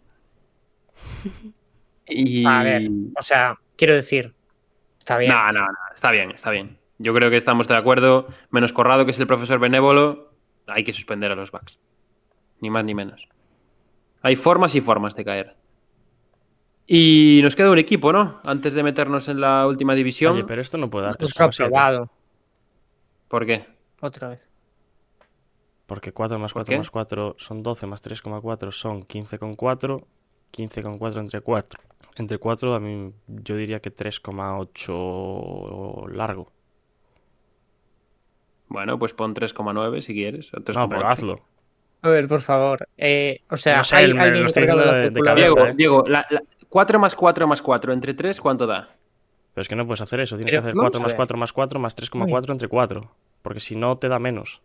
[2.07, 2.45] Y...
[2.47, 4.35] A ver, o sea, quiero decir,
[4.99, 5.31] está bien.
[5.31, 6.82] No, no, no, está bien, está bien.
[7.03, 8.27] Yo creo que estamos de acuerdo.
[8.51, 10.31] Menos Corrado, que es el profesor benévolo,
[10.67, 11.79] hay que suspender a los Bucks.
[12.61, 13.29] Ni más ni menos.
[14.23, 15.57] Hay formas y formas de caer.
[16.87, 18.41] Y nos queda un equipo, ¿no?
[18.45, 20.35] Antes de meternos en la última división.
[20.35, 21.65] Oye, pero esto no puede dar Otro 3,7.
[21.65, 22.11] aprobado.
[23.27, 23.67] ¿Por qué?
[24.01, 24.49] Otra vez.
[25.87, 26.79] Porque 4 más ¿Por 4 qué?
[26.79, 30.05] más 4 son 12 más 3,4 son 15,4.
[30.53, 31.81] 15,4 entre 4.
[32.17, 36.53] Entre 4 a mí yo diría que 3,8 largo.
[38.73, 40.53] Bueno, pues pon 3,9 si quieres.
[40.55, 40.89] o No, 3,8.
[40.89, 41.41] pero hazlo.
[42.03, 42.89] A ver, por favor.
[42.97, 45.35] Eh, o sea, No sé, hay el- alguien encargado de la de- cabeza.
[45.47, 45.75] Diego, ¿eh?
[45.77, 48.89] Diego, la- la- 4 más 4 más 4 entre 3, ¿cuánto da?
[49.55, 50.37] Pero es que no puedes hacer eso.
[50.37, 51.17] Tienes Pero que hacer vamos 4 a más ver.
[51.17, 53.11] 4 más 4 más 3,4 entre 4.
[53.43, 54.63] Porque si no, te da menos.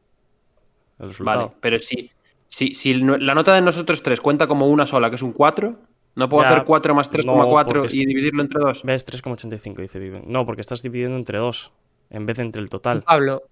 [1.00, 1.40] El resultado.
[1.48, 2.10] Vale, pero si,
[2.48, 5.34] si, si no- la nota de nosotros tres cuenta como una sola, que es un
[5.34, 5.76] 4,
[6.16, 8.82] ¿no puedo Ya, hacer 4 más 3,4 porque y dividirlo entre 2?
[8.84, 9.06] ¿Ves?
[9.06, 10.24] 3,85 dice Viven.
[10.28, 11.72] No, porque estás dividiendo entre 2
[12.10, 13.04] en vez de entre el total.
[13.04, 13.44] Pablo,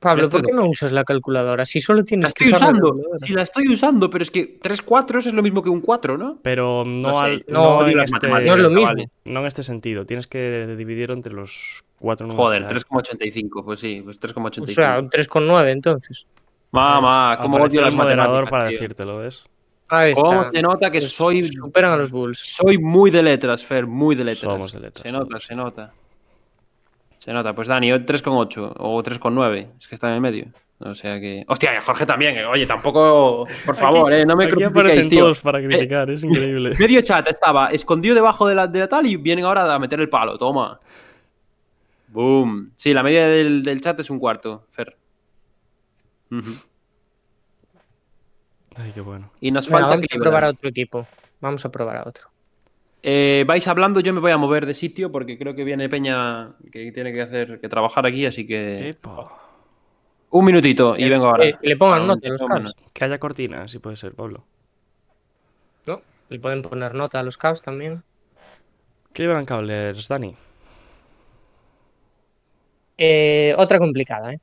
[0.00, 1.64] Pablo, ¿por qué no usas la calculadora?
[1.66, 3.18] Si solo La tienes que estoy usar la usando, calculadora.
[3.26, 6.16] si la estoy usando, pero es que 3 4 es lo mismo que un 4,
[6.16, 6.38] ¿no?
[6.42, 8.94] Pero no, No sé, al, no, no, en este, es lo mismo.
[9.26, 10.06] no en este sentido.
[10.06, 12.46] Tienes que dividirlo entre los 4 números.
[12.46, 12.80] Joder, que hay.
[12.80, 14.66] 3,85, pues sí, pues O 3,85.
[14.68, 16.26] sea, un 3,9 entonces.
[16.72, 18.78] Mamá, cómo odio el las moderador para tío.
[18.78, 19.44] decírtelo, ¿ves?
[19.88, 20.50] Ahí ¿Cómo está.
[20.52, 22.38] se nota que Pues soy, Superan a los Bulls.
[22.38, 24.52] soy muy de letras, Fer, muy de letras?
[24.52, 25.44] Somos de letras, Se nota, todos.
[25.44, 25.92] se nota.
[27.20, 30.46] Se nota, pues Dani, hoy 3,8 o 3,9, es que está en el medio.
[30.78, 31.44] O sea que.
[31.46, 32.46] Hostia, y Jorge también, eh.
[32.46, 33.46] oye, tampoco.
[33.66, 35.20] Por favor, eh, no me Aquí aparecen tío.
[35.20, 36.74] todos para criticar, es increíble.
[36.78, 40.00] Medio chat estaba escondido debajo de la, de la tal y vienen ahora a meter
[40.00, 40.38] el palo.
[40.38, 40.80] Toma.
[42.08, 42.72] Boom.
[42.74, 44.96] Sí, la media del, del chat es un cuarto, Fer.
[48.76, 49.30] Ay, qué bueno.
[49.42, 51.06] Y nos Venga, falta vamos a probar a otro equipo.
[51.40, 52.24] Vamos a probar a otro.
[53.02, 56.52] Eh, vais hablando, yo me voy a mover de sitio porque creo que viene Peña
[56.70, 58.96] que tiene que hacer que trabajar aquí, así que
[60.30, 61.46] un minutito y Eh, vengo ahora.
[61.46, 62.74] eh, le pongan nota a los menos.
[62.92, 64.44] Que haya cortina, si puede ser, Pablo.
[65.86, 66.02] ¿No?
[66.28, 68.02] Le pueden poner nota a los Cavs también.
[69.12, 70.36] Cleveland Cavaliers, Dani.
[72.98, 74.40] Eh, otra complicada, ¿eh?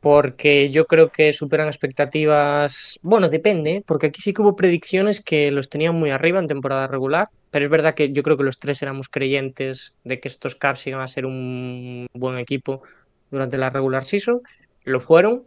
[0.00, 2.98] Porque yo creo que superan expectativas.
[3.02, 6.86] Bueno, depende, porque aquí sí que hubo predicciones que los tenían muy arriba en temporada
[6.86, 7.28] regular.
[7.54, 10.84] Pero es verdad que yo creo que los tres éramos creyentes de que estos Cavs
[10.88, 12.82] iban a ser un buen equipo
[13.30, 14.40] durante la regular season.
[14.82, 15.44] Lo fueron.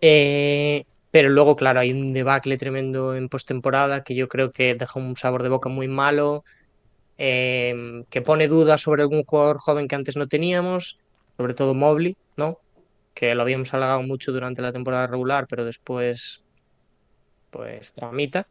[0.00, 4.98] Eh, pero luego, claro, hay un debacle tremendo en postemporada que yo creo que deja
[4.98, 6.42] un sabor de boca muy malo.
[7.18, 10.98] eh, que pone dudas sobre algún jugador joven que antes no teníamos,
[11.36, 12.58] sobre todo Mobley, ¿no?
[13.14, 16.44] Que lo habíamos halagado mucho durante la temporada regular, pero después,
[17.50, 18.48] pues, tramita.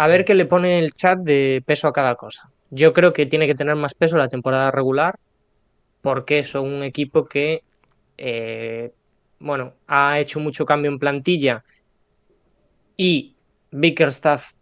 [0.00, 2.52] A ver qué le pone el chat de peso a cada cosa.
[2.70, 5.18] Yo creo que tiene que tener más peso la temporada regular,
[6.02, 7.64] porque son un equipo que,
[8.16, 8.92] eh,
[9.40, 11.64] bueno, ha hecho mucho cambio en plantilla
[12.96, 13.34] y
[13.72, 14.52] Bickerstaff,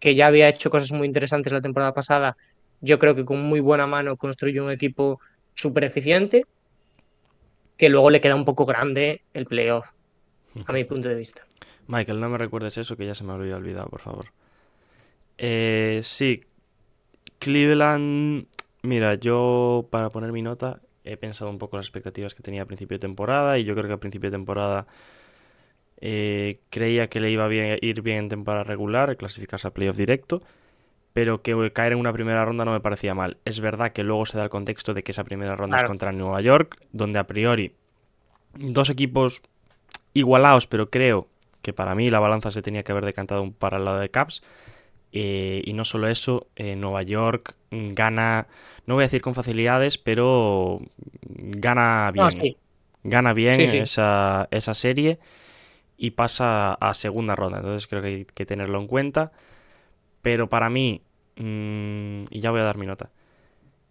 [0.00, 2.36] que ya había hecho cosas muy interesantes la temporada pasada,
[2.82, 5.18] yo creo que con muy buena mano construyó un equipo
[5.54, 6.44] súper eficiente,
[7.78, 9.86] que luego le queda un poco grande el playoff,
[10.66, 11.46] a mi punto de vista.
[11.86, 14.26] Michael, no me recuerdes eso, que ya se me había olvidado, por favor.
[15.38, 16.44] Eh, sí,
[17.38, 18.46] Cleveland,
[18.82, 22.66] mira, yo para poner mi nota he pensado un poco las expectativas que tenía a
[22.66, 24.86] principio de temporada y yo creo que a principio de temporada
[26.00, 30.42] eh, creía que le iba a ir bien en temporada regular, clasificarse a playoff directo,
[31.12, 33.36] pero que caer en una primera ronda no me parecía mal.
[33.44, 36.12] Es verdad que luego se da el contexto de que esa primera ronda es contra
[36.12, 37.72] Nueva York, donde a priori
[38.54, 39.42] dos equipos
[40.12, 41.28] igualados, pero creo
[41.62, 44.42] que para mí la balanza se tenía que haber decantado para el lado de Caps.
[45.16, 48.48] Eh, y no solo eso, eh, Nueva York gana,
[48.84, 50.80] no voy a decir con facilidades, pero
[51.22, 52.56] gana bien.
[53.04, 55.20] Gana bien Esa, esa, serie
[55.96, 57.58] y pasa a segunda ronda.
[57.58, 59.30] Entonces creo que hay que tenerlo en cuenta.
[60.20, 61.02] Pero para mí,
[61.36, 63.10] mm, y ya voy a dar mi nota,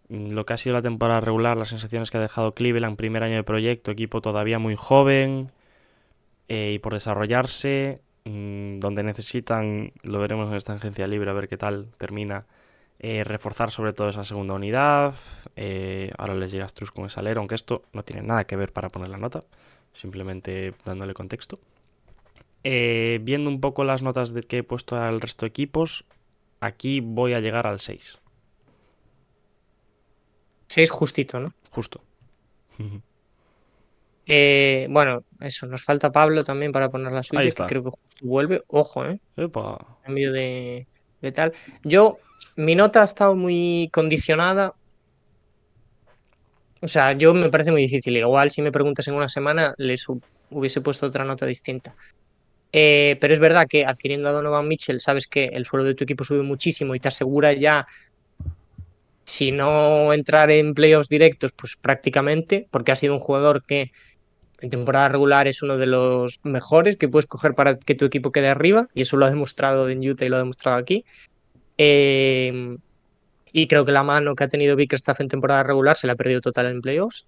[0.09, 3.23] mm, lo que ha sido la temporada regular, las sensaciones que ha dejado Cleveland, primer
[3.23, 5.51] año de proyecto, equipo todavía muy joven
[6.49, 11.47] eh, y por desarrollarse, mm, donde necesitan, lo veremos en esta agencia libre a ver
[11.47, 12.45] qué tal termina,
[12.99, 15.13] eh, reforzar sobre todo esa segunda unidad.
[15.55, 18.71] Eh, ahora les llega Struz con ese alero, aunque esto no tiene nada que ver
[18.73, 19.43] para poner la nota,
[19.93, 21.59] simplemente dándole contexto.
[22.63, 26.05] viendo un poco las notas de que he puesto al resto de equipos,
[26.61, 28.19] aquí voy a llegar al 6.
[30.67, 31.53] 6 justito, ¿no?
[31.71, 32.01] Justo.
[34.25, 37.91] Eh, bueno, eso, nos falta Pablo también para poner la suya, que creo que
[38.21, 38.63] vuelve.
[38.67, 39.19] Ojo, ¿eh?
[39.35, 39.97] Epa.
[40.03, 40.87] Cambio de,
[41.21, 41.53] de tal.
[41.83, 42.19] Yo,
[42.55, 44.73] mi nota ha estado muy condicionada.
[46.81, 48.17] O sea, yo me parece muy difícil.
[48.17, 50.05] Igual si me preguntas en una semana, les
[50.49, 51.95] hubiese puesto otra nota distinta.
[52.75, 56.05] Eh, pero es verdad que adquiriendo a Donovan Mitchell, sabes que el suelo de tu
[56.05, 57.85] equipo sube muchísimo y te asegura ya,
[59.25, 63.91] si no entrar en playoffs directos, pues prácticamente, porque ha sido un jugador que
[64.64, 68.31] en temporada regular es uno de los mejores que puedes coger para que tu equipo
[68.31, 71.03] quede arriba, y eso lo ha demostrado en Utah y lo ha demostrado aquí.
[71.77, 72.77] Em,
[73.52, 76.15] y creo que la mano que ha tenido Bickerstaff en temporada regular se la ha
[76.15, 77.27] perdido total en playoffs.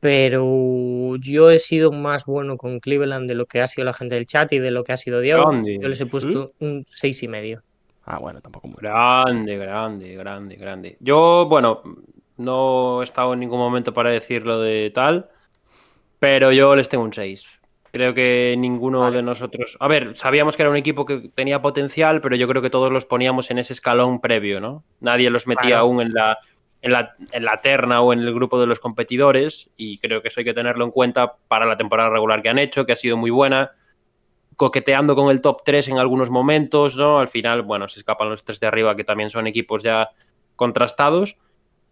[0.00, 4.16] Pero yo he sido más bueno con Cleveland de lo que ha sido la gente
[4.16, 5.50] del chat y de lo que ha sido Diego.
[5.64, 7.62] Yo les he puesto un seis y medio.
[8.04, 8.80] Ah, bueno, tampoco mucho.
[8.82, 10.96] Grande, grande, grande, grande.
[11.00, 11.82] Yo, bueno,
[12.36, 15.30] no he estado en ningún momento para decirlo de tal.
[16.22, 17.48] Pero yo les tengo un 6.
[17.90, 19.76] Creo que ninguno de nosotros.
[19.80, 22.92] A ver, sabíamos que era un equipo que tenía potencial, pero yo creo que todos
[22.92, 24.84] los poníamos en ese escalón previo, ¿no?
[25.00, 26.38] Nadie los metía aún en la,
[26.80, 30.28] en la, en, la, terna o en el grupo de los competidores, y creo que
[30.28, 32.96] eso hay que tenerlo en cuenta para la temporada regular que han hecho, que ha
[32.96, 33.72] sido muy buena,
[34.54, 37.18] coqueteando con el top 3 en algunos momentos, ¿no?
[37.18, 40.10] Al final, bueno, se escapan los tres de arriba, que también son equipos ya
[40.54, 41.36] contrastados,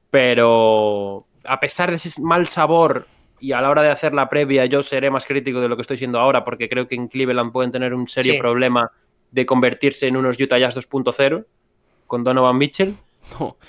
[0.09, 3.09] pero a pesar de ese mal sabor
[3.41, 5.83] y a la hora de hacer la previa yo seré más crítico de lo que
[5.83, 8.91] estoy siendo ahora porque creo que en Cleveland pueden tener un serio problema
[9.31, 11.45] de convertirse en unos Utah Jazz 2.0
[12.07, 12.97] con Donovan Mitchell.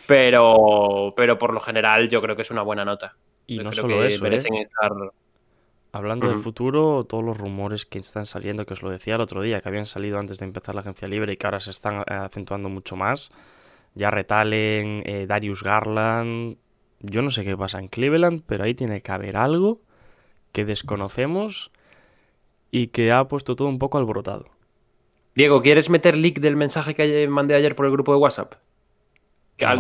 [0.08, 3.16] Pero, pero por lo general yo creo que es una buena nota.
[3.46, 4.62] Y no solo eso, merecen ¿eh?
[4.62, 4.92] estar...
[5.94, 9.42] Hablando del futuro, todos los rumores que están saliendo, que os lo decía el otro
[9.42, 12.00] día, que habían salido antes de empezar la agencia libre y que ahora se están
[12.00, 13.30] eh, acentuando mucho más.
[13.94, 16.56] Ya retalen, eh, Darius Garland,
[17.04, 19.82] yo no sé qué pasa en Cleveland, pero ahí tiene que haber algo
[20.52, 21.72] que desconocemos
[22.72, 24.46] y que ha puesto todo un poco alborotado.
[25.36, 28.56] Diego, ¿quieres meter leak del mensaje que mandé ayer por el grupo de WhatsApp?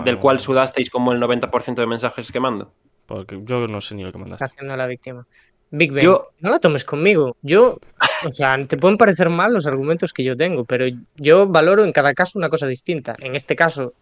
[0.05, 2.71] del cual sudasteis como el 90% de mensajes que mando.
[3.07, 4.45] Porque yo no sé ni lo que mandaste.
[4.45, 5.25] Está haciendo la víctima.
[5.71, 7.35] Big Ben, no la tomes conmigo.
[7.41, 7.79] Yo,
[8.25, 10.85] o sea, te pueden parecer mal los argumentos que yo tengo, pero
[11.15, 13.15] yo valoro en cada caso una cosa distinta.
[13.19, 13.93] En este caso,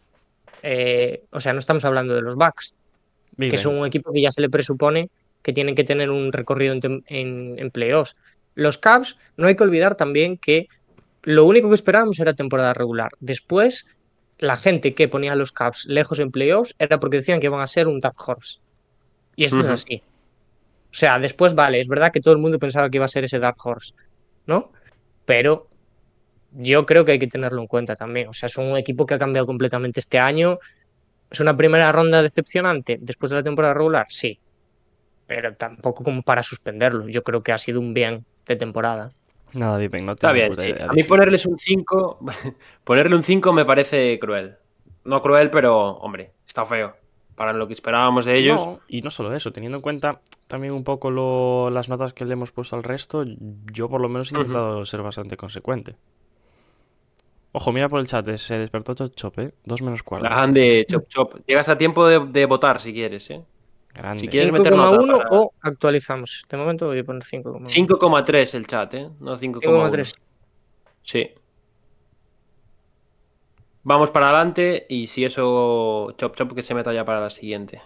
[0.63, 2.73] eh, o sea, no estamos hablando de los Bucks
[3.39, 5.09] que son un equipo que ya se le presupone
[5.41, 7.03] que tienen que tener un recorrido en,
[7.57, 8.15] en, playoffs.
[8.55, 10.67] Los Cavs, no hay que olvidar también que
[11.23, 13.11] lo único que esperábamos era temporada regular.
[13.21, 13.87] Después,
[14.37, 17.61] la gente que ponía a los Cavs lejos en playoffs era porque decían que iban
[17.61, 18.59] a ser un Dark Horse.
[19.35, 20.03] Y eso es así.
[20.91, 23.23] O sea, después, vale, es verdad que todo el mundo pensaba que iba a ser
[23.23, 23.93] ese Dark Horse,
[24.45, 24.71] ¿no?
[25.25, 25.69] Pero
[26.51, 28.27] yo creo que hay que tenerlo en cuenta también.
[28.27, 30.59] O sea, es un equipo que ha cambiado completamente este año.
[31.31, 34.05] ¿Es una primera ronda decepcionante después de la temporada regular?
[34.09, 34.39] Sí.
[35.27, 37.07] Pero tampoco como para suspenderlo.
[37.07, 39.11] Yo creo que ha sido un bien de temporada.
[39.53, 40.73] Nada, bien, no Está bien, sí.
[40.79, 42.19] A mí ponerles un 5,
[42.83, 44.57] ponerle un 5 me parece cruel.
[45.05, 46.95] No cruel, pero, hombre, está feo.
[47.35, 48.65] para lo que esperábamos de ellos.
[48.65, 52.25] No, y no solo eso, teniendo en cuenta también un poco lo- las notas que
[52.25, 53.23] le hemos puesto al resto,
[53.71, 55.95] yo por lo menos he intentado ser bastante consecuente.
[57.51, 59.53] Ojo, mira por el chat, se despertó Chop Chop, ¿eh?
[59.65, 60.27] Dos menos cuarto.
[60.29, 61.35] La de Chop Chop.
[61.47, 63.43] Llegas a tiempo de, de votar si quieres, ¿eh?
[63.93, 64.19] Grande.
[64.19, 66.45] si quieres- meter 5,1 nota para- o actualizamos.
[66.47, 67.67] De momento voy a poner 5,1.
[67.69, 69.09] 5,3 el chat, ¿eh?
[69.19, 69.61] No 5,1.
[69.61, 70.13] 5,3.
[71.03, 71.31] Sí.
[73.81, 77.81] Vamos para adelante y si eso, Chop Chop que se meta ya para la siguiente.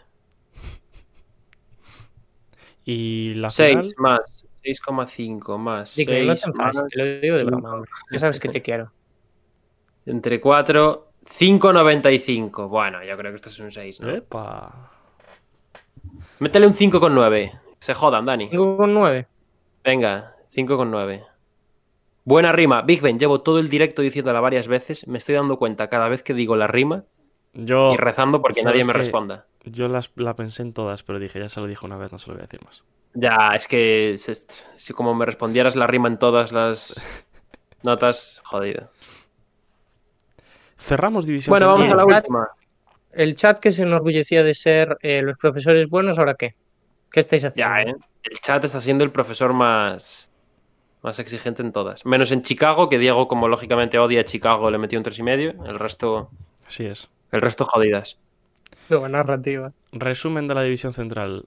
[2.84, 7.22] Y la 6 final, más 6,5 más Digo, no 6 te enfades, más te lo
[7.22, 7.82] digo de broma.
[8.12, 8.92] Ya sabes que te quiero.
[10.06, 12.68] Entre 4, 5,95.
[12.68, 14.10] Bueno, yo creo que esto es un 6, ¿no?
[14.10, 14.92] ¡Epa!
[16.40, 17.60] Métele un 5,9.
[17.80, 18.50] Se jodan, Dani.
[18.50, 19.28] 5,9.
[19.84, 21.26] Venga, 5,9.
[22.26, 22.82] Buena rima.
[22.82, 25.08] Big Ben, llevo todo el directo diciéndola varias veces.
[25.08, 27.04] Me estoy dando cuenta cada vez que digo la rima
[27.54, 29.46] Yo, y rezando porque ¿sabes nadie me responda.
[29.66, 32.20] yo las, la pensé en todas, pero dije, ya se lo dije una vez, no
[32.20, 32.84] se lo voy a decir más.
[33.14, 34.34] Ya, es que si,
[34.76, 37.06] si como me respondieras la rima en todas las
[37.84, 38.90] notas, jodido.
[40.84, 42.24] Cerramos división Bueno, vamos a la chat.
[42.24, 42.48] última.
[43.14, 46.56] El chat que se enorgullecía de ser eh, los profesores buenos, ¿ahora qué?
[47.10, 47.76] ¿Qué estáis haciendo?
[47.76, 47.96] Ya, ¿eh?
[48.24, 50.30] El chat está siendo el profesor más,
[51.02, 52.06] más exigente en todas.
[52.06, 55.70] Menos en Chicago, que Diego, como lógicamente odia a Chicago, le metió un 3,5.
[55.70, 56.30] El resto,
[56.68, 57.10] Así es.
[57.32, 58.20] el resto jodidas.
[58.90, 59.72] Nueva narrativa.
[59.94, 61.46] Resumen de la división central.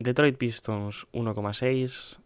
[0.00, 2.18] Detroit Pistons 1,6,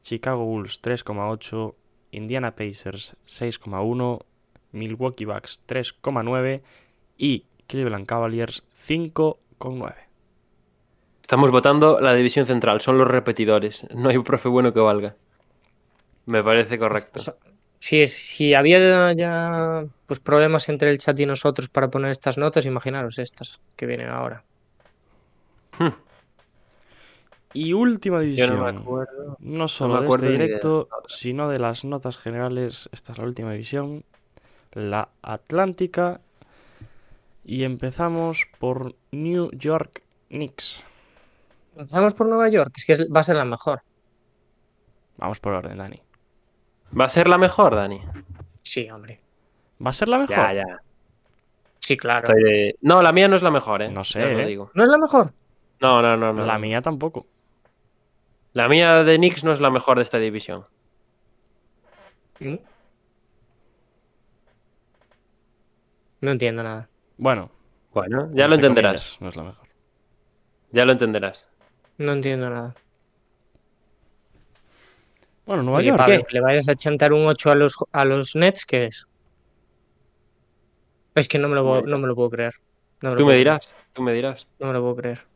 [0.00, 1.74] Chicago Bulls 3,8,
[2.12, 4.24] Indiana Pacers 6,1,
[4.72, 6.62] Milwaukee Bucks 3,9
[7.16, 9.94] y Cleveland Cavaliers 5,9.
[11.20, 13.86] Estamos votando la división central, son los repetidores.
[13.94, 15.16] No hay un profe bueno que valga.
[16.26, 17.20] Me parece correcto.
[17.78, 22.66] Si, si había ya pues, problemas entre el chat y nosotros para poner estas notas,
[22.66, 24.44] imaginaros estas que vienen ahora.
[27.54, 28.56] Y última Yo división.
[28.56, 29.36] no me acuerdo.
[29.40, 32.88] No solo de acuerdo este de directo, sino de las notas generales.
[32.92, 34.04] Esta es la última división.
[34.74, 36.20] La Atlántica.
[37.44, 40.84] Y empezamos por New York Knicks.
[41.76, 43.82] Empezamos por Nueva York, es que va a ser la mejor.
[45.16, 46.00] Vamos por orden, Dani.
[46.98, 48.00] ¿Va a ser la mejor, Dani?
[48.62, 49.20] Sí, hombre.
[49.84, 50.36] ¿Va a ser la mejor?
[50.36, 50.82] Ya, ya.
[51.78, 52.28] Sí, claro.
[52.28, 53.88] Estoy de- No, la mía no es la mejor, ¿eh?
[53.90, 54.46] No sé, os lo ¿eh?
[54.46, 54.70] digo.
[54.74, 55.32] ¿No es la mejor?
[55.80, 56.46] No, no, no, no.
[56.46, 57.26] La mía tampoco.
[58.52, 60.66] La mía de Knicks no es la mejor de esta división.
[62.38, 62.54] ¿Mm?
[66.22, 66.88] No entiendo nada.
[67.18, 67.50] Bueno,
[67.92, 69.16] Bueno, ya lo entenderás.
[69.18, 69.68] comillas, no es la mejor.
[70.70, 71.46] Ya lo entenderás.
[71.98, 72.74] No entiendo nada.
[75.44, 75.98] Bueno, Nueva Oye, York.
[75.98, 76.34] Pablo, ¿qué?
[76.34, 79.06] le vayas a chantar un 8 a los, a los Nets, ¿qué es?
[81.14, 82.54] Es que no me lo, puedo- no me lo puedo creer.
[83.02, 84.46] No me lo Tú me dirás, tú me dirás.
[84.60, 85.26] No me lo puedo creer.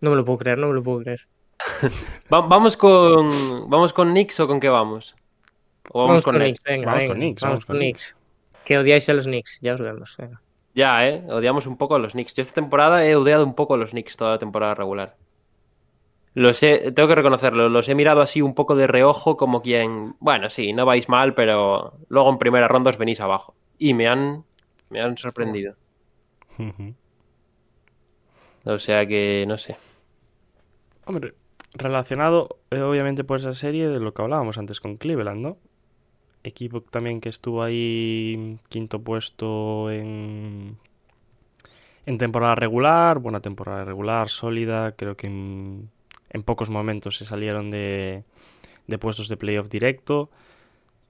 [0.00, 1.26] No me lo puedo creer, no me lo puedo creer.
[2.32, 3.68] Va- vamos con.
[3.70, 5.16] ¿Vamos con Knicks o con qué vamos?
[5.90, 6.36] ¿O vamos, con?
[6.36, 8.16] Knicks, venga, Vamos venga, con Knicks, vamos vamos con con Knicks.
[8.66, 10.16] Que odiáis a los Knicks, ya os vemos.
[10.18, 10.42] venga.
[10.74, 11.22] Ya, ¿eh?
[11.30, 12.34] Odiamos un poco a los Knicks.
[12.34, 15.16] Yo esta temporada he odiado un poco a los Knicks toda la temporada regular.
[16.34, 20.16] Los he, tengo que reconocerlo, los he mirado así un poco de reojo como quien,
[20.18, 23.54] bueno, sí, no vais mal, pero luego en primera ronda os venís abajo.
[23.78, 24.44] Y me han,
[24.90, 25.76] me han sorprendido.
[28.64, 29.76] O sea que, no sé.
[31.04, 31.34] Hombre,
[31.72, 35.56] relacionado eh, obviamente por esa serie de lo que hablábamos antes con Cleveland, ¿no?
[36.46, 40.76] Equipo también que estuvo ahí quinto puesto en,
[42.06, 45.90] en temporada regular, buena temporada regular, sólida, creo que en,
[46.44, 48.22] pocos momentos se salieron de,
[48.86, 50.30] de puestos de playoff directo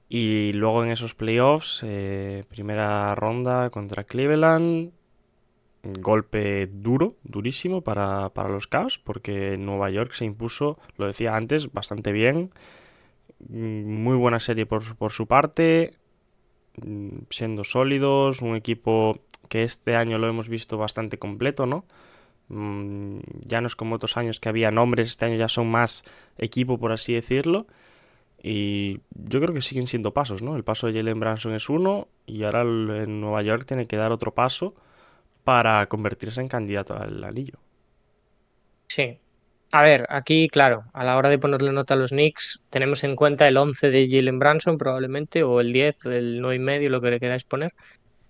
[0.08, 4.92] y luego en esos playoffs, eh, primera ronda contra Cleveland,
[5.82, 11.72] golpe duro, durísimo para, para los Cavs, porque Nueva York se impuso, lo decía antes,
[11.72, 12.50] bastante bien.
[13.38, 15.94] Mm, Muy buena serie por, por su parte,
[16.82, 21.84] mm, siendo sólidos, un equipo que este año lo hemos visto bastante completo, ¿no?
[22.48, 26.04] Mm, Ya no es como otros años que había nombres, este año ya son más
[26.38, 27.66] equipo, por así decirlo.
[28.42, 30.56] Y yo creo que siguen siendo pasos, ¿no?
[30.56, 34.12] El paso de Jalen Branson es uno y ahora en Nueva York tiene que dar
[34.12, 34.74] otro paso
[35.44, 37.58] para convertirse en candidato al anillo.
[38.88, 39.20] Sí.
[39.77, 43.15] A ver, aquí, claro, a la hora de ponerle nota a los Knicks, tenemos en
[43.15, 47.03] cuenta el 11 de Jalen Branson probablemente, o el 10, el 9 y medio, lo
[47.03, 47.74] que le queráis poner,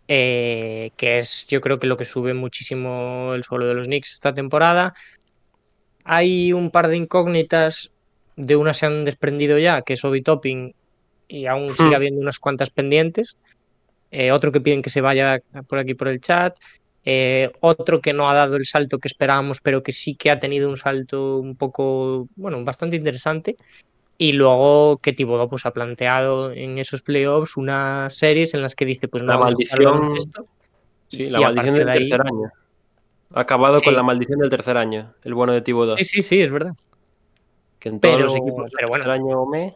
[0.09, 4.15] eh, que es yo creo que lo que sube muchísimo el suelo de los Knicks
[4.15, 4.93] esta temporada.
[6.03, 7.93] Hay un par de incógnitas,
[8.35, 10.75] de una se han desprendido ya, que es Obi Topping,
[11.29, 11.95] y aún sigue Hmm.
[11.95, 13.37] habiendo unas cuantas pendientes.
[14.11, 16.57] Eh, otro que piden que se vaya por aquí por el chat.
[17.09, 20.41] Eh, otro que no ha dado el salto que esperábamos, pero que sí que ha
[20.41, 23.57] tenido un salto un poco, bueno, bastante interesante.
[24.19, 28.85] Y luego que Thibodeau pues, ha planteado en esos playoffs unas series en las que
[28.87, 30.47] dice, pues no, La maldición- baloncesto.
[31.09, 32.51] Sí, la Y maldición del de ahí- tercer año.
[33.35, 33.85] Ha acabado Sí.
[33.85, 35.97] con la maldición del tercer año, el bueno de Thibodeau.
[35.99, 36.73] Sí, sí, sí, es verdad.
[37.79, 39.05] Que en todos los equipos del pero bueno.
[39.05, 39.75] tercer año me...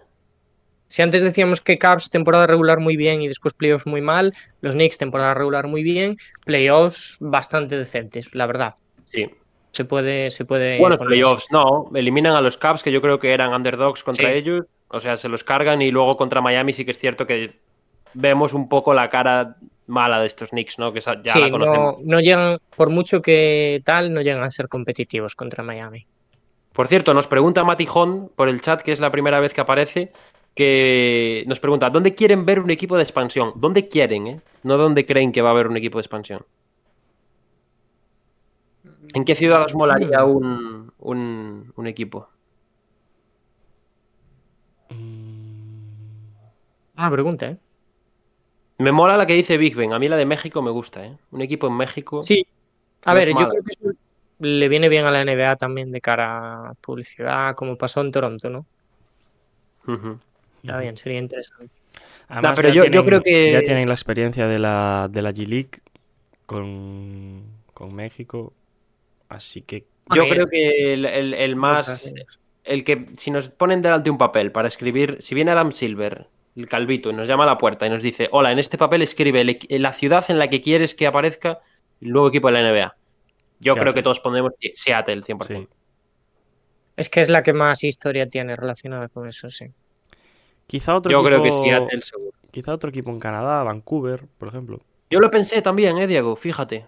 [0.90, 4.74] Si antes decíamos que Cavs temporada regular muy bien y después playoffs muy mal, los
[4.74, 8.74] Knicks temporada regular muy bien, playoffs bastante decentes, la verdad.
[9.12, 9.30] Sí.
[9.70, 11.88] Se puede, se puede Bueno, playoffs, no.
[11.94, 14.34] Eliminan a los Cavs, que yo creo que eran underdogs contra Sí.
[14.34, 14.66] ellos.
[14.88, 17.52] O sea, se los cargan y luego contra Miami sí que es cierto que
[18.14, 20.92] vemos un poco la cara mala de estos Knicks, ¿no?
[20.92, 25.36] Que ya Sí, la no llegan, por mucho que tal, no llegan a ser competitivos
[25.36, 26.04] contra Miami.
[26.72, 30.12] Por cierto, nos pregunta Matijón por el chat, que es la primera vez que aparece,
[30.54, 33.52] que nos pregunta, ¿dónde quieren ver un equipo de expansión?
[33.56, 34.40] ¿Dónde quieren, eh?
[34.62, 36.44] No dónde creen que va a haber un equipo de expansión.
[39.14, 42.28] ¿En qué ciudad os molaría un, un, un equipo?
[46.96, 47.56] Ah, pregunta, ¿eh?
[48.78, 49.92] Me mola la que dice Big Ben.
[49.92, 51.16] A mí la de México me gusta, ¿eh?
[51.32, 52.22] Un equipo en México.
[52.22, 52.46] Sí.
[53.04, 53.92] A ver, yo creo que eso
[54.38, 58.48] le viene bien a la NBA también de cara a publicidad, como pasó en Toronto,
[58.48, 58.66] ¿no?
[60.62, 61.72] Está bien, sería interesante.
[62.28, 65.22] Además, pero ya yo- yo tienen- creo que- Ya tienen la experiencia de la, de
[65.22, 65.80] la G-League
[66.46, 67.42] con,
[67.74, 68.52] con México.
[69.28, 69.84] Así que
[70.14, 72.12] Yo creo que el, el- el más.
[72.64, 76.26] El que, si nos ponen delante un papel para escribir, si viene Adam Silver,
[76.56, 79.02] el calvito, y nos llama a la puerta y nos dice: Hola, en este papel
[79.02, 81.60] escribe el la ciudad en la que quieres que aparezca
[82.00, 82.96] el nuevo equipo de la NBA.
[83.60, 85.68] Yo creo que todos pondremos Seattle 100%.
[85.68, 85.68] sí.
[86.96, 89.66] Es que es la que más historia tiene relacionada con eso, sí.
[90.70, 92.30] Quizá otro Yo creo que equipo- Seattle seguro.
[92.52, 94.80] Quizá otro equipo en Canadá, Vancouver, por ejemplo.
[95.10, 96.36] Yo lo pensé también, ¿eh, Diego?
[96.36, 96.86] Fíjate.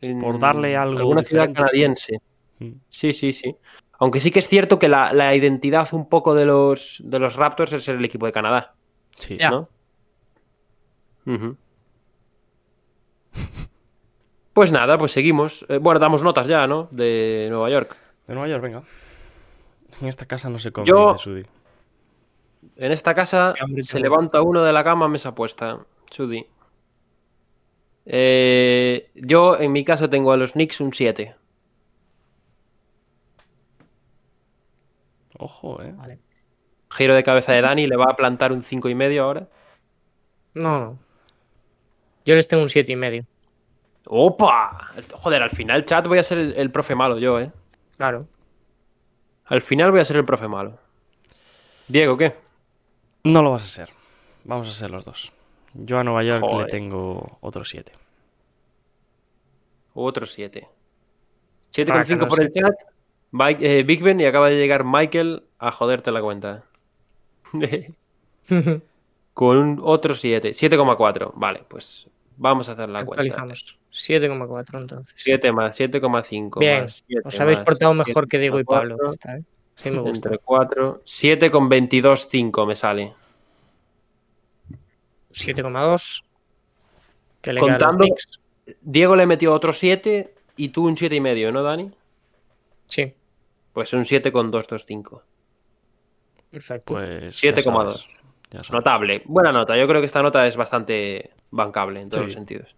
[0.00, 2.20] En Por darle algo Alguna ciudad canadiense.
[2.60, 2.72] Mm.
[2.88, 3.56] Sí, sí, sí.
[3.98, 7.34] Aunque sí que es cierto que la, la identidad un poco de los, de los
[7.34, 8.74] Raptors es ser el equipo de Canadá,
[9.10, 9.36] Sí.
[9.36, 9.50] Ya.
[9.50, 9.68] ¿no?
[14.52, 15.66] Pues nada, pues seguimos.
[15.68, 16.88] Eh, bueno, damos notas ya, ¿no?
[16.92, 17.96] De Nueva York.
[18.28, 18.82] De Nueva York, venga.
[20.00, 21.44] En esta casa no se come, Yo- Sudi.
[22.76, 25.84] En esta casa se levanta uno de la cama, mesa puesta.
[26.10, 26.46] Chudi.
[28.06, 31.34] Eh, yo en mi caso tengo a los Knicks un 7.
[35.38, 35.92] Ojo, eh.
[35.96, 36.18] Vale.
[36.90, 39.48] Giro de cabeza de Dani, le va a plantar un 5 y medio ahora.
[40.54, 40.98] No, no.
[42.24, 43.24] Yo les tengo un siete y medio.
[44.06, 44.92] ¡Opa!
[45.14, 47.52] Joder, al final, chat, voy a ser el, el profe malo yo, ¿eh?
[47.96, 48.26] Claro.
[49.46, 50.78] Al final voy a ser el profe malo.
[51.88, 52.43] Diego, ¿qué?
[53.24, 53.88] No lo vas a ser.
[54.44, 55.32] Vamos a ser los dos.
[55.74, 56.66] Yo a Nueva York Joder.
[56.66, 57.92] le tengo otro 7.
[59.94, 60.68] Otro 7.
[61.86, 62.74] Para que 7,5 no por el chat.
[63.32, 66.64] Mike- eh, Big Ben y acaba de llegar Michael a joderte la cuenta.
[69.34, 70.50] Con un otro 7.
[70.50, 71.32] 7,4.
[71.34, 72.06] Vale, pues
[72.36, 73.22] vamos a hacer la cuenta.
[73.22, 73.78] Actualizamos.
[73.90, 75.14] 7,4 entonces.
[75.16, 76.60] 7 más 7,5.
[76.60, 76.82] Bien.
[76.82, 78.96] más 7 Os habéis más portado mejor que Diego y 7,4, Pablo.
[79.08, 79.42] esta, ¿eh?
[79.74, 80.08] Sí, me.
[80.08, 81.02] Entre 4.
[81.04, 83.14] 7 con 22, 5 me sale.
[85.32, 86.24] 7,2.
[87.58, 88.06] Contando.
[88.80, 91.90] Diego le metió otro 7 y tú un 7,5, ¿no, Dani?
[92.86, 93.12] Sí.
[93.72, 95.22] Pues un 7,225.
[96.50, 96.94] Perfecto.
[96.94, 98.20] Pues 7,2.
[98.70, 99.22] Notable.
[99.26, 99.76] Buena nota.
[99.76, 102.74] Yo creo que esta nota es bastante bancable en todos los sentidos.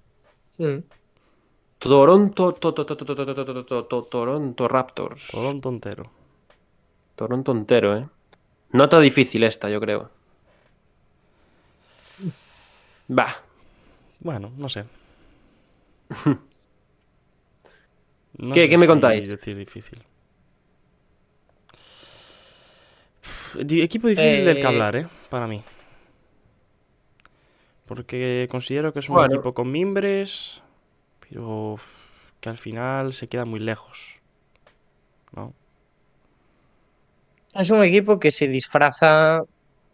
[1.79, 2.55] Toronto,
[4.11, 5.29] Toronto Raptors.
[5.29, 6.11] Toronto entero.
[7.17, 8.09] Toronto entero, ¿eh?
[8.73, 10.11] Nota difícil esta, yo creo.
[13.09, 13.37] Va.
[14.21, 14.85] Bueno, no sé.
[18.39, 19.29] No ¿Qué- sé qué me si contáis?
[19.29, 20.03] decir difícil.
[23.69, 25.07] Di- Equipo difícil del que Eh, hablar, ¿eh?
[25.31, 25.63] Para mí.
[27.87, 29.35] Porque considero que es un Bueno.
[29.35, 30.61] equipo con mimbres,
[31.21, 31.77] pero
[32.41, 34.17] que al final se queda muy lejos.
[35.35, 35.53] ¿No?
[37.59, 39.45] Es un equipo que se disfraza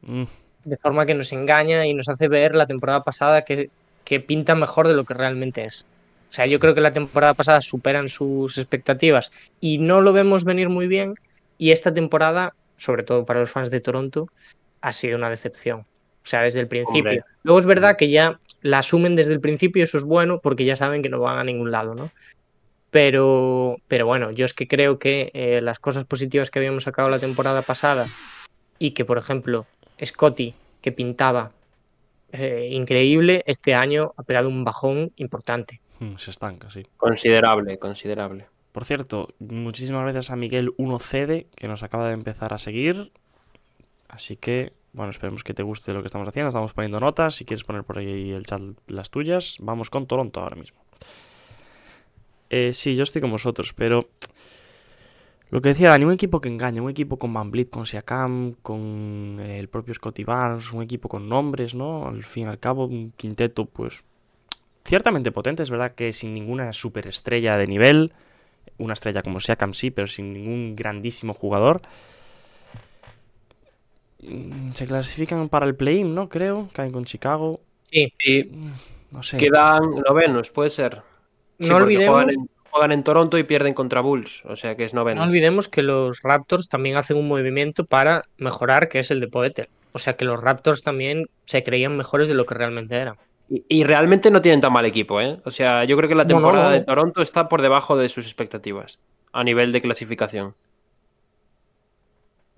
[0.02, 0.24] Mm,
[0.64, 3.70] de forma que nos engaña y nos hace ver la temporada pasada que,
[4.04, 5.86] que pinta mejor de lo que realmente es.
[6.28, 9.30] O sea, yo creo que la temporada pasada superan sus expectativas
[9.60, 11.14] y no lo vemos venir muy bien.
[11.58, 14.28] Y esta temporada, sobre todo para los fans de Toronto,
[14.80, 15.80] ha sido una decepción.
[15.80, 17.10] O sea, desde el principio.
[17.10, 17.24] Hombre.
[17.42, 20.64] Luego es verdad que ya la asumen desde el principio y eso es bueno porque
[20.64, 22.10] ya saben que no van a ningún lado, ¿no?
[22.92, 27.08] Pero, pero bueno, yo es que creo que eh, las cosas positivas que habíamos sacado
[27.08, 28.06] la temporada pasada
[28.78, 29.64] y que, por ejemplo,
[30.04, 31.52] Scotty, que pintaba
[32.32, 35.80] eh, increíble, este año ha pegado un bajón importante.
[36.00, 36.82] Mm, Se estanca, sí.
[36.98, 38.44] Considerable, considerable.
[38.72, 43.10] Por cierto, muchísimas gracias a Miguel 1CD que nos acaba de empezar a seguir.
[44.10, 46.50] Así que, bueno, esperemos que te guste lo que estamos haciendo.
[46.50, 47.36] Estamos poniendo notas.
[47.36, 50.78] Si quieres poner por ahí el chat las tuyas, vamos con Toronto ahora mismo.
[52.52, 54.08] Eh, sí, yo estoy con vosotros, pero
[55.50, 58.54] lo que decía Dani, un equipo que engaña, un equipo con Van Vliet, con Siakam,
[58.62, 62.08] con eh, el propio Scotty Barnes, un equipo con nombres, ¿no?
[62.08, 64.02] Al fin y al cabo, un quinteto, pues,
[64.84, 65.62] ciertamente potente.
[65.62, 68.12] Es verdad que sin ninguna superestrella de nivel,
[68.78, 71.82] una estrella como Siakam sí, pero sin ningún grandísimo jugador.
[74.22, 76.28] Mm, Se clasifican para el play-in, ¿no?
[76.28, 77.60] Creo, caen con Chicago.
[77.90, 78.50] Sí, Y
[79.12, 79.38] No sé.
[79.38, 81.02] quedan novenos, puede ser.
[81.62, 84.84] Sí, no Juegan olvidemos, en, juegan en Toronto y pierden contra Bulls, o sea que
[84.84, 85.20] es noveno.
[85.20, 89.28] no olvidemos que los Raptors también hacen un movimiento para mejorar, que es el de
[89.28, 89.68] Poetel.
[89.92, 93.16] O sea que los Raptors también se creían mejores de lo que realmente eran.
[93.50, 95.38] Y, y realmente no tienen tan mal equipo, ¿eh?
[95.44, 96.70] O sea, yo creo que la no, temporada no.
[96.70, 98.98] de Toronto está por debajo de sus expectativas
[99.32, 100.54] a nivel de clasificación.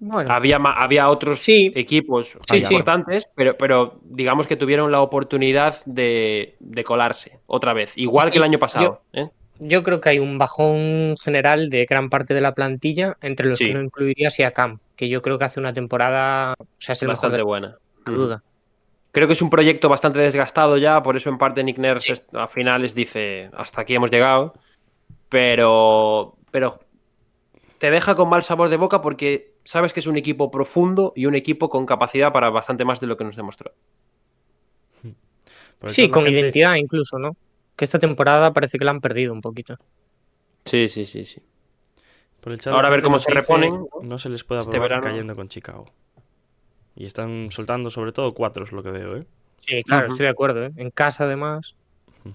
[0.06, 1.72] Bueno, Había, había otros Sí.
[1.74, 2.74] equipos Sí, sí.
[2.74, 8.36] importantes, pero, pero digamos que tuvieron la oportunidad de, de colarse otra vez, igual que
[8.38, 9.00] el año pasado.
[9.14, 9.28] ¿eh?
[9.60, 13.58] yo creo que hay un bajón general de gran parte de la plantilla, entre los
[13.58, 17.08] que no incluiría Siakam, que yo creo que hace una temporada, o sea, es el
[17.08, 17.78] mejor Bastante de buena.
[18.04, 18.42] la duda.
[19.12, 22.46] Creo que es un proyecto bastante desgastado ya, por eso en parte Nick Nurse a
[22.48, 24.54] finales dice hasta aquí hemos llegado,
[25.28, 26.80] pero, pero
[27.78, 31.26] te deja con mal sabor de boca porque sabes que es un equipo profundo y
[31.26, 33.72] un equipo con capacidad para bastante más de lo que nos demostró.
[35.78, 37.36] Por el Sí, con gente- identidad incluso, ¿no?
[37.76, 39.76] Que esta temporada parece que la han perdido un poquito.
[40.64, 41.42] Sí, sí, sí, sí.
[42.40, 43.88] por el Ahora a ver cómo se dice, reponen, ¿no?
[44.02, 45.02] No se les puede Este verano.
[45.02, 45.86] cayendo con Chicago.
[46.94, 49.26] Y están soltando sobre todo cuatro, es lo que veo, ¿eh?
[49.58, 50.64] Sí, claro, estoy de acuerdo.
[50.66, 50.70] ¿eh?
[50.76, 51.74] En casa, además.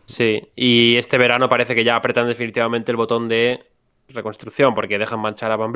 [0.05, 3.63] Sí, y este verano parece que ya apretan definitivamente el botón de
[4.09, 5.71] reconstrucción porque dejan manchar a Van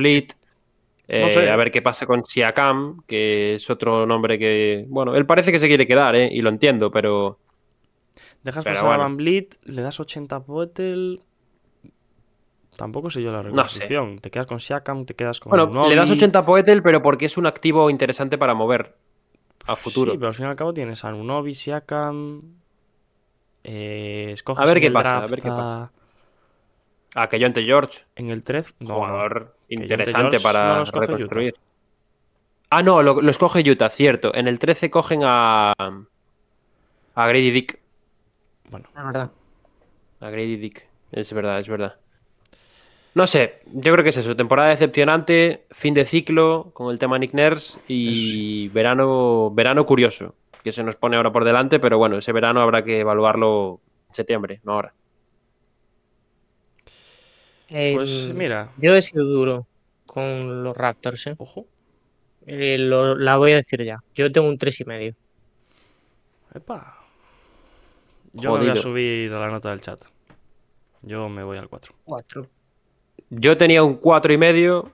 [1.07, 1.49] No Eh, sé.
[1.49, 5.59] A ver qué pasa con Siakam, que es otro nombre que, bueno, él parece que
[5.59, 6.30] se quiere quedar, ¿eh?
[6.31, 7.39] y lo entiendo, pero
[8.43, 9.03] Dejas Pero pasar bueno.
[9.03, 11.21] a Van Vliet, le das 80 a Poetel.
[12.75, 13.49] Tampoco sé yo la sé.
[13.49, 14.19] reconstrucción.
[14.19, 16.17] Te quedas con Siakam, te quedas con bueno, le das Unobi.
[16.19, 18.95] 80 a Poetel, pero porque es un activo interesante para mover
[19.65, 20.11] a futuro.
[20.11, 22.41] Sí, pero al fin y al cabo tienes a Unobi, Siakam.
[23.63, 25.91] Eh, escoges A ver qué pasa, a ver qué pasa.
[27.15, 28.73] A que Jonte George, En el 13.
[28.80, 31.56] No, jugador interesante para no reconstruir.
[32.69, 34.34] Ah, no, lo, lo escoge Utah, cierto.
[34.34, 35.73] En el 13 cogen a.
[37.15, 37.80] A Grady Dick.
[38.69, 39.31] Bueno, La verdad.
[40.19, 40.88] A Grady Dick.
[41.11, 41.95] Es verdad, es verdad.
[43.14, 44.35] No sé, yo creo que es eso.
[44.35, 50.34] Temporada decepcionante, fin de ciclo con el tema Nick Nurse y verano, verano curioso,
[50.64, 54.15] que se nos pone ahora por delante, pero bueno, ese verano habrá que evaluarlo en
[54.15, 54.94] septiembre, no ahora.
[57.95, 58.71] Pues Eh, mira.
[58.77, 59.67] Yo he sido duro
[60.05, 61.35] con los Raptors, ¿eh?
[61.37, 61.65] Ojo.
[62.45, 63.99] Eh, lo- la voy a decir ya.
[64.13, 65.15] Yo tengo un tres y medio.
[66.53, 66.99] Epa.
[68.33, 70.03] Yo me voy a subir a la nota del chat.
[71.01, 71.93] Yo me voy al 4.
[72.03, 72.47] Cuatro.
[73.29, 74.91] Yo tenía un cuatro y medio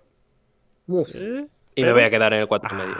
[0.87, 1.47] ¿Eh?
[1.75, 2.95] y me Pero- voy a quedar en el cuatro y medio.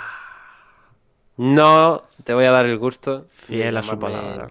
[1.37, 3.27] No, te voy a dar el gusto.
[3.31, 4.49] Fiel a su palabra.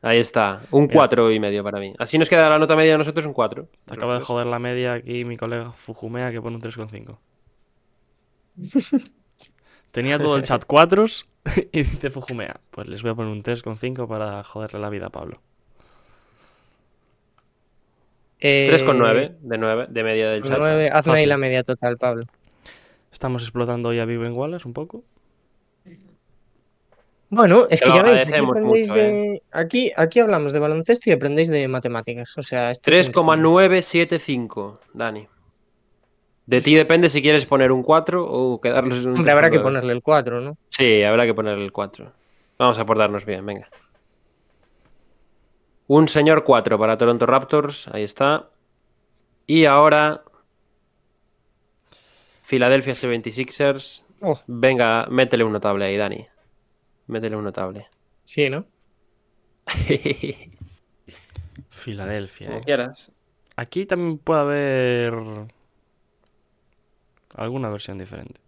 [0.00, 0.94] Ahí está, un Mira.
[0.94, 1.92] cuatro y medio para mí.
[1.98, 3.68] Así nos queda la nota media de nosotros un cuatro.
[3.84, 7.18] Te acabo de joder la media aquí mi colega Fujumea que pone un 3,5.
[9.90, 11.04] Tenía todo el chat 4
[11.72, 12.60] y dice Fujumea.
[12.70, 15.40] Pues les voy a poner un 3,5 para joderle la vida a Pablo.
[18.40, 20.62] Eh, 3,9 de 9 de media del chat.
[20.92, 22.24] Hazme ahí la media total, Pablo.
[23.10, 25.02] Estamos explotando hoy a Vivo en Wallace un poco.
[27.30, 29.00] Bueno, es Te que ya veis, aquí, mucho, ¿eh?
[29.02, 29.42] de...
[29.52, 32.36] aquí, aquí hablamos de baloncesto y aprendéis de matemáticas.
[32.38, 33.32] O sea, esto es increíble.
[33.34, 35.28] 3,975, Dani.
[36.46, 39.58] De ti depende si quieres poner un 4 o quedarlos en un Hombre, habrá que
[39.58, 39.62] 3,9.
[39.62, 40.56] ponerle el 4, ¿no?
[40.70, 42.10] Sí, habrá que ponerle el 4.
[42.58, 43.68] Vamos a portarnos bien, venga.
[45.86, 48.48] Un señor 4 para Toronto Raptors, ahí está.
[49.46, 50.22] Y ahora
[52.42, 54.02] Philadelphia 76ers.
[54.22, 56.26] Oh, Venga, métele un notable ahí, Dani.
[57.08, 57.88] Métele un notable.
[58.24, 58.64] sí, ¿no?
[61.70, 62.46] Filadelfia.
[62.48, 62.64] Como eh.
[62.64, 63.12] quieras.
[63.56, 65.14] Aquí también puede haber
[67.34, 68.40] alguna versión diferente.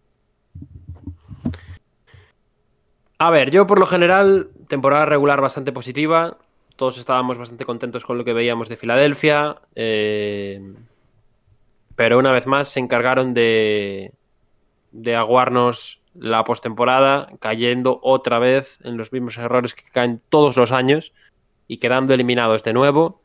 [3.19, 6.39] A ver, yo por lo general, temporada regular bastante positiva.
[6.77, 9.57] Todos estábamos bastante contentos con lo que veíamos de Filadelfia.
[9.75, 10.61] eh,
[11.97, 14.15] pero una vez más se encargaron de,
[14.91, 20.73] de aguarnos la postemporada, cayendo otra vez en los mismos errores que caen todos los
[20.73, 21.13] años
[21.69, 23.23] y quedando eliminados de nuevo.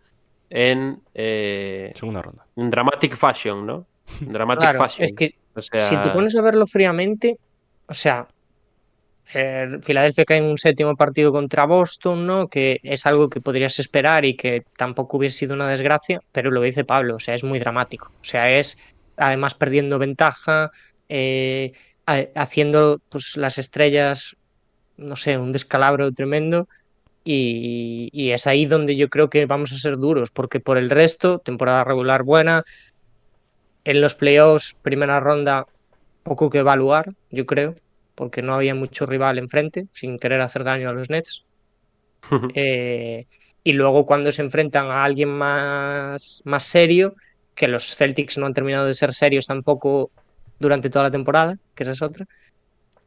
[0.49, 2.45] en eh, Segunda ronda.
[2.55, 3.87] en dramatic fashion, ¿no?
[4.21, 5.03] En Dramatic Claro, fashion.
[5.05, 7.39] es que O sea, si te pones a verlo fríamente,
[7.87, 8.27] o sea,
[9.27, 12.47] Filadelfia cae en un séptimo partido contra Boston, ¿no?
[12.47, 16.61] Que es algo que podrías esperar y que tampoco hubiese sido una desgracia, pero lo
[16.61, 18.11] dice Pablo, o sea, es muy dramático.
[18.21, 18.77] O sea, es
[19.17, 20.69] además perdiendo ventaja,
[21.09, 21.73] eh,
[22.05, 24.35] haciendo pues las estrellas,
[24.97, 26.67] no sé, un descalabro tremendo.
[27.23, 30.91] Y, y es ahí donde yo creo que vamos a ser duros, porque por el
[30.91, 32.63] resto, temporada regular buena,
[33.83, 35.65] en los playoffs, primera ronda,
[36.23, 37.75] poco que evaluar, yo creo,
[38.15, 41.45] porque no había mucho rival enfrente, sin querer hacer daño a los Nets.
[42.55, 43.27] Eh,
[43.63, 47.15] y luego cuando se enfrentan a alguien más, más serio,
[47.53, 50.11] que los Celtics no han terminado de ser serios tampoco
[50.59, 52.25] durante toda la temporada, que esa es otra,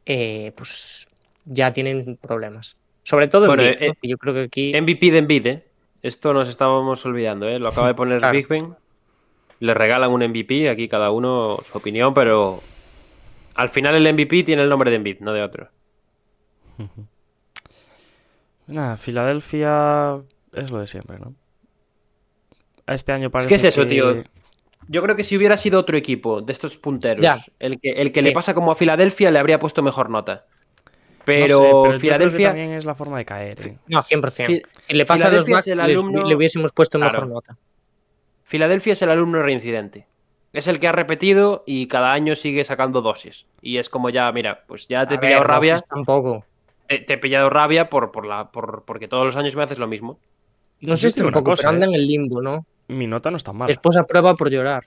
[0.05, 1.07] eh, pues
[1.45, 2.77] ya tienen problemas.
[3.03, 3.85] Sobre todo en Bueno, Big, ¿no?
[3.87, 4.73] eh, que yo creo que aquí...
[4.79, 5.65] MVP de Embiid, ¿eh?
[6.01, 7.59] Esto nos estábamos olvidando, ¿eh?
[7.59, 8.33] Lo acaba de poner Claro.
[8.37, 8.75] Big Ben.
[9.59, 12.61] Le regalan un MVP, aquí cada uno su opinión, pero
[13.55, 15.69] al final el MVP tiene el nombre de Embiid, no de otro.
[18.67, 20.21] Nada, Filadelfia
[20.53, 21.33] es lo de siempre, ¿no?
[22.87, 24.23] Este año parece que es eso, que- tío.
[24.91, 27.35] Yo creo que si hubiera sido otro equipo de estos punteros, Ya.
[27.59, 30.45] el que, el que le pasa como a Filadelfia le habría puesto mejor nota.
[30.47, 33.61] No Pero, sé, pero yo creo que Filadelfia, también es la forma de caer.
[33.67, 33.77] ¿eh?
[33.87, 34.45] No, 100%.
[34.47, 37.55] Fi- si le pasa a los es el alumno- le hubiésemos puesto mejor nota.
[38.43, 40.07] Filadelfia es el alumno reincidente.
[40.53, 43.45] Es el que ha repetido y cada año sigue sacando dosis.
[43.61, 45.75] Y es como ya, mira, pues ya te he pillado ver, rabia.
[45.87, 46.43] Tampoco.
[46.87, 49.77] Te, te he pillado rabia por, por la, por, porque todos los años me haces
[49.77, 50.17] lo mismo.
[50.81, 51.89] No sé te digo una tampoco, cosa, pero anda ¿eh?
[51.89, 52.65] en el limbo, ¿no?
[52.89, 53.67] Mi nota no está mal.
[53.67, 54.85] Después aprueba por llorar.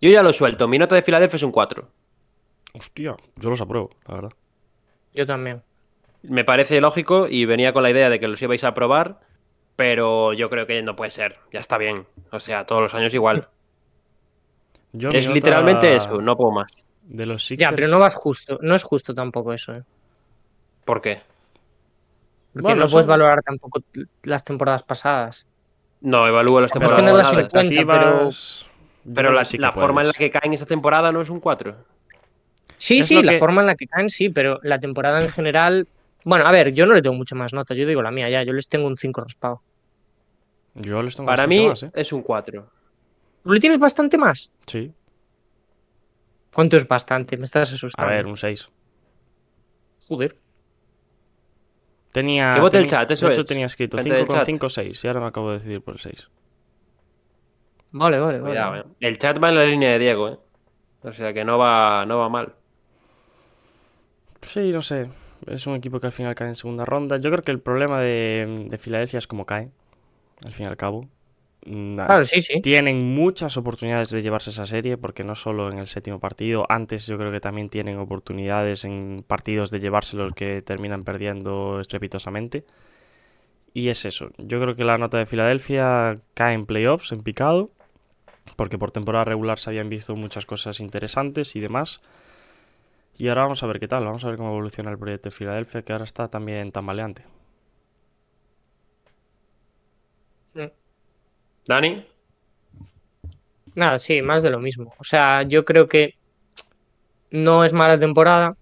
[0.00, 0.68] Yo ya lo suelto.
[0.68, 1.88] Mi nota de Filadelfia es un 4.
[2.74, 4.30] Hostia, yo los apruebo, la verdad.
[5.14, 5.62] Yo también.
[6.22, 9.20] Me parece lógico y venía con la idea de que los ibais a aprobar,
[9.76, 11.38] pero yo creo que no puede ser.
[11.52, 12.06] Ya está bien.
[12.30, 13.48] O sea, todos los años igual.
[14.92, 16.72] Yo es literalmente eso, no puedo más.
[17.02, 17.70] De los Sixers...
[17.70, 18.58] Ya, pero no vas justo.
[18.62, 19.82] No es justo tampoco eso, ¿eh?
[20.86, 21.20] ¿Por qué?
[22.52, 23.80] Porque Bueno, no puedes son- valorar tampoco
[24.22, 25.46] las temporadas pasadas.
[26.00, 26.96] No, evalúo las Pero es temporadas.
[26.96, 27.70] que no las pasadas, en cuenta,
[29.14, 31.76] pero- la, sí forma en la que caen esta temporada no es un 4.
[32.76, 35.30] Sí, Es sí, la que- forma en la que caen, sí, pero la temporada en
[35.30, 35.88] general.
[36.24, 37.72] Bueno, a ver, yo no le tengo mucho más nota.
[37.74, 38.42] Yo digo la mía ya.
[38.42, 39.62] Yo les tengo un 5 raspado.
[40.74, 41.90] Yo les tengo Para mí más, ¿eh?
[41.94, 42.68] es un 4.
[43.44, 44.50] ¿Tú le tienes bastante más?
[44.66, 44.92] Sí.
[46.52, 47.36] ¿Cuánto es bastante?
[47.36, 48.10] Me estás A asustando.
[48.12, 48.68] ver, un 6.
[50.08, 50.36] Joder.
[52.16, 52.54] Tenía...
[52.54, 53.46] Que vote el chat, eso de hecho es.
[53.46, 54.46] tenía escrito Gente del 5 con chat.
[54.46, 56.30] 5 6 y ahora me acabo de decidir por el 6.
[57.90, 58.80] Vale, vale, vale.
[58.80, 58.84] Eh.
[59.00, 60.38] El chat va en la línea de Diego, ¿eh?
[61.02, 62.54] O sea que no va, no va mal.
[64.40, 65.10] Sí, no sé.
[65.46, 67.18] Es un equipo que al final cae en segunda ronda.
[67.18, 69.70] Yo creo que el problema de, de Filadelfia es cómo cae.
[70.46, 71.10] Al fin y al cabo.
[71.66, 72.60] Claro, sí, sí.
[72.60, 77.06] Tienen muchas oportunidades de llevarse esa serie, porque no solo en el séptimo partido, antes
[77.06, 82.64] yo creo que también tienen oportunidades en partidos de llevárselos que terminan perdiendo estrepitosamente.
[83.74, 84.30] Y es eso.
[84.38, 87.70] Yo creo que la nota de Filadelfia cae en playoffs, en picado,
[88.56, 92.02] porque por temporada regular se habían visto muchas cosas interesantes y demás.
[93.18, 95.34] Y ahora vamos a ver qué tal, vamos a ver cómo evoluciona el proyecto de
[95.34, 97.24] Filadelfia, que ahora está también tambaleante.
[101.66, 102.06] Dani,
[103.76, 104.94] Nada, sí, más de lo mismo.
[104.98, 106.14] O sea, yo creo que
[107.30, 108.56] no es mala temporada.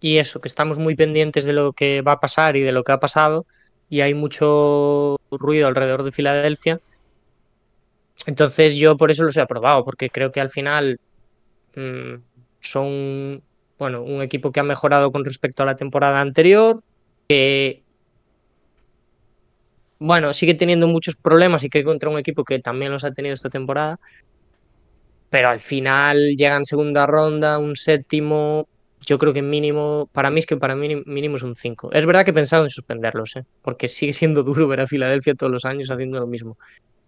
[0.00, 2.84] Y eso, que estamos muy pendientes de lo que va a pasar y de lo
[2.84, 3.44] que ha pasado.
[3.90, 6.80] Y hay mucho ruido alrededor de Filadelfia.
[8.26, 11.00] Entonces yo por eso los he aprobado, porque creo que al final
[11.74, 12.14] mm,
[12.60, 13.42] son,
[13.76, 16.80] bueno, un equipo que ha mejorado con respecto a la temporada anterior,
[17.28, 17.82] que
[20.02, 23.34] bueno, sigue teniendo muchos problemas y que contra un equipo que también los ha tenido
[23.34, 23.98] esta temporada.
[25.30, 28.68] Pero al final llega en segunda ronda, un séptimo.
[29.06, 31.92] Yo creo que mínimo, para mí es que para mí mínimo es un 5.
[31.92, 33.44] Es verdad que he pensado en suspenderlos, ¿eh?
[33.62, 36.58] porque sigue siendo duro ver a Filadelfia todos los años haciendo lo mismo.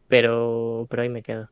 [0.08, 1.48] Pero, pero ahí me quedo.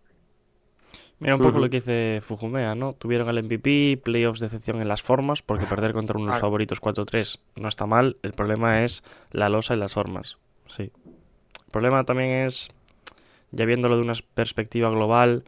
[1.19, 2.94] Mira un poco lo que dice Fujumea, ¿no?
[2.94, 7.39] Tuvieron el MVP, playoffs de excepción en las formas, porque perder contra unos favoritos 4-3
[7.56, 8.16] no está mal.
[8.23, 10.39] El problema es la losa y las formas.
[10.69, 10.90] Sí.
[11.72, 12.68] El problema también es,
[13.50, 15.42] ya viéndolo de una perspectiva global,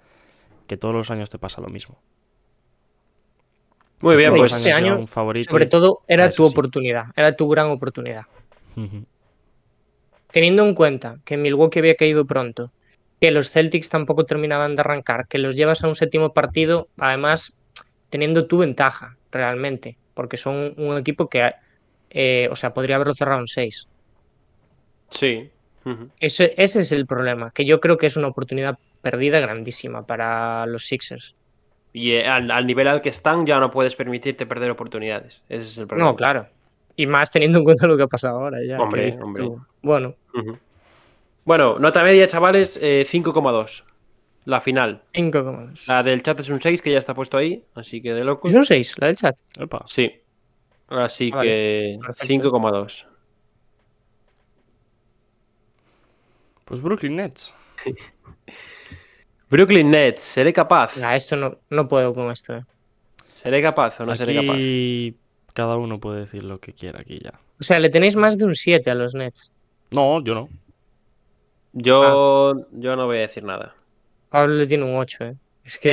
[0.66, 1.98] que todos los años te pasa lo mismo.
[4.01, 6.52] muy bien, pues este año, un favorito Sobre todo era eso tu sí.
[6.55, 8.22] oportunidad, era tu gran oportunidad.
[10.30, 12.72] Teniendo en cuenta que Milwaukee había caído pronto,
[13.20, 17.52] que los Celtics tampoco terminaban de arrancar, que los llevas a un séptimo partido, además
[18.09, 21.52] teniendo tu ventaja realmente, porque son un equipo que,
[22.09, 23.88] eh, o sea, podría haberlo cerrado en seis.
[25.10, 25.51] sí.
[26.20, 30.65] Ese, ese es el problema, que yo creo que es una oportunidad perdida grandísima para
[30.66, 31.36] los Sixers.
[31.93, 35.43] Y eh, al, al nivel al que están ya no puedes permitirte perder oportunidades.
[35.48, 36.11] Ese es el problema.
[36.11, 36.48] No, claro.
[36.97, 38.59] Y más teniendo en cuenta lo que ha pasado ahora.
[38.66, 39.43] Ya, Hombre, hombre.
[39.44, 39.61] tú.
[39.82, 40.15] Bueno.
[41.44, 43.85] Bueno, nota media, chavales, eh, 5,2.
[44.47, 45.02] La final.
[45.15, 45.89] 5 comandos.
[45.89, 48.51] La del chat es un 6 que ya está puesto ahí, así que de locos.
[48.51, 49.36] ¿Es un 6, la del chat?
[49.59, 49.85] Epa.
[49.89, 50.12] Sí.
[50.89, 52.48] Así Vale, que perfecto.
[52.51, 53.06] 5,2.
[56.65, 57.55] Pues Brooklyn Nets.
[59.51, 60.97] Brooklyn Nets, ¿seré capaz?
[60.97, 62.57] Nah, esto no, no puedo con esto.
[62.57, 62.65] eh.
[63.35, 64.55] ¿Seré capaz o no seré capaz?
[64.55, 65.15] Aquí
[65.53, 67.39] cada uno puede decir lo que quiera aquí ya.
[67.61, 69.53] O sea, le tenéis más de un 7 a los Nets.
[69.91, 70.49] No, yo no.
[71.73, 72.03] Yo,
[72.57, 72.66] Ah.
[72.73, 73.74] yo no voy a decir nada.
[74.31, 75.35] Pablo le tiene un 8, ¿eh?
[75.65, 75.91] Es que.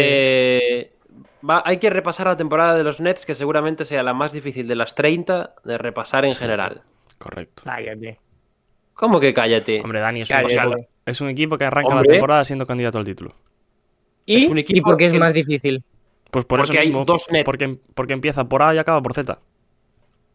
[0.80, 0.92] Eh,
[1.48, 4.68] va- hay que repasar la temporada de los Nets, que seguramente sea la más difícil
[4.68, 6.40] de las 30 de repasar en Sí.
[6.40, 6.82] general.
[7.18, 7.64] Correcto.
[7.66, 8.20] Cállate.
[8.94, 9.82] ¿Cómo que cállate?
[9.82, 12.08] Hombre, Dani, es un, equipo, es un equipo que arranca Hombre.
[12.08, 13.34] la temporada siendo candidato al título.
[14.26, 15.84] ¿Y, Es un ¿Y equipo por qué es que- más difícil?
[16.30, 17.44] Pues por Porque eso hay mismo, dos Nets.
[17.44, 19.38] Porque, porque empieza por A y acaba por Z.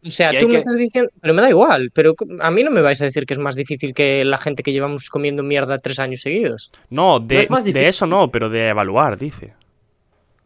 [0.05, 1.11] O sea, Y hay tú me que- estás diciendo.
[1.23, 1.91] Pero me da igual.
[1.95, 4.63] Pero a mí no me vais a decir que es más difícil que la gente
[4.63, 6.71] que llevamos comiendo mierda tres años seguidos.
[6.91, 7.89] No, de, es más de difícil.
[7.89, 9.55] eso no, pero de evaluar, dice.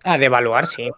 [0.05, 0.89] Ah, de evaluar, sí.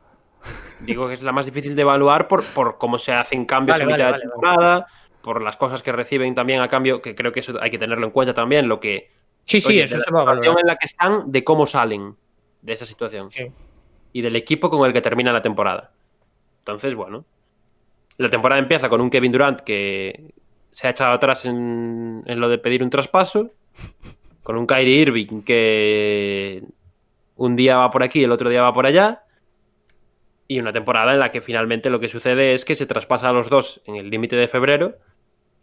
[0.80, 3.84] Digo que es la más difícil de evaluar por, por cómo se hacen cambios Vale,
[3.84, 4.86] en mitad vale, de vale, temporada,
[5.22, 8.04] por las cosas que reciben también a cambio, que creo que eso hay que tenerlo
[8.06, 9.08] en cuenta también, lo que
[9.44, 10.56] Sí, sí, oye, eso se va a valorar.
[10.60, 12.14] en la que están, de cómo salen
[12.60, 13.46] de esa situación Sí.
[14.12, 15.90] y del equipo con el que termina la temporada.
[16.58, 17.24] Entonces, bueno,
[18.18, 20.32] la temporada empieza con un Kevin Durant que
[20.70, 23.50] se ha echado atrás en, en lo de pedir un traspaso,
[24.42, 26.62] con un Kyrie Irving que
[27.36, 29.24] un día va por aquí, el otro día va por allá,
[30.46, 33.32] y una temporada en la que finalmente lo que sucede es que se traspasa a
[33.32, 34.96] los dos en el límite de febrero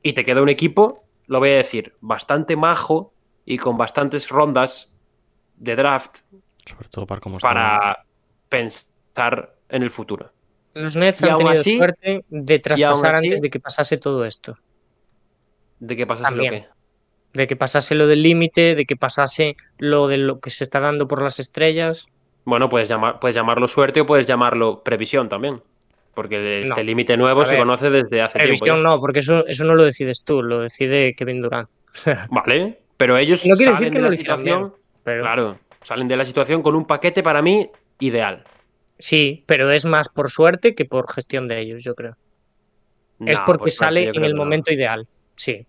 [0.04, 3.14] y te queda un equipo, lo voy a decir, bastante majo
[3.46, 4.92] y con bastantes rondas
[5.58, 6.20] de draft
[6.66, 7.48] Sobre todo para cómo está.
[7.48, 8.06] para
[8.48, 10.32] pensar en el futuro.
[10.74, 14.26] Los Nets Y han tenido así- suerte de traspasar así- antes de que pasase todo
[14.26, 14.58] esto.
[15.80, 16.68] ¿De qué pasa lo que?
[17.34, 20.80] De que pasase lo del límite, de que pasase lo de lo que se está
[20.80, 22.08] dando por las estrellas.
[22.46, 25.62] Bueno, puedes, llamar, puedes llamarlo suerte o puedes llamarlo previsión también.
[26.20, 26.84] Porque este No.
[26.84, 28.76] límite nuevo se conoce desde hace tiempo.
[28.76, 31.70] No, porque eso, eso no lo decides tú, lo decide Kevin Durant.
[32.30, 34.74] Vale, pero ellos No quiere decir salen que de no la situación.
[35.06, 37.70] Pero, Claro, salen de la situación con un paquete para mí
[38.00, 38.44] ideal.
[38.98, 42.18] Sí, pero es más por suerte que por gestión de ellos, yo creo.
[43.26, 45.08] es porque por suerte, sale en el momento ideal.
[45.38, 45.66] Sí.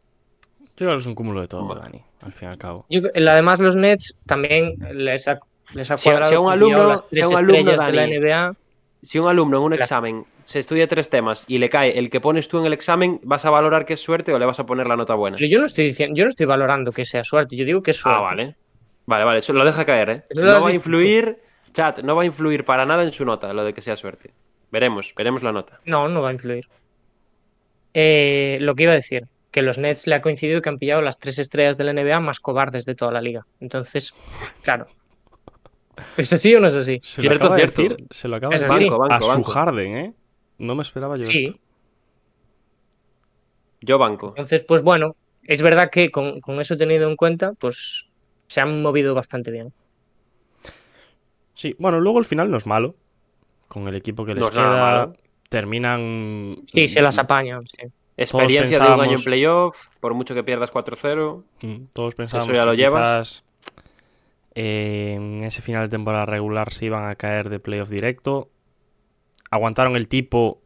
[0.61, 1.81] Yo creo que es un cúmulo de todo, Vale.
[1.81, 2.87] Dani, al fin y al cabo.
[2.91, 5.39] Yo- además, los Nets también les ha,
[5.75, 7.93] les ha Si cuadrado si a un alumno- las tres si un alumno, estrellas de
[7.93, 8.57] la NBA.
[9.03, 12.21] Si un alumno en un examen se estudia tres temas y le cae el que
[12.21, 14.67] pones tú en el examen, ¿vas a valorar que es suerte o le vas a
[14.67, 15.37] poner la nota buena?
[15.37, 17.93] Pero yo no estoy diciendo, yo no estoy valorando que sea suerte, yo digo que
[17.93, 18.19] es suerte.
[18.19, 18.57] Ah, vale.
[19.07, 20.25] Vale, vale, eso lo deja caer, ¿eh?
[20.29, 21.39] Eso No va a dicho influir,
[21.73, 24.33] chat, no va a influir para nada en su nota, lo de que sea suerte.
[24.73, 25.79] Veremos, veremos la nota.
[25.85, 26.67] No, no va a influir.
[27.95, 31.01] Eh, lo que iba a decir, que los Nets le ha coincidido que han pillado
[31.03, 33.47] las tres estrellas de la NBA más cobardes de toda la liga.
[33.61, 34.15] Entonces,
[34.63, 34.87] claro.
[36.17, 36.99] ¿Es así o no es así?
[37.03, 37.83] Se Cierto, lo acaba cierto.
[37.83, 38.75] de decir, se lo acaba Es de así.
[38.85, 39.43] decir Banco, banco, a su.
[39.45, 40.15] Harden, ¿eh?
[40.61, 41.45] No me esperaba yo Sí.
[41.45, 41.59] esto.
[43.81, 44.29] Yo banco.
[44.29, 48.07] Entonces, pues bueno, es verdad que con, con eso tenido en cuenta, pues
[48.47, 49.73] se han movido bastante bien.
[51.55, 52.95] Sí, bueno, luego el final no es malo.
[53.69, 55.13] Con el equipo que les No queda,
[55.49, 56.59] terminan.
[56.67, 57.67] Sí, se las apañan.
[57.67, 57.87] sí.
[58.17, 61.43] Experiencia de un año en playoff, por mucho que pierdas 4-0.
[61.63, 63.01] Mm, Todos pensábamos ya que lo llevas.
[63.01, 63.45] quizás
[64.55, 68.51] eh, en ese final de temporada regular se iban a caer de playoff directo.
[69.51, 70.63] Aguantaron el tipo.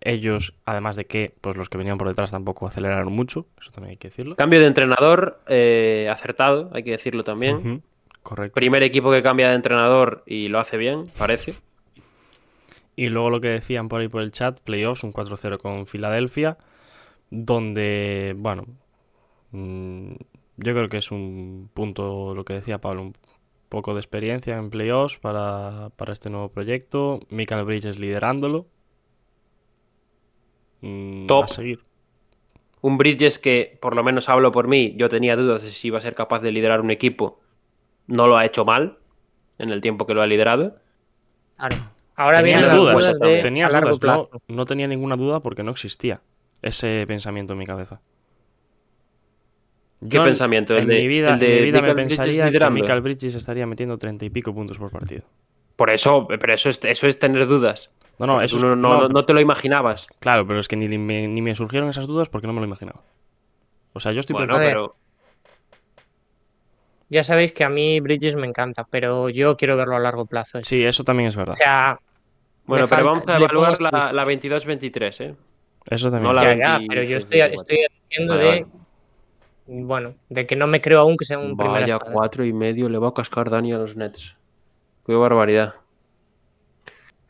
[0.00, 3.92] Ellos, además de que pues los que venían por detrás tampoco aceleraron mucho, eso también
[3.92, 4.36] hay que decirlo.
[4.36, 7.82] Cambio de entrenador, eh, acertado, hay que decirlo también.
[8.22, 8.54] Correcto.
[8.54, 11.54] Primer equipo que cambia de entrenador y lo hace bien, parece.
[12.96, 16.58] Y luego lo que decían por ahí por el chat, playoffs, un 4-0 con Filadelfia,
[17.30, 18.66] donde, bueno,
[19.50, 20.12] mm,
[20.56, 23.14] yo creo que es un punto, lo que decía Pablo, un
[23.74, 27.20] poco de experiencia en playoffs para, para este nuevo proyecto.
[27.28, 28.66] Michael Bridges liderándolo.
[30.80, 31.44] Mm, Top.
[31.44, 31.80] A seguir.
[32.80, 35.98] Un Bridges que, por lo menos hablo por mí, yo tenía dudas de si iba
[35.98, 37.40] a ser capaz de liderar un equipo.
[38.06, 38.98] No lo ha hecho mal
[39.58, 40.76] en el tiempo que lo ha liderado.
[41.56, 41.76] Claro.
[42.16, 44.24] Ahora Tenías vienen las dudas, dudas de tenías a largo dudas.
[44.24, 44.42] plazo.
[44.48, 46.20] No, no tenía ninguna duda porque no existía
[46.62, 48.00] ese pensamiento en mi cabeza.
[50.08, 50.74] ¿Qué en- pensamiento?
[50.76, 52.70] ¿El En de- mi vida, el de en mi vida me Michael pensaría que?
[52.70, 55.22] Michael Bridges estaría metiendo treinta y pico puntos por partido.
[55.76, 57.90] Por eso, pero eso es, eso es tener dudas.
[58.18, 60.06] No, no, eso es- no, no- no, no te lo imaginabas.
[60.20, 62.66] Claro, pero es que ni me, ni me surgieron esas dudas porque no me lo
[62.66, 63.02] imaginaba.
[63.92, 64.96] O sea, yo estoy Bueno, pero
[67.10, 70.60] Ya sabéis que a mí Bridges me encanta, pero yo quiero verlo a largo plazo.
[70.62, 71.54] Sí, eso también es verdad.
[71.54, 71.98] O sea,
[72.66, 75.34] bueno, pero falta- vamos a evaluar pongo la, la 22-23, ¿eh?
[75.90, 76.22] Eso también.
[76.28, 77.60] no la- ya, ya, 26, pero yo estoy, 24.
[77.62, 78.50] estoy diciendo Vale, de.
[78.64, 78.83] vale.
[79.66, 82.88] Bueno, de que no me creo aún que sea un primer Vaya, cuatro y medio
[82.88, 84.36] le va a cascar Dani a los Nets.
[85.06, 85.74] Qué barbaridad.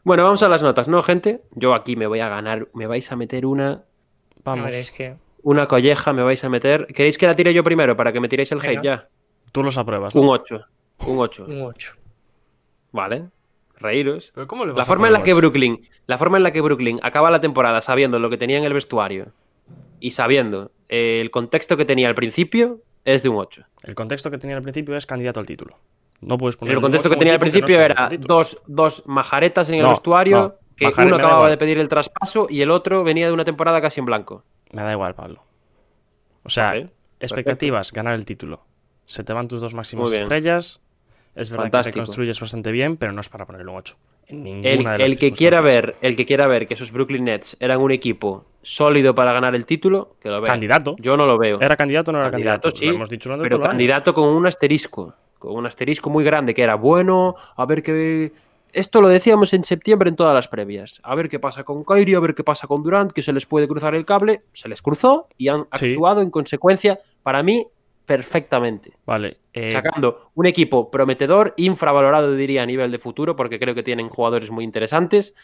[0.03, 1.43] Bueno, vamos a las notas, ¿no, gente?
[1.55, 3.85] Yo aquí me voy a ganar, me vais a meter una,
[4.45, 4.67] Vamos.
[4.67, 5.17] ver, es que.
[5.43, 6.87] una colleja, me vais a meter.
[6.89, 8.73] ¿Queréis que la tire yo primero para que me tiréis el Venga.
[8.73, 9.09] hate ya?
[9.53, 10.15] Tú los apruebas.
[10.15, 10.21] ¿no?
[10.21, 10.61] Un 8.
[11.07, 11.45] Un 8.
[11.49, 11.95] Un 8.
[12.93, 13.25] Vale.
[13.77, 14.33] Reíros.
[14.35, 15.35] Pero ¿cómo le vas La a forma en la que?
[15.35, 18.65] Brooklyn, la forma en la que Brooklyn acaba la temporada sabiendo lo que tenía en
[18.65, 19.33] el vestuario
[20.01, 23.65] y sabiendo eh, el contexto que tenía al principio es de un 8.
[23.85, 25.79] El contexto que tenía al principio es candidato al título.
[26.21, 29.77] No puedes poner El contexto que tenía al no principio era dos, dos majaretas en
[29.77, 33.33] el vestuario, no, que uno acababa de pedir el traspaso y el otro venía de
[33.33, 34.45] una temporada casi en blanco.
[34.73, 35.43] Me da igual, Pablo.
[36.43, 36.75] O sea,
[37.21, 38.65] expectativas, ganar el título.
[39.07, 40.83] Se te van tus dos máximas estrellas.
[41.35, 43.97] Es verdad que te construyes bastante bien, pero no es para ponerle un 8.
[44.29, 47.25] Ninguna El, de las el que quiera ver, el que quiera ver que esos Brooklyn
[47.25, 50.51] Nets eran un equipo sólido para ganar el título, que lo vea.
[50.51, 50.97] Candidato.
[50.99, 51.61] Yo no lo veo.
[51.61, 52.77] ¿Era candidato o no era Candidato, candidato?
[52.79, 53.69] sí, Lo hemos dicho durante pero año.
[53.71, 58.33] candidato con un asterisco, con un asterisco muy grande que era bueno, a ver qué
[58.73, 61.01] esto lo decíamos en septiembre en todas las previas.
[61.05, 63.47] A ver qué pasa con Kyrie, a ver qué pasa con Durant, que se les
[63.47, 65.93] puede cruzar el cable, se les cruzó y han Sí.
[65.93, 67.69] actuado en consecuencia para mí
[68.07, 68.93] perfectamente.
[69.07, 69.39] Vale.
[69.53, 74.09] eh, Sacando un equipo prometedor, infravalorado diría a nivel de futuro, porque creo que tienen
[74.09, 75.35] jugadores muy interesantes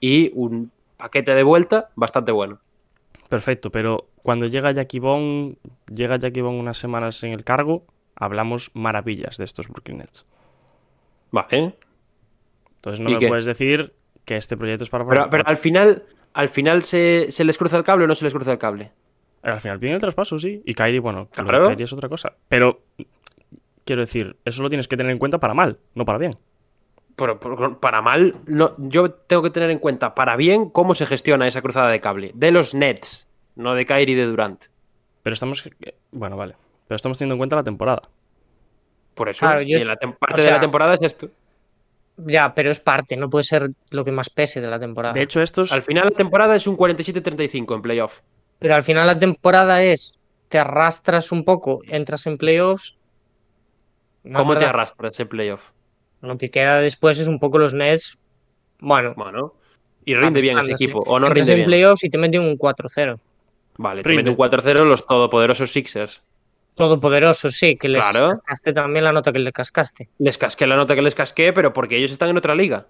[0.00, 2.60] y un paquete de vuelta bastante bueno.
[3.28, 5.56] Perfecto, pero cuando llega Jackie Bond,
[5.92, 7.84] llega Jackie Bond unas semanas en el cargo,
[8.14, 10.24] hablamos maravillas de estos Brooklyn Nets.
[11.30, 11.74] Vale.
[12.76, 13.28] Entonces no ¿Y me qué?
[13.28, 17.44] puedes decir que este proyecto es para Pero, pero al final, al final se, se
[17.44, 18.92] les cruza el cable o no se les cruza el cable.
[19.44, 20.62] Al final piden el traspaso, sí.
[20.64, 21.68] Y Kyrie, bueno, Claro.
[21.68, 22.32] Kyrie es otra cosa.
[22.48, 22.80] Pero
[23.84, 26.36] quiero decir, eso lo tienes que tener en cuenta para mal, no para bien.
[27.16, 31.06] Pero, pero para mal, no, yo tengo que tener en cuenta para bien cómo se
[31.06, 32.32] gestiona esa cruzada de cable.
[32.34, 34.64] De los Nets, no de Kyrie y de Durant.
[35.22, 35.68] Pero estamos.
[36.10, 36.56] Bueno, vale.
[36.88, 38.02] Pero estamos teniendo en cuenta la temporada.
[39.14, 41.28] Por eso, Claro, yo y la o parte de la temporada es esto.
[42.16, 45.14] Ya, pero es parte, no puede ser lo que más pese de la temporada.
[45.14, 45.72] De hecho, estos.
[45.72, 48.20] Al final la temporada es un 47-35 en playoff.
[48.64, 50.18] Pero al final la temporada es,
[50.48, 52.96] te arrastras un poco, entras en playoffs.
[54.34, 55.60] ¿Cómo te arrastras en playoff?
[56.22, 58.18] Lo que queda después es un poco los Nets.
[58.78, 59.52] Bueno, Bueno,
[60.06, 61.66] y rinde bien ese equipo, o no entras rinde en bien.
[61.66, 63.18] playoffs y te meten un 4-0.
[63.76, 66.22] Vale, te meten un 4-0 los todopoderosos Sixers.
[66.74, 68.30] Todopoderoso, sí, que les Claro.
[68.38, 70.08] cascaste también la nota que le cascaste.
[70.16, 72.86] Les casqué la nota que les casqué, pero porque ellos están en otra liga.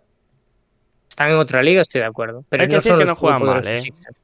[1.08, 2.44] Están en otra liga, estoy de acuerdo.
[2.48, 3.80] Pero Hay que no decir son que los no juegan mal, ¿eh?
[3.80, 4.16] Sixers.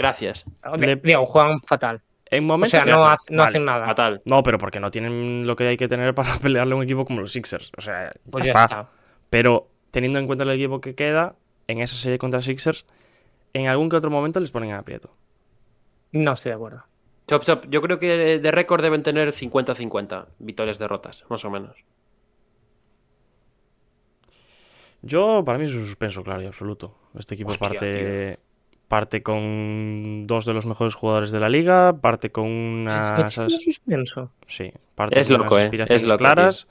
[0.00, 0.46] Gracias.
[0.78, 2.00] Le- Digo, juegan fatal.
[2.24, 2.70] En O momentos.
[2.70, 3.48] sea, le no, hacen- hace- no vale.
[3.50, 3.86] hacen nada.
[3.86, 4.22] Fatal.
[4.24, 7.04] No, pero porque no tienen lo que hay que tener para pelearle a un equipo
[7.04, 7.70] como los Sixers.
[7.76, 8.80] O sea, Pues ya ya está.
[8.80, 8.90] está.
[9.28, 11.34] Pero teniendo en cuenta el equipo que queda
[11.66, 12.86] en esa serie contra Sixers,
[13.52, 15.14] en algún que otro momento les ponen en aprieto.
[16.12, 16.84] No estoy de acuerdo.
[17.28, 17.64] Chop, chop.
[17.68, 21.76] Yo creo que de récord deben tener 50-50 victorias derrotas, más o menos.
[25.02, 26.94] Yo, para mí es un suspenso, claro y absoluto.
[27.18, 28.38] Este equipo Hostia, parte,
[28.90, 33.12] parte con dos de los mejores jugadores de la liga, parte con unas...
[33.24, 34.32] Es un suspenso.
[34.48, 36.66] Sí, parte Es con loco, unas eh, aspiraciones es loco, claras.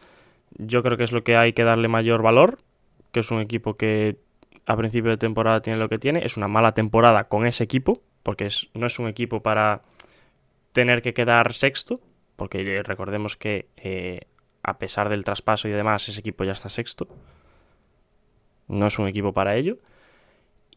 [0.58, 2.60] Yo creo que es lo que hay que darle mayor valor,
[3.14, 4.18] que es un equipo que
[4.66, 6.26] a principio de temporada tiene lo que tiene.
[6.26, 9.84] Es una mala temporada con ese equipo, porque es, no es un equipo para
[10.74, 12.02] tener que quedar sexto,
[12.36, 14.28] porque recordemos que eh,
[14.62, 17.08] a pesar del traspaso y demás, ese equipo ya está sexto.
[18.68, 19.78] No es un equipo para ello.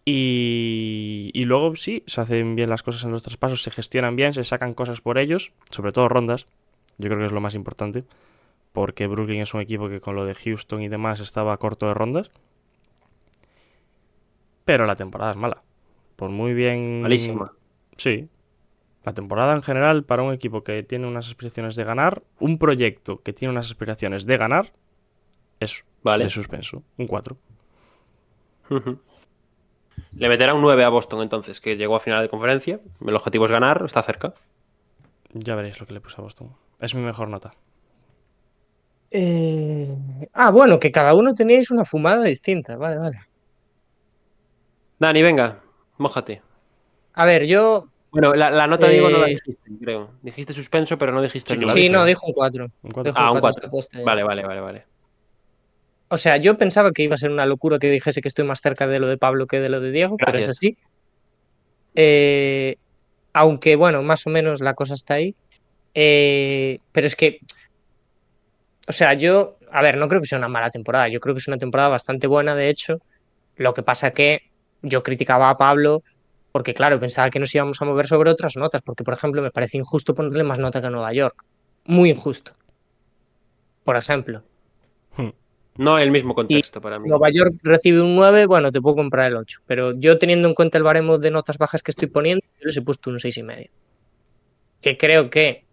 [0.05, 4.33] Y, y luego sí, se hacen bien las cosas en los traspasos, se gestionan bien,
[4.33, 6.47] se sacan cosas por ellos, sobre todo rondas.
[6.99, 8.05] Yo creo que es lo más importante,
[8.73, 11.95] porque Brooklyn es un equipo que con lo de Houston y demás estaba corto de
[11.95, 12.31] rondas.
[14.65, 15.63] Pero la temporada es mala.
[16.17, 17.03] Por muy bien...
[17.03, 17.53] Malísima.
[17.97, 18.29] Sí.
[19.05, 23.21] La temporada en general para un equipo que tiene unas aspiraciones de ganar, un proyecto
[23.23, 24.73] que tiene unas aspiraciones de ganar,
[25.59, 26.25] es Vale.
[26.25, 26.83] de suspenso.
[26.99, 27.37] Un 4.
[30.17, 32.81] Le meterá un 9 a Boston entonces, que llegó a final de conferencia.
[33.05, 34.35] El objetivo es ganar, está cerca.
[35.33, 36.55] Ya veréis lo que le puse a Boston.
[36.81, 37.53] Es mi mejor nota.
[39.11, 39.95] Eh,
[40.33, 42.77] Ah, bueno, que cada uno teníais una fumada distinta.
[42.77, 43.19] Vale, vale.
[44.99, 45.61] Dani, venga,
[45.99, 46.43] mójate.
[47.15, 47.87] A ver, yo.
[48.11, 50.11] Bueno, la, la nota digo no la Eh, dijiste, creo.
[50.23, 51.71] Dijiste suspenso, pero no dijiste Sí, el.
[51.71, 52.71] Sí, no, dijo un 4.
[52.83, 53.13] Un 4.
[53.17, 53.71] Ah, un cuatro 4.
[53.71, 54.05] puesta ya.
[54.05, 54.87] Vale, vale, vale, vale.
[56.13, 58.61] O sea, yo pensaba que iba a ser una locura que dijese que estoy más
[58.61, 60.77] cerca de lo de Pablo que de lo de Diego, pero es así.
[61.95, 62.77] Eh,
[63.33, 65.35] aunque bueno, más o menos la cosa está ahí.
[65.95, 67.39] Eh, pero es que,
[68.87, 71.39] o sea, yo, a ver, no creo que sea una mala temporada, yo creo que
[71.39, 73.01] es una temporada bastante buena, de hecho.
[73.57, 74.43] Lo que pasa que
[74.83, 76.03] yo criticaba a Pablo
[76.53, 79.51] porque, claro, pensaba que nos íbamos a mover sobre otras notas, porque, por ejemplo, me
[79.51, 81.43] parece injusto ponerle más nota que a Nueva York.
[81.87, 82.53] Muy injusto.
[83.83, 84.43] Por ejemplo.
[85.77, 87.09] No el mismo contexto para mí.
[87.09, 89.61] Nueva York recibe un 9, bueno, te puedo comprar el 8.
[89.67, 92.77] Pero yo teniendo en cuenta el baremo de notas bajas que estoy poniendo, yo les
[92.77, 93.71] he puesto un 6,5.
[94.83, 95.65] Que creo que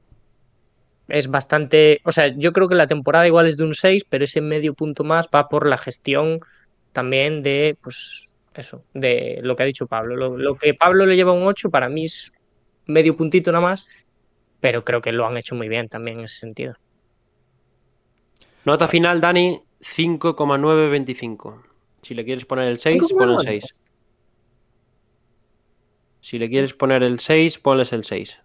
[1.09, 1.99] es bastante.
[2.05, 4.73] O sea, yo creo que la temporada igual es de un 6, pero ese medio
[4.73, 6.39] punto más va por la gestión
[6.93, 10.15] también de, pues, eso, de lo que ha dicho Pablo.
[10.15, 12.31] Lo, lo que Pablo le lleva un 8, para mí es
[12.85, 13.85] medio puntito nada más,
[14.61, 16.75] pero creo que lo han hecho muy bien también en ese sentido.
[18.65, 21.63] Nota final, Dani, 5,925.
[22.01, 23.75] Si le quieres poner el 6, pon el 6.
[26.21, 28.39] Si le quieres poner el 6, ponles el 6.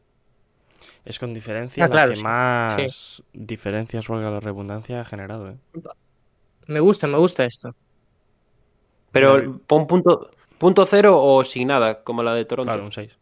[1.05, 2.25] Es con diferencia Ah, claro, la que sí.
[2.25, 5.51] más diferencias, valga la redundancia, ha generado.
[5.51, 5.57] ¿eh?
[6.67, 7.75] Me gusta, me gusta esto.
[9.13, 12.73] Pero pon punto, punto cero o sin nada, como la de Toronto.
[12.73, 13.13] Claro, un 6.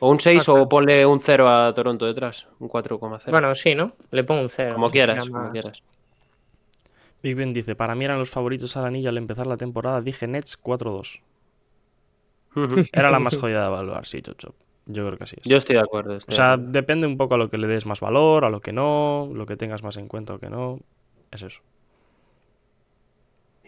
[0.00, 0.62] O un 6 Ah, claro.
[0.62, 2.46] o ponle un 0 a Toronto detrás.
[2.60, 3.30] Un 4,0.
[3.30, 3.92] Bueno, sí, ¿no?
[4.10, 4.74] Le pongo un 0.
[4.74, 5.82] como quieras, como quieras.
[7.22, 10.26] Big Ben dice, para mí eran los favoritos al anillo al empezar la temporada, dije
[10.26, 11.20] Nets 4-2.
[12.56, 12.82] Ujú.
[12.92, 14.54] Era la más jodida de evaluar, sí, Chocho.
[14.86, 15.44] Yo creo que así es.
[15.46, 16.12] Yo estoy de acuerdo.
[16.12, 16.72] O de sea, acuerdo.
[16.72, 19.44] depende un poco a lo que le des más valor, a lo que no, lo
[19.44, 20.78] que tengas más en cuenta o que no.
[21.30, 21.60] Es eso.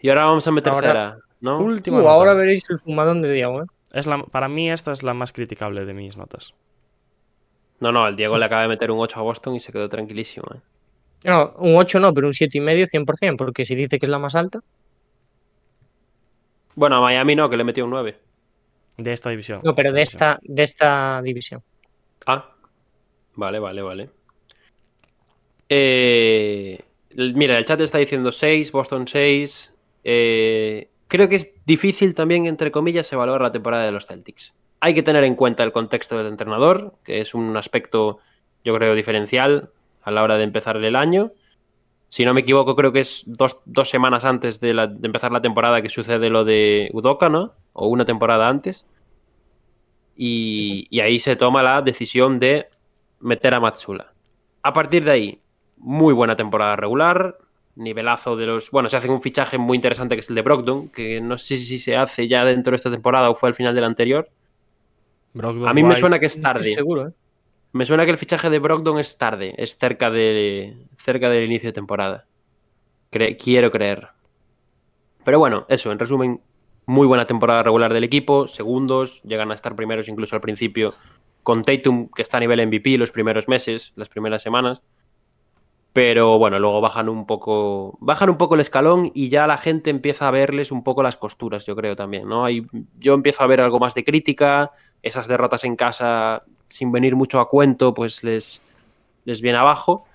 [0.01, 1.59] Y ahora vamos a meter Ahora- cera, ¿no?
[1.59, 3.65] Última Uh, ahora veréis el fumadón de Diego, ¿eh?
[3.93, 6.53] Es la, para mí esta es la más criticable de mis notas.
[7.81, 9.89] No, no, el Diego le acaba de meter un 8 a Boston y se quedó
[9.89, 10.45] tranquilísimo.
[10.55, 10.59] ¿eh?
[11.23, 14.35] No, un 8 no, pero un 7,5 100%, porque si dice que es la más
[14.35, 14.59] alta.
[16.75, 18.17] Bueno, a Miami no, que le metió un 9.
[18.97, 19.61] De esta división.
[19.63, 21.61] No, pero de esta, de esta división.
[22.25, 22.51] Ah,
[23.35, 24.09] vale, vale, vale.
[25.69, 26.79] Eh,
[27.15, 29.73] mira, el chat está diciendo 6, Boston 6.
[30.03, 34.53] Eh, creo que es difícil también, entre comillas, evaluar la temporada de los Celtics.
[34.79, 38.17] Hay que tener en cuenta el contexto del entrenador, que es un aspecto,
[38.63, 39.69] yo creo, diferencial
[40.03, 41.31] a la hora de empezar el año.
[42.07, 45.31] Si no me equivoco, creo que es dos, dos semanas antes de, la- de empezar
[45.31, 47.53] la temporada que sucede lo de Udoka, ¿no?
[47.73, 48.85] O una temporada antes.
[50.15, 52.67] Y, y ahí se toma la decisión de
[53.19, 54.13] meter a Matsula.
[54.61, 55.41] A partir de ahí,
[55.77, 57.37] muy buena temporada regular,
[57.75, 58.69] nivelazo de los...
[58.71, 61.57] Bueno, se hace un fichaje muy interesante que es el de Brogdon, que no sé
[61.57, 64.29] si se hace ya dentro de esta temporada o fue al final de la anterior.
[65.33, 66.59] Brogdon A mí me suena que es tarde.
[66.59, 67.11] estoy seguro, ¿eh?
[67.73, 71.69] Me suena que el fichaje de Brogdon es tarde, es cerca, de, cerca del inicio
[71.69, 72.25] de temporada.
[73.09, 74.09] Quiero creer.
[75.23, 76.41] Pero bueno, eso, en resumen,
[76.85, 80.95] muy buena temporada regular del equipo, segundos, llegan a estar primeros incluso al principio,
[81.43, 84.83] con Tatum, que está a nivel MVP los primeros meses, las primeras semanas.
[85.93, 87.97] Pero bueno, luego bajan un poco.
[87.99, 91.17] Bajan un poco el escalón y ya la gente empieza a verles un poco las
[91.17, 92.47] costuras, yo creo también, ¿no?
[92.49, 94.71] Yo empiezo a ver algo más de crítica.
[95.01, 98.61] Esas derrotas en casa, sin venir mucho a cuento, pues les,
[99.25, 100.05] les viene abajo.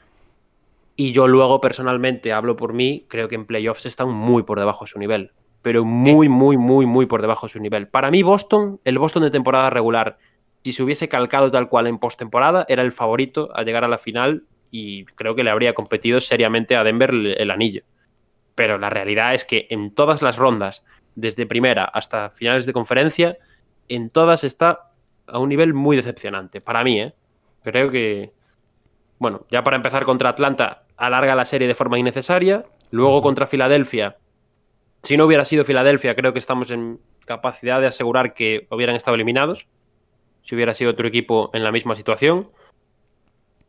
[0.96, 4.84] Y yo luego, personalmente, hablo por mí, creo que en playoffs están muy por debajo
[4.84, 5.32] de su nivel.
[5.62, 7.88] Pero muy, muy, muy, muy por debajo de su nivel.
[7.88, 10.18] Para mí, Boston, el Boston de temporada regular,
[10.64, 13.98] si se hubiese calcado tal cual en postemporada, era el favorito a llegar a la
[13.98, 17.82] final y creo que le habría competido seriamente a Denver el, el anillo.
[18.54, 20.84] Pero la realidad es que en todas las rondas,
[21.14, 23.36] desde primera hasta finales de conferencia,
[23.88, 24.85] en todas está
[25.26, 26.60] a un nivel muy decepcionante.
[26.60, 27.14] Para mí, ¿eh?
[27.62, 28.32] Creo que,
[29.18, 32.64] bueno, ya para empezar contra Atlanta, alarga la serie de forma innecesaria.
[32.90, 34.16] Luego contra Filadelfia,
[35.02, 39.14] si no hubiera sido Filadelfia, creo que estamos en capacidad de asegurar que hubieran estado
[39.14, 39.68] eliminados.
[40.42, 42.50] Si hubiera sido otro equipo en la misma situación.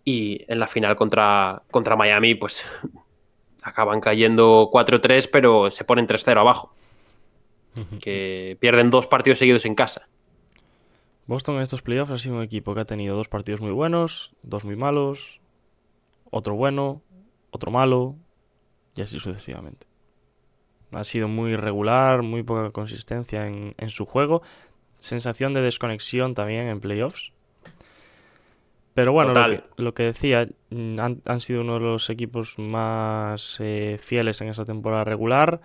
[0.04, 2.66] Y en la final contra, contra Miami, pues
[3.62, 6.74] acaban cayendo 4-3, pero se ponen 3-0 abajo.
[8.00, 10.08] Que pierden dos partidos seguidos en casa.
[11.28, 14.34] Boston en estos playoffs ha sido un equipo que ha tenido dos partidos muy buenos,
[14.44, 15.42] dos muy malos,
[16.32, 17.02] otro bueno,
[17.52, 18.16] otro malo,
[18.96, 19.88] y así sucesivamente.
[20.92, 24.42] Ha sido muy irregular, muy poca consistencia en, en su juego,
[24.98, 27.34] sensación de desconexión también en playoffs.
[28.94, 32.58] Pero bueno, lo que, lo que decía, mm, han, han sido uno de los equipos
[32.58, 35.62] más eh, fieles en esta temporada regular.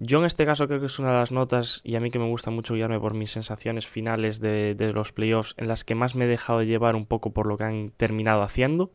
[0.00, 2.20] Yo en este caso creo que es una de las notas, y a mí que
[2.20, 6.14] me gusta mucho guiarme por mis sensaciones finales de, los playoffs, en las que más
[6.14, 8.92] me he dejado llevar un poco por lo que han terminado haciendo.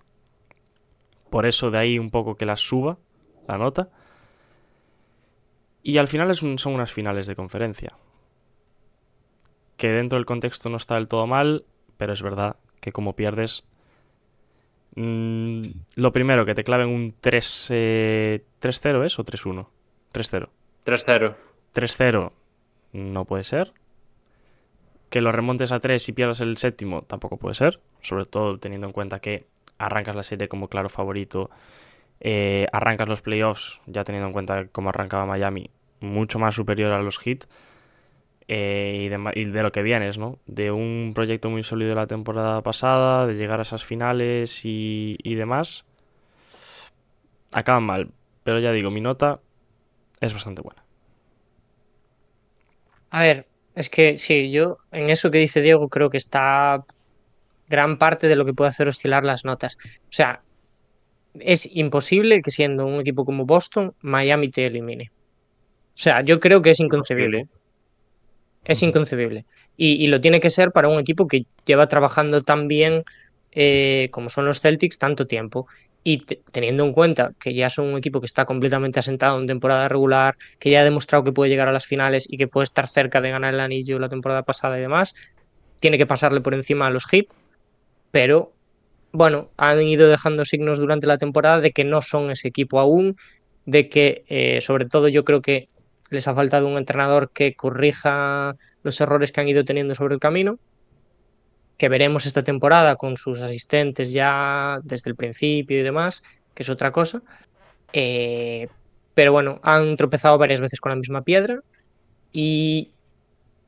[1.30, 3.00] Por eso de ahí un poco que las suba
[3.50, 3.90] la nota.
[5.82, 7.98] Y al final son unas finales de conferencia.
[9.76, 11.66] Que dentro del contexto no está del todo mal,
[11.98, 13.68] pero es verdad que como pierdes...
[14.96, 15.64] mm,
[15.96, 19.68] lo primero, que te claven un 3, eh, 3-0 es o 3-1?
[20.14, 20.50] 3-0.
[20.84, 21.36] 3-0.
[21.74, 22.32] 3-0
[22.94, 23.74] no puede ser.
[25.10, 27.80] Que lo remontes a 3 y pierdas el séptimo tampoco puede ser.
[28.02, 29.46] Sobre todo teniendo en cuenta que
[29.78, 31.50] arrancas la serie como claro favorito.
[32.22, 35.70] eh, arrancas los playoffs, ya teniendo en cuenta cómo arrancaba Miami,
[36.02, 37.46] mucho más superior a los Heat.
[38.48, 40.38] eh, y, de, y de lo que vienes, ¿no?
[40.48, 45.36] De un proyecto muy sólido la temporada pasada, de llegar a esas finales y, y
[45.36, 45.86] demás.
[47.52, 48.10] Acaban mal.
[48.44, 49.40] Pero ya digo, mi nota
[50.26, 50.84] es bastante buena.
[53.10, 56.84] A ver, es que sí, yo en eso que dice Diego creo que está
[57.68, 59.78] gran parte de lo que puede hacer oscilar las notas.
[59.84, 60.42] O sea,
[61.40, 65.12] es imposible que siendo un equipo como Boston, Miami te elimine.
[65.14, 67.48] O sea, yo creo que es inconcebible.
[68.66, 69.46] Es inconcebible.
[69.78, 73.04] Y, y lo tiene que ser para un equipo que lleva trabajando tan bien
[73.52, 75.68] eh, como son los Celtics tanto tiempo.
[76.04, 79.48] Y te- teniendo en cuenta que ya son un equipo que está completamente asentado en
[79.48, 82.66] temporada regular, que ya ha demostrado que puede llegar a las finales y que puede
[82.66, 85.14] estar cerca de ganar el anillo la temporada pasada y demás,
[85.80, 87.28] tiene que pasarle por encima a los Heat.
[88.12, 88.54] Pero
[89.12, 93.16] bueno, han ido dejando signos durante la temporada de que no son ese equipo aún,
[93.66, 95.70] de que eh, sobre todo yo creo que
[96.10, 100.20] les ha faltado un entrenador que corrija los errores que han ido teniendo sobre el
[100.20, 100.58] camino,
[101.78, 106.24] que veremos esta temporada con sus asistentes ya desde el principio y demás,
[106.54, 107.22] que es otra cosa.
[107.92, 108.68] Eh,
[109.14, 111.62] pero bueno, han tropezado varias veces con la misma piedra
[112.32, 112.92] y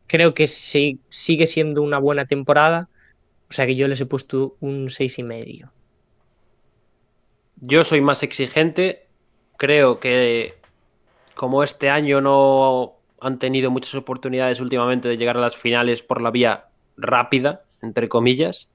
[0.08, 2.90] creo que sigue siendo una buena temporada.
[3.50, 5.72] O sea que yo les he puesto un seis y medio.
[7.58, 9.08] Yo soy más exigente.
[9.58, 10.56] Creo que
[11.36, 16.22] como este año no han tenido muchas oportunidades últimamente de llegar a las finales por
[16.22, 16.66] la vía
[16.98, 18.68] rápida, entre comillas,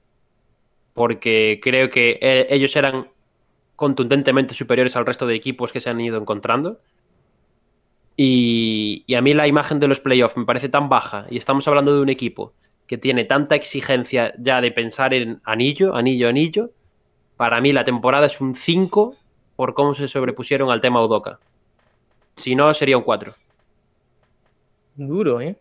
[0.93, 3.09] porque creo que eh, ellos eran
[3.75, 6.79] contundentemente superiores al resto de equipos que se han ido encontrando.
[8.17, 11.67] Y, y a mí la imagen de los playoffs me parece tan baja y estamos
[11.67, 12.53] hablando de un equipo
[12.91, 16.71] que tiene tanta exigencia ya de pensar en anillo, anillo, anillo.
[17.37, 19.15] Para mí la temporada es un 5
[19.55, 21.39] por cómo se sobrepusieron al tema Udoka.
[22.35, 23.33] Si no, sería un 4.
[24.95, 25.55] Duro, ¿eh?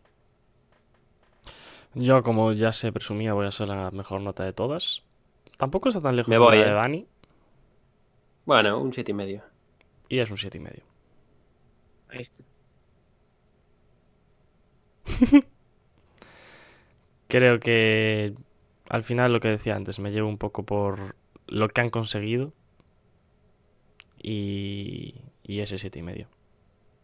[2.01, 5.03] Yo, como ya se presumía, voy a ser la mejor nota de todas.
[5.59, 6.65] Tampoco está tan lejos Me de la eh.
[6.65, 7.07] de Dani.
[8.47, 9.43] Bueno, un 7 y medio.
[10.09, 10.57] Y es un 7,5.
[10.57, 10.83] y medio.
[12.09, 12.43] Ahí está.
[17.29, 18.35] Creo que
[18.89, 21.17] al final lo que decía antes, me llevo un poco por
[21.49, 22.55] lo que han conseguido.
[24.23, 25.99] Y, y ese 7,5.
[25.99, 26.29] y medio.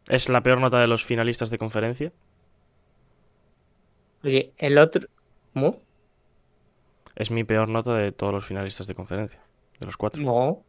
[0.09, 2.12] Es la peor nota de los finalistas de conferencia.
[4.26, 5.06] Oye, el otro.
[5.54, 5.80] ¿Cómo?
[7.14, 9.40] Es mi peor nota de todos los finalistas de conferencia.
[9.80, 10.20] De los cuatro.
[10.20, 10.62] No.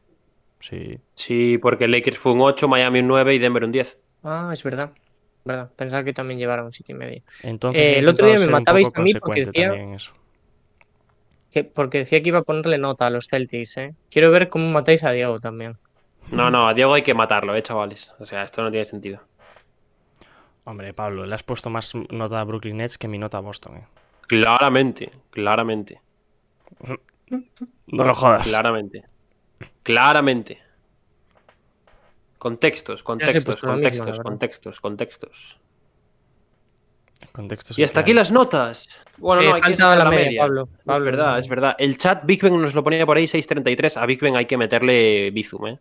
[0.60, 1.00] Sí.
[1.14, 3.98] Sí, porque Lakers fue un 8, Miami un 9 y Denver un 10.
[4.24, 4.92] Ah, es verdad.
[5.44, 5.72] verdad.
[5.76, 7.22] Pensaba que también llevara un siete y medio.
[7.44, 9.98] Entonces Eh, el otro día me matabais a mí porque decía-.
[11.52, 13.96] Que- porque decía que iba a ponerle nota a los Celtics, ¿eh?
[14.12, 15.78] Quiero ver cómo matáis a Diego también.
[16.32, 18.14] No, no, a Diego hay que matarlo, eh, chavales.
[18.20, 19.22] O sea, esto no tiene sentido.
[20.68, 23.78] Hombre, Pablo, le has puesto más nota a Brooklyn Nets que mi nota a Boston.
[23.78, 23.88] eh.
[24.28, 26.02] Claramente, claramente,
[27.88, 28.50] No lo jodas.
[28.50, 29.06] claramente.
[29.82, 30.60] Claramente.
[32.38, 35.60] Contextos, he contextos, misma, contextos, contextos, contextos.
[37.32, 38.90] Contextos Y hasta aquí las notas.
[39.18, 40.42] Bueno, Eh, no, hay que la la media, media.
[40.42, 40.70] Pablo.
[40.84, 41.38] Pablo, es verdad, no.
[41.38, 41.76] es verdad.
[41.80, 43.96] El chat Big Ben nos lo ponía por ahí 6.33.
[44.02, 45.80] A Big Ben hay que meterle Bizum, ¿eh?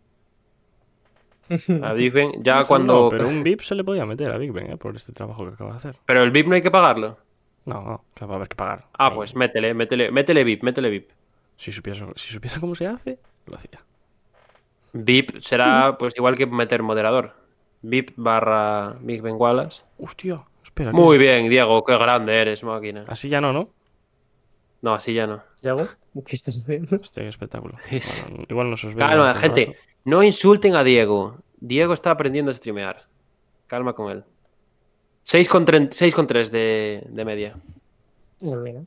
[1.83, 3.09] A Big Ben, ya No, cuando...
[3.09, 5.53] pero un VIP se le podía meter a Big Ben eh, por este trabajo que
[5.53, 5.95] acaba de hacer.
[6.05, 7.17] Pero el VIP no hay que pagarlo.
[7.65, 8.85] No, no, que va a haber que pagar.
[8.97, 9.15] Ah, Ahí.
[9.15, 11.09] pues métele, métele, métele VIP, métele VIP.
[11.57, 13.81] Si supiera, si supiera cómo se hace, lo hacía.
[14.93, 17.33] VIP será pues igual que meter moderador.
[17.81, 19.83] VIP barra Big Ben Wallace.
[19.99, 20.91] Hostia, espera.
[20.91, 21.21] ¿qué Muy es?
[21.21, 23.05] bien, Diego, qué grande eres, máquina.
[23.07, 23.69] Así ya no, ¿no?
[24.81, 25.43] No, así ya no.
[25.61, 25.87] ¿Diego?
[26.25, 26.95] ¿Qué estás haciendo?
[26.97, 27.75] Hostia, qué espectáculo.
[27.91, 28.99] Es- Bueno, igual no se os ve.
[28.99, 29.65] Calma, durante un gente.
[29.65, 29.79] rato.
[30.07, 31.35] No insulten a Diego.
[31.59, 33.07] Diego está aprendiendo a streamear.
[33.67, 34.23] Calma con él.
[35.23, 37.57] 6 con, 6 con 3 de, de media.
[38.39, 38.83] Pues mira.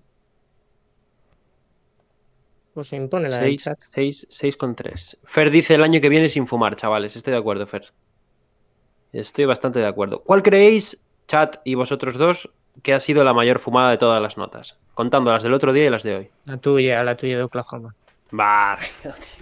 [2.73, 3.79] Pues se impone la del 6, chat.
[3.95, 5.19] 6, 6 con 3.
[5.25, 7.15] Fer dice el año que viene sin fumar, chavales.
[7.15, 7.93] Estoy de acuerdo, Fer.
[9.13, 10.23] Estoy bastante de acuerdo.
[10.23, 12.51] ¿Cuál creéis, chat y vosotros dos,
[12.83, 14.79] que ha sido la mayor fumada de todas las notas?
[14.95, 16.31] Contando las del otro día y las de hoy.
[16.47, 17.95] La tuya, la tuya de Oklahoma.
[18.33, 18.87] Vale.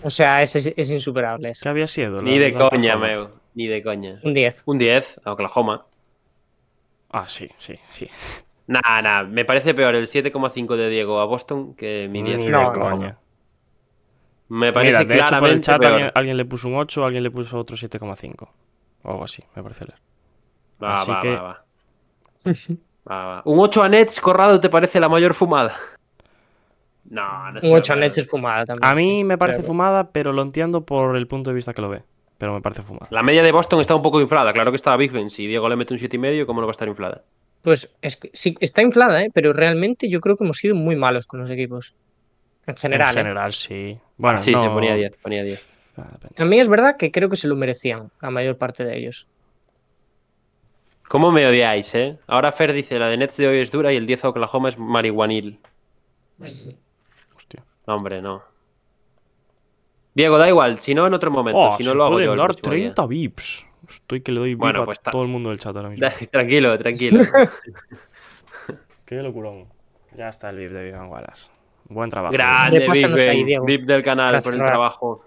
[0.03, 1.53] O sea, es, es, es insuperable.
[1.61, 2.23] ¿Qué había sido?
[2.23, 3.07] Ni de la coña, Oklahoma.
[3.07, 3.29] meu.
[3.55, 4.21] Ni de coña.
[4.23, 4.63] Un 10.
[4.67, 5.85] Un 10 a Oklahoma.
[7.11, 8.09] Ah, sí, sí, sí.
[8.67, 12.39] Nah, nah, me parece peor el 7,5 de Diego a Boston que mi 10.
[12.39, 13.19] Ni No, de no, coña.
[14.51, 15.93] Me parece Mira, de hecho, por el claramente chat peor.
[15.93, 18.49] alguien, alguien le puso un 8, alguien le puso otro 7,5.
[19.03, 20.01] O algo así, me parece leer.
[20.83, 21.65] Va, Así va, que- va, va.
[23.11, 23.43] Va, va.
[23.45, 25.77] ¿Un 8 a Nets, Corrado, te parece la mayor fumada?
[27.11, 28.01] No, no estoy Un de 8 acuerdo.
[28.07, 28.91] Nets es fumada también.
[28.91, 29.25] A mí sí.
[29.25, 32.03] me parece fumada, pero lo entiendo por el punto de vista que lo ve.
[32.39, 33.09] Pero me parece fumada.
[33.11, 34.53] La media de Boston está un poco inflada.
[34.53, 35.29] Claro que estaba Big Ben.
[35.29, 37.23] Si Diego le mete un 7,5, ¿cómo no va a estar inflada?
[37.63, 39.31] Pues es que sí, está inflada, ¿eh?
[39.35, 41.95] pero realmente yo creo que hemos sido muy malos con los equipos.
[42.67, 43.11] En general.
[43.11, 43.21] en ¿eh?
[43.23, 43.99] general, sí.
[44.17, 44.63] Bueno, sí, no...
[44.63, 45.67] se ponía 10, ponía 10.
[45.97, 46.19] Ah.
[46.35, 49.27] También es verdad que creo que se lo merecían, la mayor parte de ellos.
[51.09, 52.19] ¿Cómo me odiáis, eh?
[52.27, 54.69] Ahora Fer dice, la de Nets de hoy es dura y el 10 a Oklahoma
[54.69, 55.59] es marihuanil.
[56.41, 56.75] Hostia.
[57.89, 58.43] No, hombre, no.
[60.15, 60.79] Diego, da igual.
[60.79, 61.59] Si no, en otro momento.
[61.59, 62.37] Oh, si no, se lo hago pueden yo.
[62.37, 62.83] dar próximo día.
[62.95, 63.67] 30 vips.
[63.89, 65.89] Estoy que le doy VIP Bueno, a pues ta- todo el mundo del chat ahora
[65.89, 66.07] mismo.
[66.31, 67.23] Tranquilo, tranquilo.
[69.07, 69.67] Qué locurón.
[70.17, 71.51] Ya está el VIP de Vivan Wallace.
[71.89, 72.33] Buen trabajo.
[72.33, 72.87] Grande,
[73.17, 73.47] Ben.
[73.47, 73.65] Diego.
[73.65, 75.25] VIP del canal por el trabajo.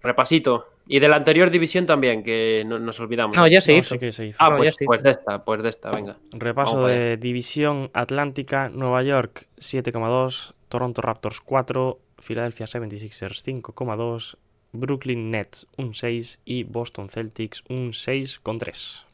[0.00, 0.68] Repasito.
[0.86, 3.36] Y de la anterior división también, que no- nos olvidamos.
[3.36, 3.94] No, ya se No, hizo.
[3.94, 4.38] sí que se hizo.
[4.42, 5.04] Ah, No, pues, se pues hizo.
[5.04, 6.16] de esta, pues de esta, venga.
[6.32, 14.36] Repaso de División Atlántica, Nueva York 7,2, Toronto Raptors 4, Philadelphia 76ers 5,2,
[14.72, 19.04] Brooklyn Nets un 6 y Boston Celtics un 6,3.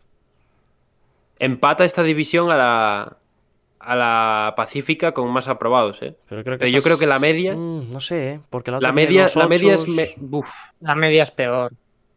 [1.39, 3.17] Empata esta división a la,
[3.81, 6.17] a la Pacífica con más aprobados, ¿eh?
[6.29, 8.41] Pero, creo que Pero yo estas- creo que la media- Mm, no sé, ¿eh?
[8.51, 9.89] porque la otra La tiene media, la media es...
[9.89, 10.51] me- Uf.
[10.81, 11.73] La media es peor.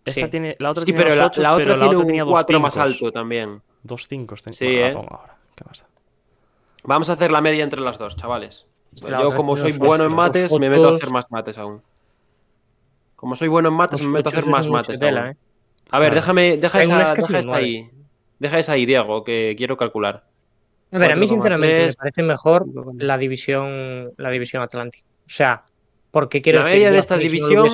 [0.06, 0.30] Esta Sí.
[0.32, 2.34] tiene, la otra Sí, tiene pero la, ochos, la pero otra tiene tenía un dos
[2.36, 3.62] 4 más alto también.
[3.84, 4.38] Dos 5.
[4.38, 4.94] Sí, bueno, ¿eh?
[4.94, 5.38] la ahora.
[5.56, 5.88] ¿Qué más da?
[6.84, 8.66] Vamos a hacer la media entre las dos, chavales.
[9.02, 11.82] Yo como soy bueno en mates, me meto a hacer más mates aún.
[13.16, 15.00] Como soy bueno en mates, me meto a hacer es más mates.
[15.00, 15.30] tela, aún.
[15.32, 15.38] ¿eh?
[15.90, 17.54] A ver, déjame, deja esa, deja nueve.
[17.54, 17.90] ahí.
[18.40, 20.26] Deja esa ahí, Diego, que quiero calcular.
[20.92, 23.02] A ver, a mí 4,3, sinceramente me parece mejor 5,3.
[23.04, 25.06] la división, la división Atlántica.
[25.06, 25.64] O sea,
[26.12, 27.70] porque quiero La decir, media de esta no división-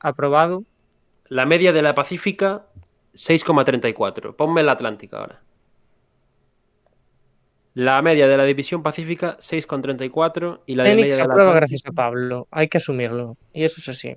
[0.00, 0.64] aprobado.
[1.28, 2.66] La media de la Pacífica,
[3.14, 4.34] 6,34.
[4.34, 5.40] Ponme la Atlántica ahora.
[7.76, 10.62] La media de la división Pacífica, 6,34.
[10.64, 12.48] Y la de media Phoenix de la aprueba Atlántica- gracias a Pablo.
[12.50, 13.36] Hay que asumirlo.
[13.52, 14.16] Y eso es así.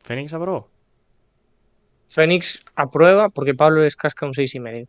[0.00, 0.68] ¿Fénix aprobó?
[2.08, 4.88] Phoenix aprueba porque Pablo les casca un seis y medio.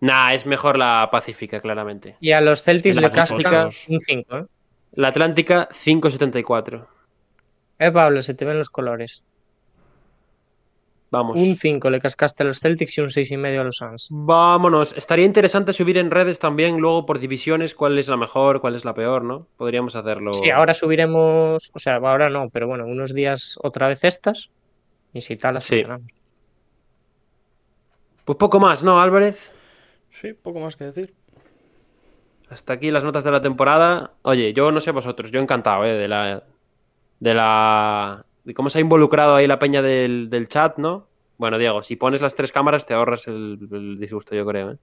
[0.00, 2.16] Nah, es mejor la Pacífica, claramente.
[2.20, 4.36] Y a los Celtics la le casca un 5.
[4.38, 4.46] ¿eh?
[4.92, 6.86] La Atlántica, 5,74.
[7.78, 9.22] Eh, Pablo, se te ven los colores.
[11.12, 11.38] Vamos.
[11.38, 14.08] Un 5 le cascaste a los Celtics y un seis y medio a los Suns.
[14.10, 14.94] Vámonos.
[14.96, 18.86] Estaría interesante subir en redes también luego por divisiones cuál es la mejor, cuál es
[18.86, 19.46] la peor, ¿no?
[19.58, 20.32] Podríamos hacerlo.
[20.32, 24.48] Sí, ahora subiremos, o sea, ahora no, pero bueno, unos días otra vez estas.
[25.12, 25.84] Y si tal, las Sí.
[28.24, 29.52] Pues poco más, ¿no, Álvarez?
[30.08, 31.12] Sí, poco más que decir.
[32.48, 34.12] Hasta aquí las notas de la temporada.
[34.22, 35.92] Oye, yo no sé vosotros, yo encantado, ¿eh?
[35.92, 36.42] De la.
[37.20, 38.24] De la.
[38.44, 41.06] De cómo se ha involucrado ahí la peña del, del chat, ¿no?
[41.38, 44.76] Bueno, Diego, si pones las tres cámaras te ahorras el, el disgusto, yo creo, ¿eh?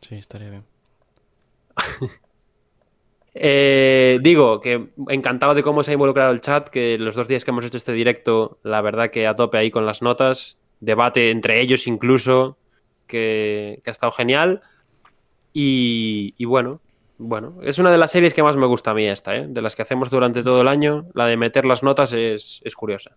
[0.00, 0.64] Sí, estaría bien.
[3.32, 7.44] Eh, digo que encantado de cómo se ha involucrado el chat, que los dos días
[7.44, 11.30] que hemos hecho este directo, la verdad que a tope ahí con las notas, debate
[11.30, 12.58] entre ellos incluso,
[13.06, 14.62] que, que ha estado genial.
[15.52, 16.80] Y, y bueno,
[17.22, 19.46] bueno, es una de las series que más me gusta a mí esta, ¿eh?
[19.46, 22.74] de las que hacemos durante todo el año, la de meter las notas es, es
[22.74, 23.16] curiosa.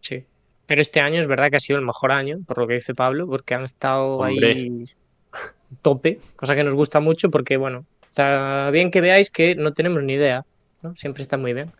[0.00, 0.24] Sí.
[0.64, 2.94] Pero este año es verdad que ha sido el mejor año, por lo que dice
[2.94, 4.52] Pablo, porque han estado Hombre.
[4.52, 4.84] ahí
[5.82, 10.02] tope, cosa que nos gusta mucho porque, bueno, está bien que veáis que no tenemos
[10.02, 10.46] ni idea,
[10.80, 10.96] ¿no?
[10.96, 11.70] Siempre está muy bien.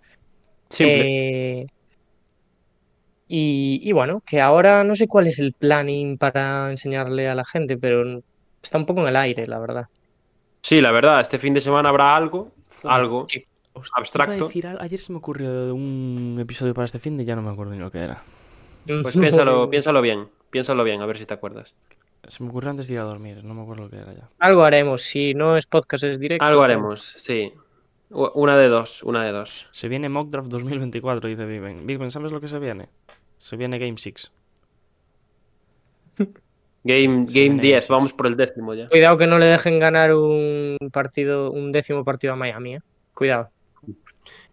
[0.68, 1.60] Simple.
[1.62, 1.66] Eh,
[3.26, 7.44] y, y bueno, que ahora no sé cuál es el planning para enseñarle a la
[7.46, 8.22] gente, pero
[8.62, 9.86] está un poco en el aire, la verdad.
[10.62, 12.52] Sí, la verdad, este fin de semana habrá algo,
[12.84, 13.26] algo.
[13.28, 13.44] Sí.
[13.96, 14.46] Abstracto.
[14.46, 17.50] decir ayer se me ocurrió un episodio para este fin de y ya no me
[17.50, 18.22] acuerdo ni lo que era.
[18.84, 21.74] Pues piénsalo, piénsalo bien, piénsalo bien, a ver si te acuerdas.
[22.26, 24.28] Se me ocurrió antes de ir a dormir, no me acuerdo lo que era ya.
[24.38, 26.44] Algo haremos, si no es podcast, es directo.
[26.44, 27.52] Algo haremos, sí.
[28.10, 29.68] Una de dos, una de dos.
[29.70, 31.86] Se viene Mock Draft 2024, dice Viven.
[31.86, 32.88] Viven, ¿sabes lo que se viene?
[33.38, 34.32] Se viene Game 6.
[36.82, 38.88] Game, Sí, game viene 10, Game vamos por el décimo ya.
[38.88, 42.80] Cuidado que no le dejen ganar un partido, un décimo partido a Miami, ¿eh?
[43.14, 43.50] Cuidado.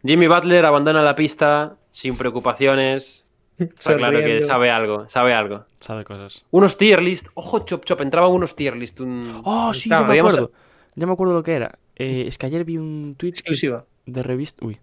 [0.06, 3.26] Jimmy Butler abandona la pista sin preocupaciones.
[3.58, 5.66] Está claro que sabe algo, sabe algo.
[5.78, 6.45] Sabe cosas.
[6.52, 7.28] Unos tier list.
[7.34, 8.99] Ojo, chop chop, entraban unos tier list.
[8.99, 9.90] un- ¡Oh, sí!
[9.90, 10.52] Me acuerdo.
[10.95, 11.80] Ya me acuerdo lo que era.
[11.95, 13.86] Eh, es que ayer vi un tweet Exclusiva.
[14.06, 14.66] de revista.
[14.66, 14.80] Uy.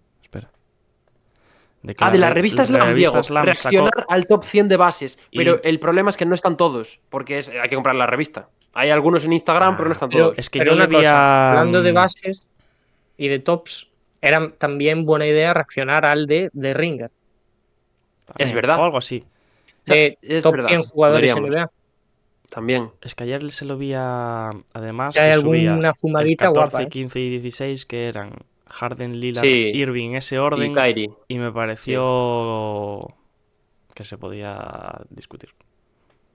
[1.84, 3.22] De Ah, de la re- revista Slam, revista Diego.
[3.22, 5.18] Slam reaccionar sacó- al top 100 de bases.
[5.30, 6.98] Y- Pero el problema es que no están todos.
[7.10, 8.48] Porque es- hay que comprar la revista.
[8.72, 10.38] Hay algunos en Instagram, pero no están Pero, todos.
[10.38, 12.44] Es que pero yo una le vi cosa, a- hablando de mm, bases
[13.18, 13.90] y de tops,
[14.22, 17.10] era también buena idea reaccionar al de, de Ringer.
[18.38, 18.78] Es verdad.
[18.80, 19.22] O algo así.
[19.84, 21.36] De es top verdad, 100 jugadores.
[21.36, 21.70] NBA.
[22.50, 22.90] También.
[23.02, 24.50] Es que ayer se lo vi a...
[24.72, 26.82] Además, Que hay alguna el fumadita 14, guapa.
[26.84, 26.88] ¿eh?
[26.88, 28.32] 15 y 16 que eran
[28.74, 29.70] Harden, Lillard, Sí.
[29.74, 30.74] Irving, ese Y orden.
[30.74, 31.10] Kyrie.
[31.28, 33.14] Y me pareció
[33.94, 35.50] que se podía discutir.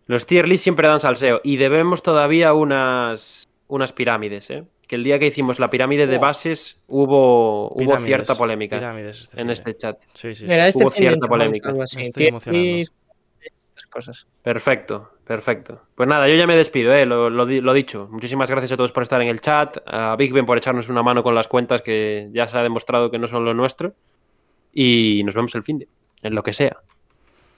[0.05, 1.41] Los tier list siempre dan salseo.
[1.43, 4.63] Y debemos todavía unas, unas pirámides, ¿eh?
[4.87, 9.39] Que el día que hicimos la pirámide de bases hubo, hubo cierta polémica pirámides este
[9.41, 10.01] en este chat.
[10.13, 10.43] Sí, sí, sí.
[10.45, 11.73] Mira, este Hubo cierta polémica.
[11.83, 12.81] Estoy emocionado.
[13.89, 14.27] Cosas.
[14.43, 15.81] Perfecto, perfecto.
[15.95, 17.05] Pues nada, yo ya me despido, ¿eh?
[17.05, 18.07] lo, lo di- lo dicho.
[18.11, 21.03] Muchísimas gracias a todos por estar en el chat, a Big Ben por echarnos una
[21.03, 23.93] mano con las cuentas que ya se ha demostrado que no son lo nuestro.
[24.71, 25.87] Y nos vemos el fin de,
[26.21, 26.77] en lo que sea.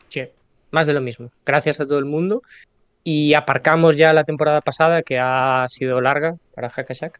[0.08, 0.24] Sí,
[0.72, 1.30] más de lo mismo.
[1.46, 2.42] Gracias a todo el mundo.
[3.04, 7.20] Y aparcamos ya la temporada pasada, que ha sido larga para Hackashack.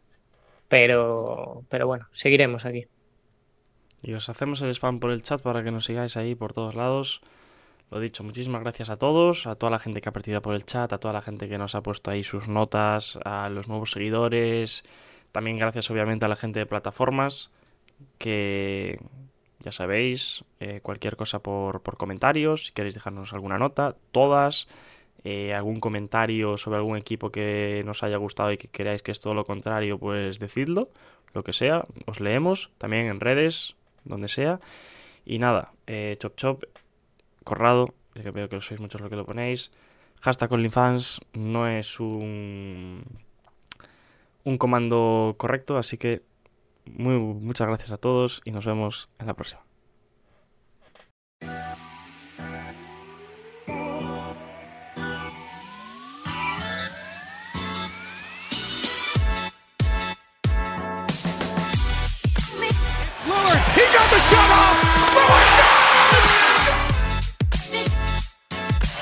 [0.68, 2.86] Pero, pero bueno, seguiremos aquí.
[4.00, 6.74] Y os hacemos el spam por el chat para que nos sigáis ahí por todos
[6.74, 7.20] lados.
[7.92, 10.64] Lo dicho, muchísimas gracias a todos, a toda la gente que ha partido por el
[10.64, 13.90] chat, a toda la gente que nos ha puesto ahí sus notas, a los nuevos
[13.90, 14.82] seguidores.
[15.30, 17.50] También gracias obviamente a la gente de plataformas
[18.16, 18.98] que
[19.60, 24.68] ya sabéis, eh, cualquier cosa por, por comentarios, si queréis dejarnos alguna nota, todas,
[25.22, 29.20] eh, algún comentario sobre algún equipo que nos haya gustado y que queráis que es
[29.20, 30.88] todo lo contrario, pues decidlo,
[31.34, 34.60] lo que sea, os leemos, también en redes, donde sea.
[35.26, 36.64] Y nada, eh, chop chop,
[37.42, 39.70] corrado, ya que veo que sois muchos los que lo ponéis.
[40.20, 43.04] Hashtag OnlyFans no es un,
[44.44, 46.22] un comando correcto, así que
[46.86, 49.62] muy, muchas gracias a todos y nos vemos en la próxima.